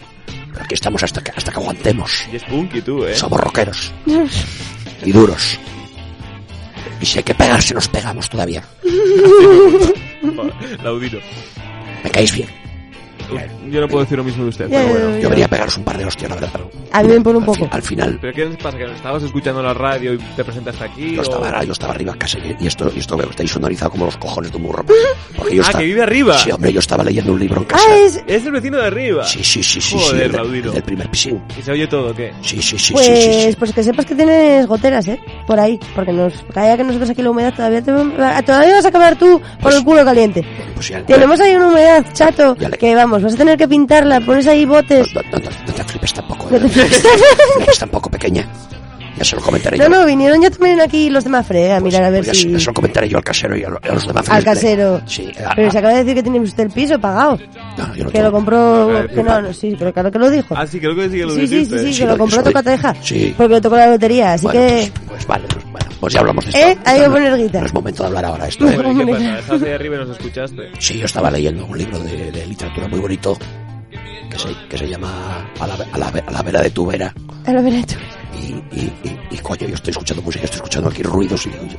Pero 0.52 0.64
aquí 0.64 0.74
estamos 0.74 1.02
hasta 1.02 1.20
que, 1.22 1.32
hasta 1.34 1.50
que 1.50 1.58
aguantemos. 1.58 2.24
Y 2.32 2.36
es 2.36 2.44
punky 2.44 2.82
tú, 2.82 3.04
¿eh? 3.04 3.14
Somos 3.16 3.40
rockeros. 3.40 3.92
Y 5.04 5.10
duros. 5.12 5.58
Y 7.00 7.06
si 7.06 7.18
hay 7.18 7.24
que 7.24 7.34
pegarse, 7.34 7.74
nos 7.74 7.88
pegamos 7.88 8.28
todavía. 8.28 8.62
Laudino. 10.82 11.18
Me 12.04 12.10
caéis 12.10 12.32
bien. 12.34 12.48
Yo 13.70 13.80
no 13.80 13.88
puedo 13.88 14.04
decir 14.04 14.18
lo 14.18 14.24
mismo 14.24 14.44
de 14.44 14.48
usted, 14.50 14.66
pero 14.68 14.88
bueno. 14.88 15.18
Yo 15.18 15.28
venía 15.30 15.44
a 15.46 15.48
pegaros 15.48 15.76
un 15.76 15.84
par 15.84 15.98
de 15.98 16.04
hostias, 16.06 16.30
la 16.30 16.36
verdad. 16.36 16.50
A 16.92 17.02
mí 17.02 17.08
me 17.08 17.20
pone 17.20 17.38
un 17.38 17.44
poco. 17.44 17.68
al 17.70 17.82
final, 17.82 18.18
¿Pero 18.20 18.32
qué 18.32 18.46
pasa? 18.62 18.78
¿Que 18.78 18.84
estabas 18.84 19.22
escuchando 19.22 19.62
la 19.62 19.74
radio 19.74 20.14
y 20.14 20.18
te 20.18 20.42
presentaste 20.44 20.84
aquí? 20.84 21.14
yo 21.14 21.20
o- 21.20 21.22
estaba, 21.22 21.62
yo 21.64 21.72
estaba 21.72 21.92
arriba 21.92 22.14
casi, 22.18 22.38
y 22.58 22.66
esto, 22.66 22.90
y 22.94 22.98
esto 23.00 23.16
veo 23.16 23.26
que 23.26 23.32
estáis 23.32 23.50
sonorizado 23.50 23.90
como 23.90 24.06
los 24.06 24.16
cojones 24.16 24.50
de 24.50 24.56
un 24.56 24.62
burro. 24.64 24.84
Porque 25.36 25.56
yo 25.56 25.62
Ah, 25.62 25.66
estaba, 25.66 25.80
que 25.80 25.86
vive 25.86 26.02
arriba. 26.02 26.38
Sí, 26.38 26.50
hombre, 26.50 26.72
yo 26.72 26.80
estaba 26.80 27.04
leyendo 27.04 27.32
un 27.32 27.40
libro 27.40 27.60
en 27.60 27.64
casa. 27.66 27.84
Ah, 27.88 27.96
es... 27.96 28.22
Es 28.26 28.46
el 28.46 28.52
vecino 28.52 28.78
de 28.78 28.86
arriba. 28.86 29.24
Sí, 29.24 29.44
sí, 29.44 29.62
sí, 29.62 29.80
sí, 29.80 29.98
sí, 29.98 29.98
Joder, 29.98 30.34
el, 30.34 30.62
del 30.72 30.82
primer 30.82 31.10
pisín. 31.10 31.42
¿Y 31.58 31.62
se 31.62 31.72
oye 31.72 31.86
todo 31.86 32.14
qué? 32.14 32.32
Sí, 32.42 32.62
sí, 32.62 32.78
sí, 32.78 32.92
Pues, 32.94 33.06
sí, 33.06 33.14
sí, 33.14 33.50
sí. 33.50 33.56
pues 33.58 33.72
que 33.72 33.82
sepas 33.82 34.06
que 34.06 34.14
tienes 34.14 34.66
goteras, 34.66 35.06
¿eh? 35.08 35.20
Por 35.46 35.60
ahí. 35.60 35.78
Porque 35.94 36.12
nos 36.12 36.32
caía 36.54 36.76
que 36.76 36.84
nosotros 36.84 37.10
aquí 37.10 37.22
la 37.22 37.30
humedad 37.30 37.52
todavía 37.54 37.82
te, 37.82 37.92
todavía 37.92 38.74
vas 38.74 38.84
a 38.84 38.88
acabar 38.88 39.16
tú 39.16 39.40
por 39.60 39.72
el 39.72 39.84
culo 39.84 40.04
caliente. 40.04 40.44
Pues 40.74 40.88
ya, 40.88 41.02
Tenemos 41.04 41.38
ahí 41.40 41.54
una 41.54 41.68
humedad, 41.68 42.04
chato, 42.12 42.56
Ya 42.58 42.68
le- 42.70 42.78
que 42.78 42.94
vamos, 42.94 43.17
vas 43.22 43.34
a 43.34 43.36
tener 43.36 43.58
que 43.58 43.68
pintarla, 43.68 44.20
pones 44.20 44.46
ahí 44.46 44.64
botes. 44.64 45.14
No, 45.14 45.22
no, 45.22 45.38
no, 45.38 45.50
no 45.66 45.72
te 45.72 45.84
flipes 45.84 46.12
tampoco. 46.14 46.48
No 46.50 46.56
eh. 46.56 46.60
te 46.60 46.68
flipes. 46.68 47.02
flipes 47.56 47.78
tampoco, 47.78 48.10
pequeña. 48.10 48.46
Ya 49.18 49.24
se 49.24 49.36
lo 49.36 49.42
comentaré 49.42 49.76
No, 49.78 49.84
yo. 49.84 49.90
no, 49.90 50.06
vinieron 50.06 50.40
ya 50.40 50.48
también 50.50 50.80
aquí 50.80 51.10
los 51.10 51.24
de 51.24 51.30
Mafre, 51.30 51.66
eh, 51.66 51.72
a 51.72 51.80
Pues- 51.80 51.92
mirar 51.92 52.04
a 52.04 52.10
ver 52.10 52.24
pues 52.24 52.36
ya, 52.36 52.42
si... 52.42 52.52
ya 52.52 52.58
se 52.60 52.66
lo 52.66 52.74
comentaré 52.74 53.08
yo 53.08 53.16
al 53.18 53.24
casero 53.24 53.56
y 53.56 53.64
a, 53.64 53.68
lo- 53.68 53.80
a 53.82 53.88
los 53.94 54.06
demás. 54.06 54.28
Al 54.28 54.44
casero. 54.44 55.00
Sí, 55.06 55.30
a- 55.44 55.54
Pero 55.56 55.70
se 55.70 55.78
acaba 55.78 55.94
de 55.94 56.04
decir 56.04 56.14
que 56.14 56.22
tiene 56.22 56.40
usted 56.40 56.62
el 56.64 56.70
piso 56.70 56.98
pagado. 57.00 57.36
no, 57.76 57.94
yo 57.96 58.04
no 58.04 58.10
Que 58.10 58.18
tengo- 58.18 58.26
lo 58.26 58.32
compró... 58.32 58.98
Eh, 59.00 59.08
Que 59.08 59.22
no, 59.22 59.42
no, 59.42 59.52
sí, 59.52 59.74
pero 59.78 59.92
claro 59.92 60.10
que 60.12 60.18
lo 60.18 60.30
dijo. 60.30 60.54
Ah, 60.56 60.66
sí, 60.66 60.78
creo 60.78 60.94
que 60.94 61.08
sí 61.10 61.16
que 61.16 61.24
lo 61.26 61.34
Sí, 61.34 61.46
sí, 61.48 61.64
sí, 61.66 61.78
sí, 61.78 61.92
Sí, 61.94 61.98
que 62.00 62.06
lo 62.06 62.12
lo- 62.12 62.18
compró 62.18 62.40
eso- 62.40 62.48
Tocateja. 62.50 62.94
sí. 63.02 63.34
Porque 63.36 63.54
le 63.54 63.60
tocó 63.60 63.76
la 63.76 63.86
lotería, 63.88 64.32
así 64.34 64.44
bueno, 64.46 64.60
que... 64.60 64.66
pues, 64.92 65.02
pues 65.08 65.26
vale, 65.26 65.44
pues, 65.52 65.64
bueno, 65.64 65.86
pues 66.00 66.12
ya 66.14 66.20
hablamos 66.20 66.44
de 66.44 66.50
esto. 66.50 66.62
Eh, 66.62 66.78
hay 66.84 67.00
que 67.00 67.06
No, 67.08 67.12
poner 67.12 67.36
guita. 67.36 67.60
No 67.60 67.66
es 67.66 67.74
momento 67.74 68.02
de 68.02 68.06
hablar 68.06 68.24
ahora 68.24 68.44
de 68.44 68.50
esto. 68.50 68.68
¿eh? 68.68 68.74
Bueno, 68.76 68.92
¿y 68.92 68.94
qué 68.96 69.00
Hombre. 69.02 69.14
pasa? 69.16 69.38
Estás 69.40 69.62
ahí 69.62 69.72
arriba 69.72 69.96
y 69.96 69.98
nos 69.98 70.10
escuchaste. 70.10 70.62
Sí, 70.78 70.98
yo 70.98 71.06
estaba 71.06 71.30
leyendo 71.30 71.66
un 71.66 71.76
libro 71.76 71.98
de, 71.98 72.30
de 72.30 72.46
literatura 72.46 72.86
muy 72.88 73.00
bonito 73.00 73.36
que 74.30 74.38
se, 74.38 74.48
que 74.68 74.78
se 74.78 74.86
llama 74.88 75.46
a 75.58 75.66
la, 75.66 75.74
a, 75.74 75.98
la, 75.98 76.06
a 76.26 76.30
la 76.30 76.42
vera 76.42 76.60
de 76.62 76.70
tu 76.70 76.86
vera. 76.86 77.12
A 77.48 77.52
lo 77.52 77.62
veré 77.62 77.82
tú. 77.84 77.94
Y, 78.38 78.52
y, 78.78 78.92
y, 79.04 79.18
y, 79.34 79.38
coño, 79.38 79.66
yo 79.66 79.74
estoy 79.74 79.90
escuchando 79.90 80.22
música, 80.22 80.44
estoy 80.44 80.58
escuchando 80.58 80.90
aquí 80.90 81.02
ruidos 81.02 81.46
y 81.46 81.50
digo, 81.50 81.64
yo, 81.66 81.78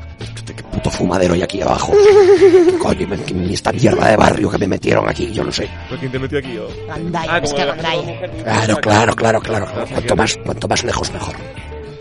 qué 0.56 0.64
puto 0.64 0.90
fumadero 0.90 1.36
hay 1.36 1.41
aquí 1.44 1.62
abajo. 1.62 1.94
coño, 2.82 3.08
y 3.48 3.54
esta 3.54 3.72
mierda 3.72 4.10
de 4.10 4.18
barrio 4.18 4.50
que 4.50 4.58
me 4.58 4.68
metieron 4.68 5.08
aquí, 5.08 5.32
yo 5.32 5.44
no 5.44 5.52
sé. 5.52 5.70
¿Pero 5.88 6.00
quién 6.00 6.12
te 6.12 6.20
metió 6.20 6.40
aquí 6.40 6.54
yo? 6.54 6.68
Gandaya, 6.88 7.32
Ah, 7.36 7.38
es 7.38 7.54
que 7.54 7.64
Gandaya. 7.66 8.22
Claro, 8.44 8.78
claro, 8.82 9.16
claro, 9.16 9.40
claro. 9.41 9.68
Ah, 9.76 9.86
Cuanto 9.90 10.16
más, 10.16 10.38
cuanto 10.44 10.68
más 10.68 10.84
lejos 10.84 11.14
mejor. 11.14 11.36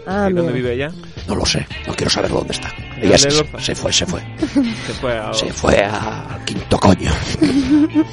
Ah, 0.07 0.29
¿Y 0.31 0.33
dónde 0.33 0.53
vive 0.55 0.73
ella? 0.73 0.91
No 1.29 1.35
lo 1.37 1.45
sé, 1.45 1.67
no 1.87 1.95
quiero 1.95 2.11
saber 2.11 2.31
dónde 2.31 2.55
está. 2.55 2.73
¿En 2.97 3.05
Ella 3.05 3.15
el 3.17 3.21
se, 3.21 3.31
se 3.61 3.75
fue, 3.75 3.93
se 3.93 4.07
fue. 4.07 4.21
Se 4.87 4.93
fue 4.95 5.19
a... 5.19 5.35
Se 5.35 5.53
fue 5.53 5.85
a- 5.85 6.41
quinto 6.47 6.79
coño. 6.79 7.13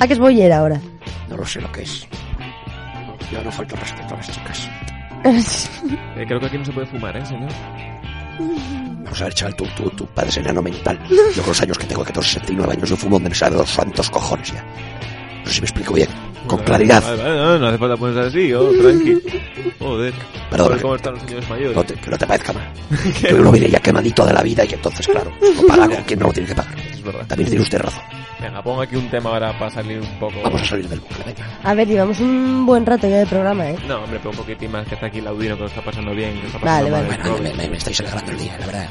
Ah, 0.00 0.06
que 0.06 0.12
es 0.12 0.18
bollera 0.20 0.58
ahora. 0.58 0.80
No 1.28 1.36
lo 1.36 1.44
sé 1.44 1.60
lo 1.60 1.70
que 1.72 1.82
es. 1.82 2.06
Yo 3.32 3.42
no 3.42 3.50
falto 3.52 3.76
respeto 3.76 4.14
a 4.14 4.16
las 4.16 4.30
chicas. 4.30 4.70
Eh, 6.16 6.24
creo 6.26 6.40
que 6.40 6.46
aquí 6.46 6.58
no 6.58 6.64
se 6.64 6.72
puede 6.72 6.86
fumar, 6.86 7.16
¿eh, 7.16 7.26
señor? 7.26 7.50
Vamos 8.38 9.20
a 9.20 9.24
ver, 9.24 9.34
chaval, 9.34 9.56
tú, 9.56 9.66
tú, 9.76 9.90
tú 9.90 10.06
padres 10.06 10.36
enano 10.36 10.62
mental. 10.62 10.98
Yo 11.34 11.42
con 11.42 11.48
los 11.50 11.60
años 11.62 11.76
que 11.78 11.86
tengo, 11.86 12.04
que 12.04 12.12
tengo 12.12 12.22
69 12.22 12.72
años, 12.74 12.88
yo 12.90 12.96
fumo 12.96 13.16
donde 13.16 13.30
me 13.30 13.34
sale 13.34 13.56
los 13.56 13.68
santos 13.68 14.08
cojones 14.10 14.52
ya. 14.52 14.62
No 15.40 15.46
sé 15.46 15.52
si 15.54 15.60
me 15.60 15.64
explico 15.64 15.94
bien. 15.94 16.08
Con 16.46 16.60
claridad. 16.62 17.02
vale, 17.02 17.22
vale, 17.22 17.36
no, 17.36 17.58
no 17.58 17.66
hace 17.68 17.78
falta 17.78 17.96
ponerse 17.96 18.20
así, 18.38 18.52
oh, 18.54 18.70
tranqui. 18.80 19.18
Joder. 19.78 20.14
Joder, 20.56 20.80
¿Cómo 20.80 20.94
están 20.96 21.14
los 21.14 21.22
señores 21.22 21.48
mayores? 21.50 21.76
No 21.76 21.84
te- 21.84 21.94
que 21.94 22.10
no 22.10 22.18
te 22.18 22.26
parezca 22.26 22.52
mal. 22.52 22.72
Que 23.20 23.34
uno 23.34 23.50
viene 23.52 23.68
ya 23.70 23.80
quemadito 23.80 24.24
de 24.24 24.32
la 24.32 24.42
vida 24.42 24.64
y 24.64 24.72
entonces, 24.74 25.06
claro, 25.06 25.32
no 25.40 25.66
paga 25.66 25.88
con 25.88 26.04
quien 26.04 26.20
no 26.20 26.26
lo 26.28 26.32
tiene 26.32 26.48
que 26.48 26.54
pagar. 26.54 26.78
Es 26.78 27.02
verdad. 27.02 27.26
También 27.26 27.48
tiene 27.50 27.62
usted 27.62 27.78
razón. 27.80 28.02
Venga, 28.40 28.62
pongo 28.62 28.82
aquí 28.82 28.94
un 28.96 29.08
tema 29.10 29.30
ahora 29.30 29.58
para 29.58 29.70
salir 29.70 30.00
un 30.00 30.18
poco... 30.20 30.34
Vamos 30.44 30.62
a 30.62 30.64
salir 30.64 30.88
del 30.88 31.00
bucle, 31.00 31.24
venga. 31.26 31.58
A 31.64 31.74
ver, 31.74 31.88
llevamos 31.88 32.20
un 32.20 32.64
buen 32.66 32.86
rato 32.86 33.08
ya 33.08 33.18
de 33.18 33.26
programa, 33.26 33.70
¿eh? 33.70 33.76
No, 33.88 33.96
hombre, 34.04 34.18
pero 34.18 34.30
un 34.30 34.36
poquitín 34.36 34.70
más 34.70 34.86
que 34.86 34.94
está 34.94 35.06
aquí 35.06 35.20
Laudino, 35.20 35.56
que 35.56 35.62
lo 35.62 35.66
está 35.68 35.82
pasando 35.84 36.12
bien, 36.14 36.34
que 36.36 36.42
lo 36.42 36.46
está 36.46 36.58
Vale, 36.58 36.90
pasando 36.90 37.08
vale. 37.08 37.08
mal 37.08 37.26
el 37.26 37.32
Bueno, 37.42 37.56
me, 37.56 37.62
me- 37.64 37.70
me 37.70 37.76
estáis 37.76 38.00
alegrando 38.00 38.30
el 38.32 38.38
día, 38.38 38.56
la 38.58 38.66
verdad. 38.66 38.88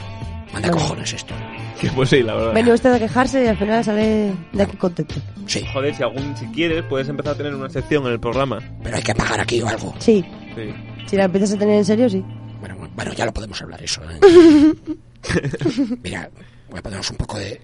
Manda 0.54 0.70
Vale. 0.70 0.72
cojones 0.82 1.14
esto. 1.14 1.34
Que 1.80 1.90
pues 1.92 2.10
sí, 2.10 2.24
la 2.24 2.34
verdad. 2.34 2.54
Venía 2.56 2.74
usted 2.74 2.92
a 2.92 2.98
quejarse 2.98 3.44
y 3.44 3.48
al 3.48 3.56
final 3.56 3.84
sale 3.84 4.34
de 4.52 4.64
aquí 4.64 4.76
contento. 4.78 5.14
Sí, 5.46 5.64
Joder, 5.72 5.94
si 5.94 6.02
algún, 6.02 6.36
si 6.36 6.48
quieres, 6.48 6.84
puedes 6.90 7.08
empezar 7.08 7.34
a 7.34 7.38
tener 7.38 7.54
una 7.54 7.70
sección 7.70 8.04
en 8.08 8.14
el 8.14 8.20
programa. 8.20 8.58
pero 8.82 8.96
hay 8.98 9.04
que 9.04 9.14
pagar 9.14 9.40
aquí 9.42 9.62
o 9.62 9.68
algo. 9.68 9.94
Sí, 10.00 10.26
Sí. 10.56 10.74
si 11.06 11.16
la 11.16 11.26
empiezas 11.26 11.54
a 11.54 11.58
tener 11.60 11.76
en 11.78 11.86
serio, 11.86 12.10
sí. 12.10 12.26
Bueno, 12.60 12.76
bueno, 12.96 13.14
ya 13.14 13.28
lo 13.28 13.32
podemos 13.32 13.62
hablar 13.62 13.80
eso. 13.84 14.02
¿eh? 14.10 14.20
Mira, 16.04 16.30
voy 16.70 16.80
a 16.80 16.82
ponernos 16.82 17.12
un 17.12 17.18
poco 17.18 17.38
de... 17.38 17.62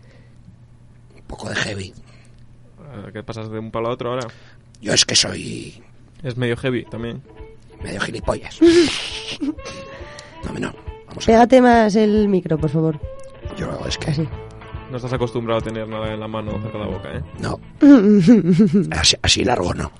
Un 1.33 1.37
poco 1.39 1.49
de 1.49 1.55
heavy. 1.55 1.93
Ah, 2.79 3.09
¿Qué 3.11 3.23
pasas 3.23 3.49
de 3.49 3.57
un 3.57 3.71
palo 3.71 3.87
a 3.87 3.91
otro 3.93 4.11
ahora? 4.11 4.27
Yo 4.81 4.93
es 4.93 5.03
que 5.03 5.15
soy 5.15 5.81
Es 6.21 6.37
medio 6.37 6.55
heavy 6.57 6.85
también. 6.85 7.23
medio 7.83 7.99
gilipollas. 8.01 8.59
No, 10.43 10.59
no, 10.59 10.71
vamos 11.07 11.23
a 11.23 11.25
Pégate 11.25 11.59
más 11.59 11.95
el 11.95 12.27
micro, 12.27 12.59
por 12.59 12.69
favor. 12.69 12.99
Yo 13.57 13.67
es 13.87 13.97
que... 13.97 14.11
Así. 14.11 14.27
No 14.91 14.97
estás 14.97 15.13
acostumbrado 15.13 15.59
a 15.59 15.63
tener 15.63 15.87
nada 15.87 16.13
en 16.13 16.19
la 16.19 16.27
mano 16.27 16.51
cerca 16.61 16.77
de 16.77 16.83
la 16.83 16.89
boca, 16.91 17.09
¿eh? 17.15 17.21
No. 17.39 17.59
Así, 18.95 19.15
así 19.23 19.43
largo 19.43 19.73
no. 19.73 19.91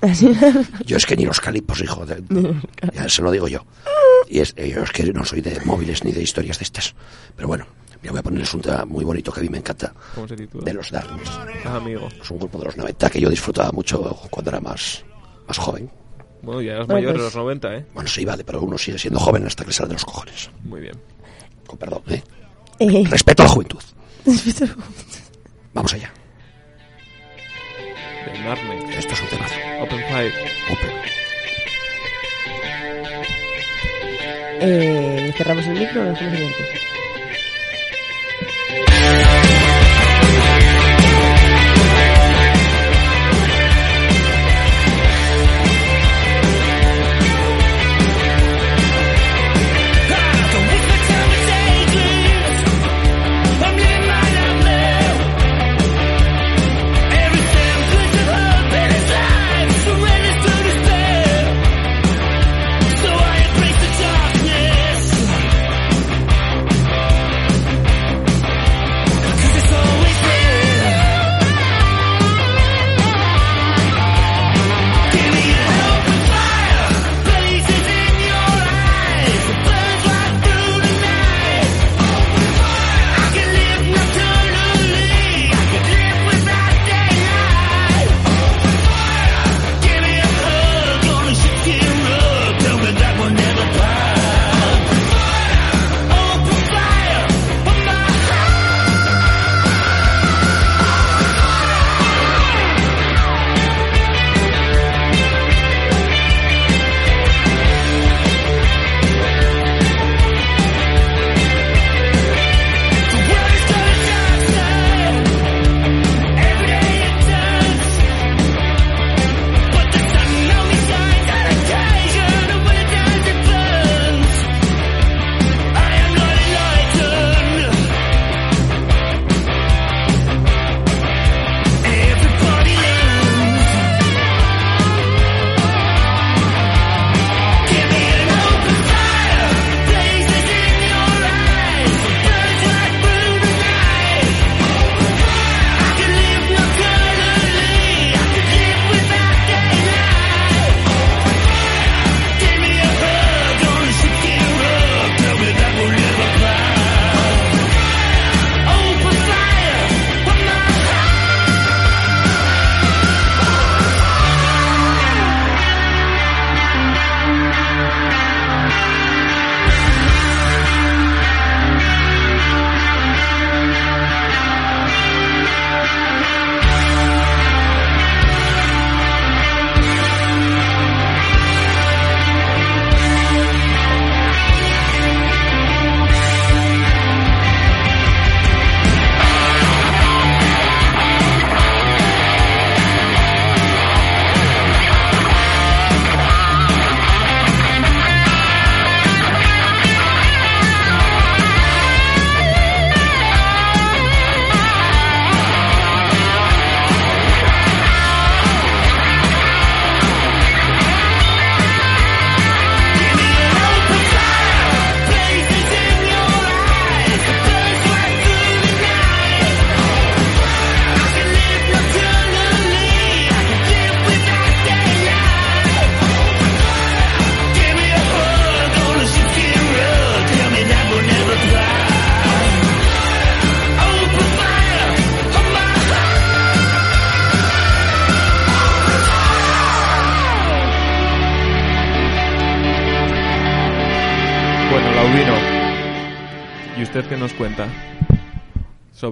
Yo 0.86 0.98
es 0.98 1.06
que 1.08 1.16
ni 1.16 1.26
los 1.26 1.40
calipos, 1.42 1.82
hijo. 1.82 2.06
de- 2.06 2.22
ya 2.94 3.10
se 3.10 3.24
lo 3.24 3.32
digo 3.32 3.48
yo. 3.48 3.66
Y 4.30 4.40
es, 4.42 4.54
eh, 4.56 4.70
yo 4.70 4.84
es 4.84 4.92
que 4.92 5.12
no 5.12 5.26
soy 5.26 5.42
de 5.42 5.60
móviles 5.66 6.04
ni 6.04 6.12
de 6.12 6.22
historias 6.22 6.60
de 6.60 6.66
estas. 6.66 6.94
Pero 7.36 7.48
bueno, 7.48 7.66
ya 8.04 8.12
voy 8.12 8.20
a 8.20 8.24
ponerles 8.24 8.54
un 8.54 8.62
tema 8.62 8.86
muy 8.86 9.04
bonito 9.06 9.32
que 9.32 9.40
a 9.40 9.44
mí 9.44 9.50
me 9.50 9.58
encanta. 9.60 9.94
¿Cómo 10.16 10.28
se 10.28 10.36
titula? 10.36 10.64
De 10.66 10.74
los 10.74 10.92
Darkness. 10.92 11.30
Ah, 11.66 11.78
amigo. 11.78 12.08
Es 12.22 12.30
un 12.30 12.38
grupo 12.40 12.58
de 12.60 12.66
los 12.66 12.78
90 12.78 13.10
que 13.10 13.20
yo 13.22 13.30
disfrutaba 13.30 13.72
mucho 13.72 14.02
cuando 14.30 14.52
era 14.52 14.60
más, 14.60 15.04
más 15.48 15.58
joven. 15.58 15.90
Bueno, 16.42 16.62
ya 16.62 16.74
eras 16.74 16.88
Bueno, 16.88 17.00
mayor 17.00 17.14
de 17.14 17.20
pues- 17.20 17.26
los 17.26 17.36
90, 17.44 17.76
¿eh? 17.76 17.86
Bueno, 17.94 18.10
sí, 18.10 18.26
vale, 18.26 18.44
pero 18.44 18.62
uno 18.62 18.78
sigue 18.78 19.00
siendo 19.00 19.20
joven 19.20 19.46
hasta 19.48 19.64
que 19.64 19.70
le 19.70 19.74
sale 19.74 19.88
de 19.88 19.94
los 19.94 20.06
cojones. 20.06 20.50
Muy 20.64 20.82
bien. 20.82 20.96
Con 21.66 21.78
perdón, 21.80 22.02
¿eh? 22.10 22.22
Eh, 22.80 23.04
Respeto 23.10 23.44
a 23.44 23.46
la 23.46 23.52
juventud. 23.52 23.80
Vamos 25.74 25.94
allá. 25.94 26.12
De 28.26 28.40
Narne. 28.40 28.98
Esto 28.98 29.14
es 29.14 29.22
un 29.22 29.28
tema. 29.30 29.46
Open 29.82 30.00
Fire. 30.10 30.34
eh, 34.62 35.34
cerramos 35.38 35.66
el 35.68 35.74
micro 35.80 36.02
o 36.02 36.04
lo 36.06 36.10
dejamos 36.12 36.34
abierto. 36.36 36.64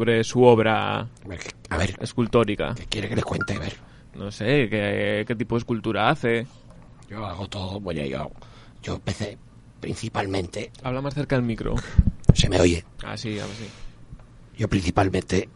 Sobre 0.02 0.24
su 0.24 0.42
obra 0.44 1.08
A 1.70 1.78
ver, 1.78 1.96
escultórica. 2.02 2.74
¿qué 2.74 2.86
quiere 2.88 3.08
que 3.08 3.16
le 3.16 3.22
cuente? 3.22 3.54
A 3.54 3.60
ver, 3.60 3.76
No 4.16 4.32
sé, 4.32 4.68
¿qué, 4.68 5.24
qué 5.28 5.36
tipo 5.36 5.54
de 5.54 5.60
escultura 5.60 6.10
hace? 6.10 6.48
yo 7.08 7.24
hago 7.24 7.48
todo, 7.48 7.80
bueno, 7.80 8.04
yo, 8.06 8.32
yo 8.82 8.96
empecé 8.96 9.38
principalmente, 9.80 10.72
Habla 10.82 11.02
más 11.02 11.14
cerca 11.14 11.36
del 11.36 11.46
micro. 11.46 11.76
se 12.34 12.50
me 12.50 12.60
oye, 12.60 12.84
Ah, 13.06 13.16
sí, 13.16 13.38
ahora 13.40 13.54
sí. 13.54 13.68
yo 14.58 14.68
principalmente, 14.68 15.48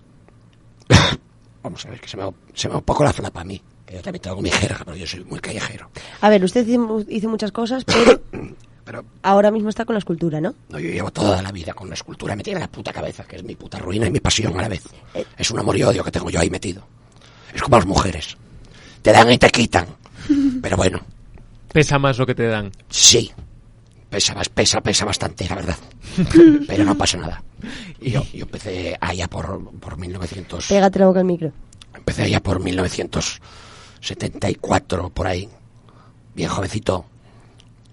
vamos 1.63 1.83
a 1.83 1.89
ver, 1.89 1.99
que 1.99 2.07
se 2.07 2.15
me, 2.15 2.31
se 2.53 2.67
me 2.67 2.73
va 2.73 2.77
un 2.77 2.85
poco 2.85 3.03
la 3.03 3.13
flapa 3.13 3.41
a 3.41 3.45
mí, 3.45 3.59
que 3.83 3.95
yo 3.95 4.01
también 4.03 4.21
tengo 4.21 4.43
mi 4.43 4.51
jerga, 4.51 4.81
pero 4.85 4.95
yo 4.95 5.07
soy 5.07 5.23
muy 5.23 5.39
callejero. 5.39 5.89
A 6.21 6.29
ver, 6.29 6.43
usted 6.43 6.67
hizo, 6.67 7.03
hizo 7.09 7.29
muchas 7.29 7.51
cosas, 7.51 7.83
pero 7.83 8.21
Pero 8.85 9.03
ahora 9.23 9.49
mismo 9.51 9.67
está 9.69 9.83
con 9.83 9.95
la 9.95 9.99
escultura, 9.99 10.39
¿no? 10.39 10.53
no, 10.69 10.79
yo 10.79 10.89
llevo 10.89 11.11
toda 11.11 11.41
la 11.41 11.51
vida 11.51 11.73
con 11.73 11.89
la 11.89 11.95
escultura 11.95 12.35
metida 12.35 12.53
en 12.55 12.61
la 12.61 12.67
puta 12.71 12.93
cabeza, 12.93 13.23
que 13.23 13.35
es 13.37 13.43
mi 13.43 13.55
puta 13.55 13.79
ruina 13.79 14.05
y 14.07 14.11
mi 14.11 14.19
pasión 14.19 14.55
a 14.57 14.61
la 14.61 14.67
vez. 14.69 14.83
Es 15.37 15.49
un 15.51 15.57
amor 15.59 15.75
y 15.75 15.81
odio 15.83 16.03
que 16.03 16.11
tengo 16.11 16.29
yo 16.29 16.39
ahí 16.39 16.49
metido. 16.51 16.85
Es 17.53 17.61
como 17.63 17.77
las 17.77 17.87
mujeres. 17.87 18.37
Te 19.01 19.11
dan 19.11 19.31
y 19.31 19.37
te 19.39 19.49
quitan. 19.49 19.87
Pero 20.61 20.77
bueno, 20.77 20.99
Pesa 21.73 21.99
más 21.99 22.17
lo 22.17 22.25
que 22.25 22.35
te 22.35 22.47
dan. 22.47 22.71
sí. 22.89 23.31
Pesa, 24.09 24.33
pesa, 24.53 24.79
pesa 24.81 25.03
bastante, 25.03 25.45
la 25.49 25.55
verdad. 25.55 25.75
Pero 26.67 26.85
no 26.85 26.95
pasa 26.95 27.17
nada. 27.17 27.43
Y 27.99 28.11
yo, 28.11 28.23
yo 28.33 28.43
empecé 28.45 28.95
allá 29.01 29.27
por, 29.27 29.71
por 29.79 29.97
1900... 29.97 30.67
Pégate 30.67 30.99
la 30.99 31.07
boca 31.07 31.19
al 31.19 31.25
micro. 31.25 31.51
Empecé 31.93 32.23
allá 32.23 32.39
por 32.39 32.61
1974, 32.61 35.09
por 35.09 35.27
ahí. 35.27 35.49
Bien 36.33 36.49
jovencito. 36.49 37.03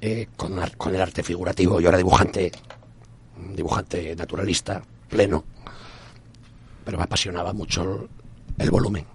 Eh, 0.02 0.28
con, 0.36 0.58
ar- 0.58 0.76
con 0.76 0.94
el 0.94 1.00
arte 1.00 1.22
figurativo. 1.22 1.80
Yo 1.80 1.88
era 1.88 1.96
dibujante. 1.96 2.52
Dibujante 3.54 4.14
naturalista, 4.14 4.82
pleno. 5.08 5.44
Pero 6.84 6.98
me 6.98 7.04
apasionaba 7.04 7.52
mucho 7.52 7.82
el, 7.82 8.08
el 8.64 8.70
volumen. 8.70 9.06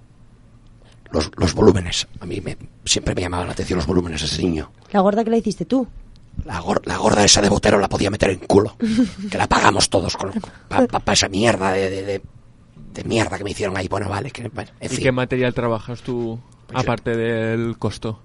Los, 1.11 1.31
los 1.37 1.53
volúmenes. 1.53 2.07
A 2.19 2.25
mí 2.25 2.41
me, 2.41 2.57
siempre 2.83 3.13
me 3.15 3.21
llamaban 3.21 3.47
la 3.47 3.53
atención 3.53 3.77
los 3.77 3.85
volúmenes 3.87 4.21
ese 4.23 4.41
niño. 4.41 4.71
La 4.91 4.99
gorda 5.01 5.23
que 5.23 5.29
la 5.29 5.37
hiciste 5.37 5.65
tú. 5.65 5.87
La, 6.45 6.61
gor- 6.61 6.81
la 6.85 6.97
gorda 6.97 7.23
esa 7.23 7.41
de 7.41 7.49
botero 7.49 7.79
la 7.79 7.87
podía 7.89 8.09
meter 8.09 8.29
en 8.31 8.39
culo. 8.39 8.75
Que 9.31 9.37
la 9.37 9.47
pagamos 9.47 9.89
todos 9.89 10.15
con 10.17 10.31
para 10.67 11.13
esa 11.13 11.29
mierda 11.29 11.71
de, 11.71 11.89
de, 11.89 12.03
de- 12.03 12.21
de 12.93 13.03
mierda 13.03 13.37
que 13.37 13.43
me 13.43 13.51
hicieron 13.51 13.77
ahí. 13.77 13.87
Bueno, 13.87 14.09
vale. 14.09 14.31
Que, 14.31 14.49
bueno, 14.49 14.71
en 14.79 14.91
¿Y 14.91 14.95
fin. 14.95 15.03
qué 15.03 15.11
material 15.11 15.53
trabajas 15.53 16.01
tú, 16.01 16.39
Pues 16.67 16.83
aparte 16.83 17.15
del 17.15 17.77
costo? 17.77 18.19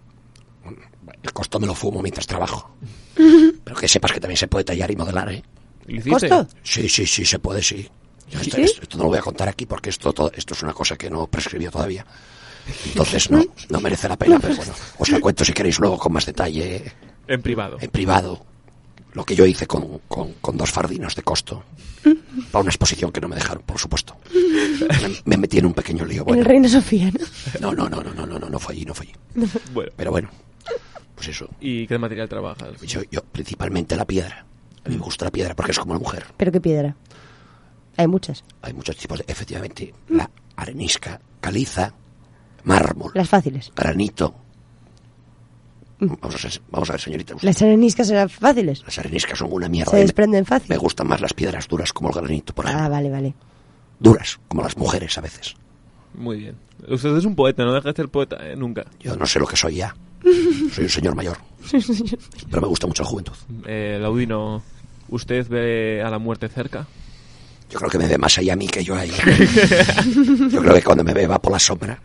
El 1.23 1.33
costo 1.33 1.59
me 1.61 1.66
lo 1.66 1.74
fumo 1.74 2.01
mientras 2.03 2.27
trabajo. 2.27 2.77
Pero 3.65 3.77
que 3.77 3.89
sepas 3.89 4.12
que 4.12 4.20
también 4.20 4.37
se 4.39 4.49
puede 4.49 4.65
tallar 4.65 4.91
y 4.91 4.97
modelar, 4.97 5.31
¿eh? 5.33 5.43
¿Lo 5.87 5.97
hiciste? 5.97 6.29
¿Costo? 6.29 6.49
Sí, 6.62 6.89
sí, 6.89 7.07
sí, 7.07 7.24
se 7.24 7.39
puede, 7.39 7.62
sí. 7.62 7.89
Yo 8.31 8.41
esto, 8.41 8.57
¿Sí? 8.57 8.62
esto- 8.62 8.83
esto 8.83 8.97
no 8.99 9.05
lo 9.05 9.11
voy 9.11 9.19
a 9.19 9.23
contar 9.23 9.49
aquí 9.49 9.66
porque 9.66 9.91
esto, 9.91 10.12
todo- 10.12 10.33
esto 10.35 10.55
es 10.55 10.62
una 10.62 10.73
cosa 10.73 10.97
que 10.97 11.11
no 11.11 11.27
prescribió 11.27 11.70
todavía. 11.70 12.07
Entonces 12.87 13.31
no, 13.31 13.45
no 13.69 13.81
merece 13.81 14.09
la 14.09 14.16
pena, 14.16 14.39
pero 14.41 14.55
bueno, 14.57 14.73
os 14.99 15.09
la 15.11 15.20
cuento 15.20 15.45
si 15.45 15.53
queréis 15.53 15.79
luego 15.81 15.99
con 15.99 16.12
más 16.12 16.24
detalle 16.27 16.93
En 17.27 17.43
privado. 17.43 17.77
en 17.81 17.91
privado. 17.91 18.47
Lo 19.15 19.24
que 19.27 19.35
yo 19.37 19.45
hice 19.45 19.66
con, 19.66 19.99
con- 20.09 20.33
con 20.41 20.57
dos 20.57 20.70
fardinos 20.70 21.15
de 21.15 21.23
costo. 21.23 21.65
Para 22.51 22.62
una 22.62 22.70
exposición 22.70 23.12
que 23.12 23.20
no 23.20 23.29
me 23.29 23.37
dejaron, 23.37 23.62
por 23.65 23.79
supuesto. 23.79 24.16
Me, 24.33 25.11
me 25.27 25.37
metí 25.37 25.59
en 25.59 25.66
un 25.66 25.74
pequeño 25.74 26.05
lío. 26.07 26.23
En 26.23 26.27
Bueno, 26.27 26.41
el 26.43 26.47
Reina 26.49 26.69
Sofía, 26.69 27.11
¿no? 27.61 27.73
no, 27.73 27.89
no, 27.89 27.89
no, 27.91 28.03
no, 28.03 28.15
no, 28.15 28.27
no, 28.27 28.39
no, 28.39 28.49
no 28.49 28.59
fue 28.59 28.74
allí, 28.74 28.85
no 28.87 28.95
fue 28.95 29.07
allí. 29.07 29.15
Bueno. 29.74 29.91
Pero 29.97 30.11
bueno, 30.11 30.31
pues 31.24 31.36
eso. 31.36 31.49
¿Y 31.61 31.86
qué 31.86 31.99
material 31.99 32.28
trabajas? 32.28 32.81
Yo, 32.82 33.01
yo 33.11 33.20
principalmente 33.23 33.94
la 33.97 34.05
piedra. 34.05 34.44
A 34.85 34.89
mí 34.89 34.97
me 34.97 35.03
gusta 35.03 35.27
la 35.27 35.31
piedra 35.31 35.55
porque 35.55 35.70
es 35.73 35.78
como 35.78 35.94
la 35.94 36.01
mujer. 36.01 36.24
Pero 36.36 36.51
qué 36.51 36.61
piedra. 36.61 36.97
Hay 37.97 38.09
muchas. 38.09 38.43
Hay 38.62 38.73
muchos 38.73 38.97
tipos 38.97 39.19
de, 39.19 39.24
efectivamente, 39.28 39.94
la 40.09 40.28
arenisca, 40.57 41.20
caliza, 41.40 41.94
mármol, 42.65 43.12
Las 43.15 43.28
fáciles. 43.28 43.70
granito. 43.77 44.35
Vamos 46.01 46.44
a, 46.44 46.49
ver, 46.49 46.61
vamos 46.70 46.90
a 46.90 46.93
ver, 46.94 47.01
señorita. 47.01 47.35
usted- 47.36 47.47
Las 47.47 47.62
areniscas 47.62 48.11
eran 48.11 48.28
fáciles. 48.28 48.82
Las 48.82 48.99
areniscas 48.99 49.39
son 49.39 49.53
una 49.53 49.69
mierda. 49.69 49.93
Se 49.93 49.99
desprenden 49.99 50.44
fácil. 50.44 50.69
Me 50.70 50.77
gustan 50.77 51.07
más 51.07 51.20
las 51.20 51.32
piedras 51.35 51.69
duras 51.69 51.93
como 51.93 52.09
el 52.09 52.15
granito, 52.16 52.53
por 52.53 52.65
ejemplo. 52.65 52.85
Ah, 52.86 52.89
vale, 52.89 53.09
vale. 53.11 53.35
Duras, 54.01 54.40
como 54.49 54.62
las 54.62 54.77
mujeres 54.77 55.16
a 55.16 55.20
veces. 55.20 55.55
Muy 56.15 56.39
bien. 56.39 56.57
Usted 56.89 57.16
es 57.16 57.24
un 57.24 57.36
poeta, 57.36 57.65
no 57.65 57.73
deja 57.73 57.90
de 57.90 57.94
ser 57.94 58.09
poeta, 58.09 58.36
¿eh? 58.51 58.57
Nunca. 58.57 58.85
Yo 58.99 59.15
no 59.16 59.27
sé 59.27 59.39
lo 59.39 59.47
que 59.47 59.55
soy 59.57 59.77
ya. 59.77 59.94
Soy 60.73 60.85
un 60.85 60.90
señor 60.90 61.15
mayor. 61.15 61.36
Pero 62.51 62.62
me 62.62 62.69
gusta 62.69 62.86
mucho 62.86 63.03
la 63.03 63.09
juventud. 63.09 63.32
Eh, 63.66 63.99
Laudino, 64.01 64.62
¿usted 65.09 65.47
ve 65.49 66.03
a 66.05 66.11
la 66.11 66.19
muerte 66.19 66.49
cerca? 66.49 66.86
Yo 67.70 67.78
creo 67.78 67.90
que 67.90 67.99
me 67.99 68.07
ve 68.07 68.19
más 68.19 68.36
allá 68.36 68.53
a 68.53 68.57
mí 68.57 68.66
que 68.69 68.85
yo 68.85 68.94
a 68.94 69.05
ella. 69.05 69.16
Yo 70.51 70.61
creo 70.61 70.74
que 70.74 70.82
cuando 70.82 71.03
me 71.05 71.15
ve 71.15 71.27
va 71.27 71.40
por 71.40 71.53
la 71.53 71.59
sombra. 71.59 71.99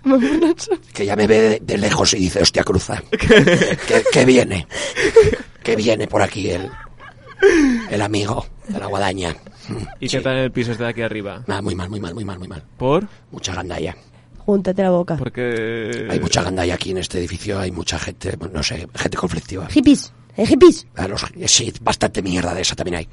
Que 0.94 1.06
ya 1.06 1.16
me 1.18 1.28
ve 1.28 1.42
de, 1.42 1.60
de 1.62 1.78
lejos 1.78 2.14
y 2.14 2.20
dice, 2.20 2.42
hostia, 2.42 2.64
cruza. 2.64 3.04
¿Qué, 3.12 4.04
qué 4.14 4.26
viene? 4.26 4.66
¿Qué 5.64 5.76
viene 5.76 6.08
por 6.08 6.22
aquí 6.22 6.50
el, 6.52 6.70
el 7.90 8.02
amigo 8.02 8.46
de 8.70 8.80
la 8.80 8.86
guadaña? 8.86 9.36
¿Y 10.00 10.08
sí. 10.08 10.16
qué 10.18 10.24
tal 10.24 10.38
el 10.38 10.52
piso 10.52 10.72
este 10.72 10.86
de 10.86 10.90
aquí 10.92 11.02
arriba? 11.02 11.44
Nada, 11.48 11.62
muy 11.62 11.76
mal, 11.76 11.90
muy 11.90 12.00
mal, 12.00 12.14
muy 12.14 12.24
mal, 12.24 12.40
muy 12.40 12.48
mal. 12.48 12.64
¿Por? 12.78 13.06
Mucha 13.32 13.54
gandalla. 13.54 13.94
Júntate 14.48 14.82
la 14.82 14.92
boca. 14.92 15.18
Porque... 15.18 16.08
Hay 16.10 16.22
mucha 16.22 16.42
gandalla 16.42 16.74
aquí 16.76 16.92
en 16.92 17.00
este 17.00 17.20
edificio, 17.20 17.60
hay 17.60 17.70
mucha 17.70 18.00
gente, 18.00 18.38
no 18.54 18.64
sé, 18.64 18.88
gente 18.96 19.18
conflictiva. 19.18 19.68
Hippies. 19.68 20.14
¿Eh, 20.38 20.46
hippies? 20.48 20.88
A 20.96 21.06
los- 21.06 21.26
sí, 21.48 21.74
bastante 21.82 22.22
mierda 22.22 22.54
de 22.54 22.62
esa 22.62 22.74
también 22.74 22.96
hay. 23.00 23.10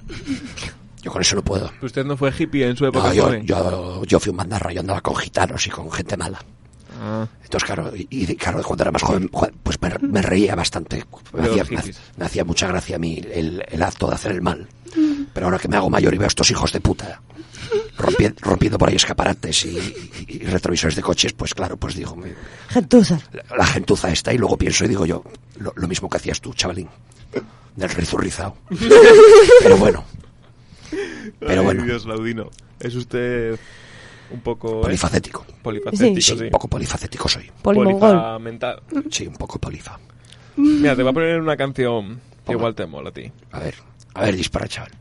Yo 1.03 1.11
con 1.11 1.21
eso 1.21 1.35
no 1.35 1.43
puedo. 1.43 1.73
¿Usted 1.83 2.05
no 2.05 2.17
fue 2.17 2.33
hippie 2.39 2.69
en 2.69 2.77
su 2.77 2.87
época 2.87 3.09
No, 3.09 3.15
yo, 3.15 3.35
yo, 3.39 4.05
yo 4.05 4.21
fui 4.21 4.31
un 4.31 4.37
bandarra, 4.37 4.73
yo 4.73 4.79
andaba 4.81 5.01
con 5.01 5.17
gitanos 5.17 5.67
y 5.67 5.71
con 5.71 5.91
gente 5.91 6.17
mala. 6.17 6.39
Ah, 7.01 7.27
Entonces, 7.43 7.65
claro, 7.67 7.91
y, 7.97 8.07
y, 8.11 8.37
claro, 8.37 8.63
cuando 8.63 8.85
era 8.85 8.93
más 8.93 9.03
joven, 9.03 9.29
jo- 9.33 9.51
pues 9.65 9.77
me, 9.83 9.91
me 10.09 10.23
reía 10.23 10.55
bastante. 10.55 11.05
Me 11.33 11.49
hacía, 11.49 11.65
me 11.65 11.83
me 12.17 12.25
hacía 12.27 12.45
mucha 12.45 12.69
gracia 12.69 12.95
a 12.95 12.99
mí 13.01 13.21
el, 13.33 13.65
el 13.69 13.83
acto 13.83 14.07
de 14.09 14.15
hacer 14.15 14.31
el 14.31 14.41
mal. 14.41 14.69
Pero 15.33 15.47
ahora 15.47 15.59
que 15.59 15.67
me 15.67 15.77
hago 15.77 15.91
mayor 15.91 16.15
y 16.15 16.19
veo 16.19 16.27
a 16.27 16.29
estos 16.29 16.49
hijos 16.53 16.73
de 16.73 16.81
puta 16.81 17.21
rompi- 17.99 18.35
rompiendo 18.41 18.79
por 18.79 18.89
ahí 18.89 18.97
escaparates 18.97 19.65
y, 19.65 19.69
y- 19.79 20.27
y 20.29 20.39
retrovisores 20.47 20.97
de 20.97 21.03
coches, 21.03 21.33
pues 21.33 21.55
claro, 21.55 21.77
pues 21.77 21.95
digo, 21.95 22.15
me- 22.17 22.35
Gentuza. 22.69 23.19
la, 23.33 23.57
la 23.57 23.67
gentuza 23.67 24.11
está 24.11 24.33
y 24.33 24.39
luego 24.39 24.57
pienso 24.59 24.85
y 24.85 24.89
digo 24.89 25.07
yo, 25.07 25.23
lo, 25.59 25.73
lo 25.77 25.89
mismo 25.89 26.09
que 26.09 26.17
hacías 26.19 26.41
tú, 26.41 26.53
chavalín, 26.55 26.89
del 27.77 27.91
rizo 27.91 28.17
rizado. 28.19 28.57
Pero 29.61 29.77
bueno, 29.77 30.05
Pero 31.41 31.61
Ay, 31.61 31.65
bueno. 31.65 31.85
Dios, 31.85 32.07
Laudino. 32.07 32.51
Es 32.81 32.95
usted 32.95 33.59
un 34.31 34.41
poco... 34.41 34.81
polifacético. 34.83 35.45
Polifacético, 35.63 36.21
Sí, 36.21 36.37
sí. 36.39 36.45
un 36.45 36.51
poco 36.51 36.69
polifacético 36.69 37.29
soy. 37.29 37.51
Polifa 37.63 38.39
mental. 38.39 38.83
Sí, 39.11 39.27
un 39.27 39.35
poco 39.37 39.59
polifa. 39.59 39.99
Mira, 40.57 40.95
te 40.95 41.03
voy 41.03 41.11
a 41.11 41.15
poner 41.15 41.41
una 41.41 41.57
canción 41.57 42.15
que 42.15 42.21
Ponga. 42.45 42.59
igual 42.59 42.75
te 42.75 42.87
mola 42.87 43.09
a 43.09 43.13
ti. 43.13 43.31
A 43.53 43.59
ver, 43.59 43.75
a 44.15 44.23
ver, 44.23 44.37
dispara, 44.37 44.69
chaval. 44.69 44.93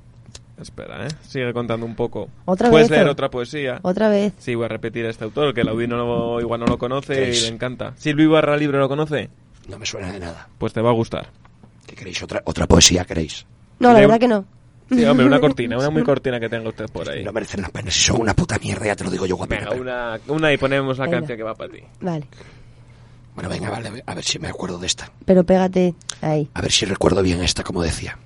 Espera, 0.60 1.06
¿eh? 1.08 1.10
Sigue 1.28 1.52
contando 1.52 1.86
un 1.86 1.96
poco. 1.96 2.30
¿Otra 2.46 2.70
¿Puedes 2.70 2.90
vez, 2.90 2.98
leer 2.98 3.10
o? 3.10 3.12
otra 3.12 3.30
poesía? 3.30 3.80
Otra 3.82 4.08
vez. 4.10 4.34
Sí, 4.38 4.54
voy 4.56 4.66
a 4.66 4.68
repetir 4.68 5.06
a 5.06 5.10
este 5.10 5.24
autor, 5.24 5.54
que 5.54 5.62
el 5.62 5.68
Laudino 5.68 5.98
no- 5.98 6.40
igual 6.40 6.60
no 6.60 6.68
lo 6.68 6.78
conoce 6.78 7.30
y 7.32 7.42
le 7.42 7.48
encanta. 7.48 7.94
Silvio 7.98 8.26
Ibarra 8.26 8.56
Libre 8.56 8.78
lo 8.78 8.88
conoce, 8.88 9.30
No 9.68 9.80
me 9.80 9.86
suena 9.86 10.12
de 10.12 10.20
nada. 10.20 10.48
pues 10.60 10.72
te 10.74 10.82
va 10.82 10.92
a 10.92 10.94
gustar. 10.94 11.30
¿Qué 11.88 11.96
queréis? 11.96 12.22
¿Otra, 12.24 12.42
otra 12.46 12.68
poesía 12.68 13.04
queréis? 13.04 13.46
No, 13.80 13.92
la 13.94 14.00
verdad 14.02 14.20
que 14.20 14.28
no. 14.28 14.46
Sí, 14.90 15.04
hombre, 15.06 15.26
una 15.26 15.40
cortina, 15.40 15.78
una 15.80 15.90
muy 15.90 16.04
cortina 16.04 16.40
que 16.40 16.50
tenga 16.50 16.70
usted 16.70 16.86
por 16.92 17.10
ahí. 17.10 17.24
No 17.24 17.32
merecen 17.34 17.62
la 17.62 17.70
pena. 17.70 17.90
Si 17.90 18.00
son 18.02 18.22
una 18.22 18.36
puta 18.36 18.60
mierda, 18.60 18.86
ya 18.86 18.96
te 18.96 19.04
lo 19.04 19.10
digo 19.10 19.26
yo, 19.26 19.36
guapina. 19.36 19.70
Venga, 19.72 19.82
una, 19.82 20.20
una 20.28 20.54
y 20.54 20.58
ponemos 20.58 20.98
la 21.00 21.06
Venga. 21.06 21.18
canción 21.18 21.38
que 21.38 21.44
va 21.44 21.56
para 21.56 21.72
ti. 21.74 21.80
Vale. 22.00 22.28
Bueno, 23.34 23.50
venga, 23.50 23.72
vale, 23.72 24.04
a 24.06 24.14
ver 24.14 24.24
si 24.24 24.38
me 24.38 24.48
acuerdo 24.50 24.78
de 24.78 24.86
esta. 24.86 25.10
Pero 25.26 25.44
pégate 25.44 25.96
ahí. 26.22 26.48
A 26.54 26.62
ver 26.62 26.72
si 26.72 26.86
recuerdo 26.86 27.24
bien 27.24 27.42
esta, 27.42 27.64
como 27.64 27.82
decía. 27.82 28.18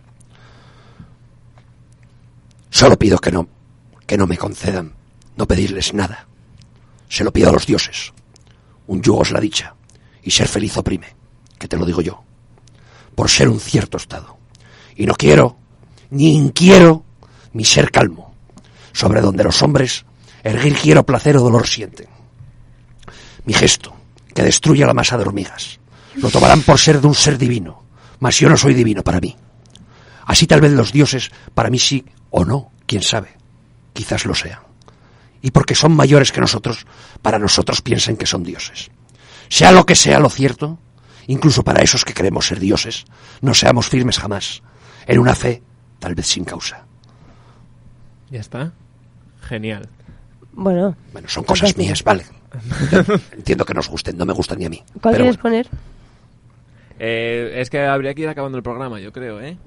Solo 2.70 2.98
pido 2.98 3.18
que 3.20 3.32
no, 3.32 3.48
que 4.06 4.18
no 4.18 4.28
me 4.28 4.38
concedan, 4.38 4.94
no 5.36 5.48
pedirles 5.48 5.94
nada. 5.94 6.28
Se 7.10 7.24
lo 7.24 7.32
pido 7.32 7.50
a 7.50 7.54
los 7.54 7.66
dioses. 7.66 8.14
Un 8.88 9.02
yugo 9.02 9.24
es 9.24 9.32
la 9.32 9.40
dicha, 9.40 9.76
y 10.24 10.32
ser 10.32 10.48
feliz 10.48 10.78
oprime, 10.78 11.16
que 11.58 11.68
te 11.68 11.78
lo 11.78 11.86
digo 11.86 12.02
yo. 12.02 12.24
Por 13.16 13.30
ser 13.30 13.50
un 13.50 13.60
cierto 13.60 13.98
estado. 13.98 14.38
Y 14.96 15.06
no 15.06 15.14
quiero, 15.16 15.58
ni 16.10 16.34
inquiero, 16.36 17.04
mi 17.54 17.66
ser 17.66 17.92
calmo, 17.92 18.34
sobre 18.94 19.22
donde 19.22 19.44
los 19.44 19.62
hombres 19.62 20.06
erguir 20.44 20.76
quiero 20.76 21.06
placer 21.06 21.38
o 21.38 21.42
dolor 21.42 21.68
sienten. 21.68 22.08
Mi 23.46 23.54
gesto, 23.54 23.96
que 24.34 24.44
destruye 24.44 24.86
la 24.86 24.94
masa 24.94 25.18
de 25.18 25.24
hormigas, 25.24 25.80
lo 26.16 26.30
tomarán 26.30 26.62
por 26.62 26.80
ser 26.80 27.02
de 27.02 27.08
un 27.08 27.16
ser 27.16 27.38
divino, 27.38 27.84
mas 28.20 28.40
yo 28.40 28.50
no 28.50 28.58
soy 28.58 28.74
divino 28.74 29.04
para 29.04 29.20
mí. 29.20 29.36
Así 30.26 30.48
tal 30.48 30.62
vez 30.62 30.72
los 30.72 30.92
dioses 30.92 31.32
para 31.54 31.70
mí 31.70 31.80
sí 31.80 32.04
o 32.30 32.46
no, 32.46 32.72
quién 32.86 33.02
sabe, 33.02 33.30
quizás 33.94 34.26
lo 34.26 34.36
sean. 34.36 34.60
Y 35.42 35.52
porque 35.52 35.76
son 35.76 35.94
mayores 35.96 36.32
que 36.32 36.42
nosotros, 36.42 36.86
para 37.22 37.40
nosotros 37.40 37.82
piensen 37.82 38.18
que 38.18 38.26
son 38.26 38.44
dioses. 38.44 38.90
Sea 39.50 39.72
lo 39.72 39.86
que 39.86 39.96
sea 39.96 40.20
lo 40.20 40.30
cierto, 40.30 40.78
incluso 41.28 41.64
para 41.64 41.82
esos 41.82 42.04
que 42.04 42.14
creemos 42.14 42.48
ser 42.48 42.60
dioses, 42.60 43.06
no 43.42 43.54
seamos 43.54 43.88
firmes 43.88 44.18
jamás, 44.20 44.62
en 45.06 45.20
una 45.20 45.36
fe 45.36 45.62
tal 46.00 46.16
vez 46.16 46.28
sin 46.28 46.44
causa. 46.44 46.86
Ya 48.30 48.40
está. 48.42 48.74
Genial. 49.42 49.88
Bueno, 50.52 50.98
Bueno, 51.14 51.30
son 51.30 51.44
cosas 51.44 51.72
Fantástico. 51.74 51.84
mías, 51.86 52.04
vale. 52.04 52.26
Entiendo 53.32 53.64
que 53.64 53.74
nos 53.74 53.88
gusten, 53.88 54.18
no 54.18 54.26
me 54.26 54.34
gustan 54.34 54.58
ni 54.60 54.66
a 54.66 54.70
mí. 54.70 54.84
¿cuál 55.02 55.14
Pero 55.14 55.24
quieres 55.26 55.42
bueno, 55.42 55.44
poner? 55.44 55.70
Eh, 57.00 57.54
es 57.62 57.70
que 57.70 57.86
habría 57.86 58.14
que 58.14 58.24
ir 58.24 58.28
acabando 58.30 58.58
el 58.58 58.64
programa, 58.64 59.00
yo 59.00 59.12
creo, 59.14 59.40
¿eh? 59.40 59.58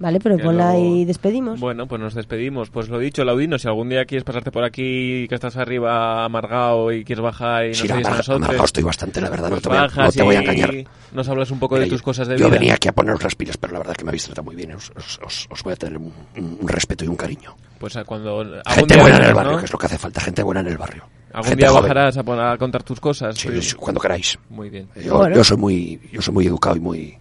Vale, 0.00 0.18
pero 0.18 0.36
ponla 0.38 0.72
luego- 0.72 0.96
y 0.96 1.04
despedimos. 1.04 1.60
Bueno, 1.60 1.86
pues 1.86 2.00
nos 2.00 2.14
despedimos. 2.14 2.70
Pues 2.70 2.88
lo 2.88 2.98
dicho, 2.98 3.22
Laudino, 3.22 3.58
si 3.58 3.68
algún 3.68 3.90
día 3.90 4.06
quieres 4.06 4.24
pasarte 4.24 4.50
por 4.50 4.64
aquí, 4.64 5.28
que 5.28 5.34
estás 5.34 5.56
arriba 5.58 6.24
amargado 6.24 6.90
y 6.90 7.04
quieres 7.04 7.22
bajar 7.22 7.66
y 7.66 7.68
nos 7.68 7.78
sí, 7.78 7.88
a 7.90 7.94
amarga- 7.96 8.16
nosotros, 8.16 8.36
amargado 8.36 8.64
estoy 8.64 8.82
bastante, 8.82 9.20
la 9.20 9.28
verdad, 9.30 9.44
no 9.50 9.50
pues 9.50 9.62
te, 9.62 9.68
voy 9.68 9.78
a, 9.78 9.86
no 9.86 10.10
te 10.10 10.22
voy 10.22 10.34
a 10.36 10.40
engañar. 10.40 10.74
Nos 11.12 11.28
hablas 11.28 11.50
un 11.50 11.58
poco 11.58 11.74
Mira, 11.74 11.84
de 11.84 11.90
tus 11.90 12.00
yo- 12.00 12.04
cosas 12.04 12.28
de 12.28 12.38
yo 12.38 12.46
vida. 12.46 12.58
venía 12.58 12.74
aquí 12.74 12.88
a 12.88 12.92
poneros 12.92 13.22
las 13.22 13.34
pilas, 13.34 13.56
pero 13.58 13.74
la 13.74 13.78
verdad 13.80 13.94
que 13.94 14.04
me 14.04 14.10
habéis 14.10 14.24
tratado 14.24 14.44
muy 14.46 14.56
bien. 14.56 14.72
Os, 14.72 14.90
os- 14.96 15.46
os- 15.50 15.62
voy 15.62 15.74
a 15.74 15.76
tener 15.76 15.98
un, 15.98 16.12
un 16.60 16.66
respeto 16.68 17.04
y 17.04 17.08
un 17.08 17.16
cariño. 17.16 17.54
Pues 17.78 17.94
a 17.96 18.04
cuando... 18.04 18.42
Gente 18.68 18.96
buena 18.98 19.16
en 19.18 19.24
el 19.24 19.34
barrio, 19.34 19.52
¿no? 19.52 19.58
que 19.58 19.64
es 19.66 19.72
lo 19.72 19.78
que 19.78 19.86
hace 19.86 19.98
falta. 19.98 20.20
Gente 20.22 20.42
buena 20.42 20.60
en 20.62 20.68
el 20.68 20.78
barrio. 20.78 21.04
Algún 21.32 21.48
Gente 21.50 21.62
día 21.64 21.68
joven. 21.70 21.82
bajarás 21.82 22.16
a, 22.16 22.22
poner- 22.24 22.44
a 22.46 22.56
contar 22.58 22.82
tus 22.82 22.98
cosas. 23.00 23.36
Sí, 23.36 23.48
Pues- 23.48 23.68
sí, 23.70 23.74
cuando 23.76 24.00
queráis. 24.00 24.38
Muy 24.48 24.70
bien. 24.70 24.88
Yo, 24.96 25.18
Bueno. 25.18 25.36
yo 25.36 25.44
soy 25.44 25.56
muy 25.58 26.00
yo 26.10 26.22
soy 26.22 26.32
muy 26.34 26.46
educado 26.46 26.76
y 26.76 26.80
muy... 26.80 27.18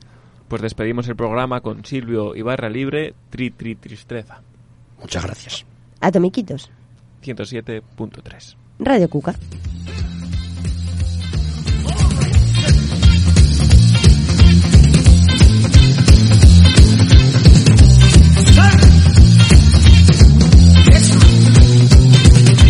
Pues 0.49 0.61
despedimos 0.63 1.07
el 1.07 1.15
programa 1.15 1.61
con 1.61 1.85
Silvio 1.85 2.35
y 2.35 2.41
Barra 2.41 2.69
Libre, 2.69 3.13
Tri 3.29 3.51
Tri 3.51 3.75
Tristeza, 3.75 4.41
Muchas 4.99 5.23
gracias. 5.23 5.65
Atomiquitos. 6.01 6.69
107.3. 7.23 8.55
Radio 8.79 9.09
Cuca. 9.09 9.35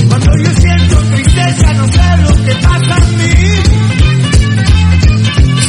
Cuando 0.10 0.31
yo 0.43 0.51
siento 0.53 0.95
tristeza 1.15 1.73
no 1.73 1.88
sé 1.88 2.18
lo 2.23 2.45
que 2.45 2.56
pasa 2.61 2.97
en 3.07 3.18
mí. 3.18 3.34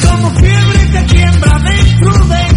Como 0.03 0.31
fiebre 0.41 0.91
que 0.93 1.15
tiembla 1.15 1.59
dentro, 2.01 2.50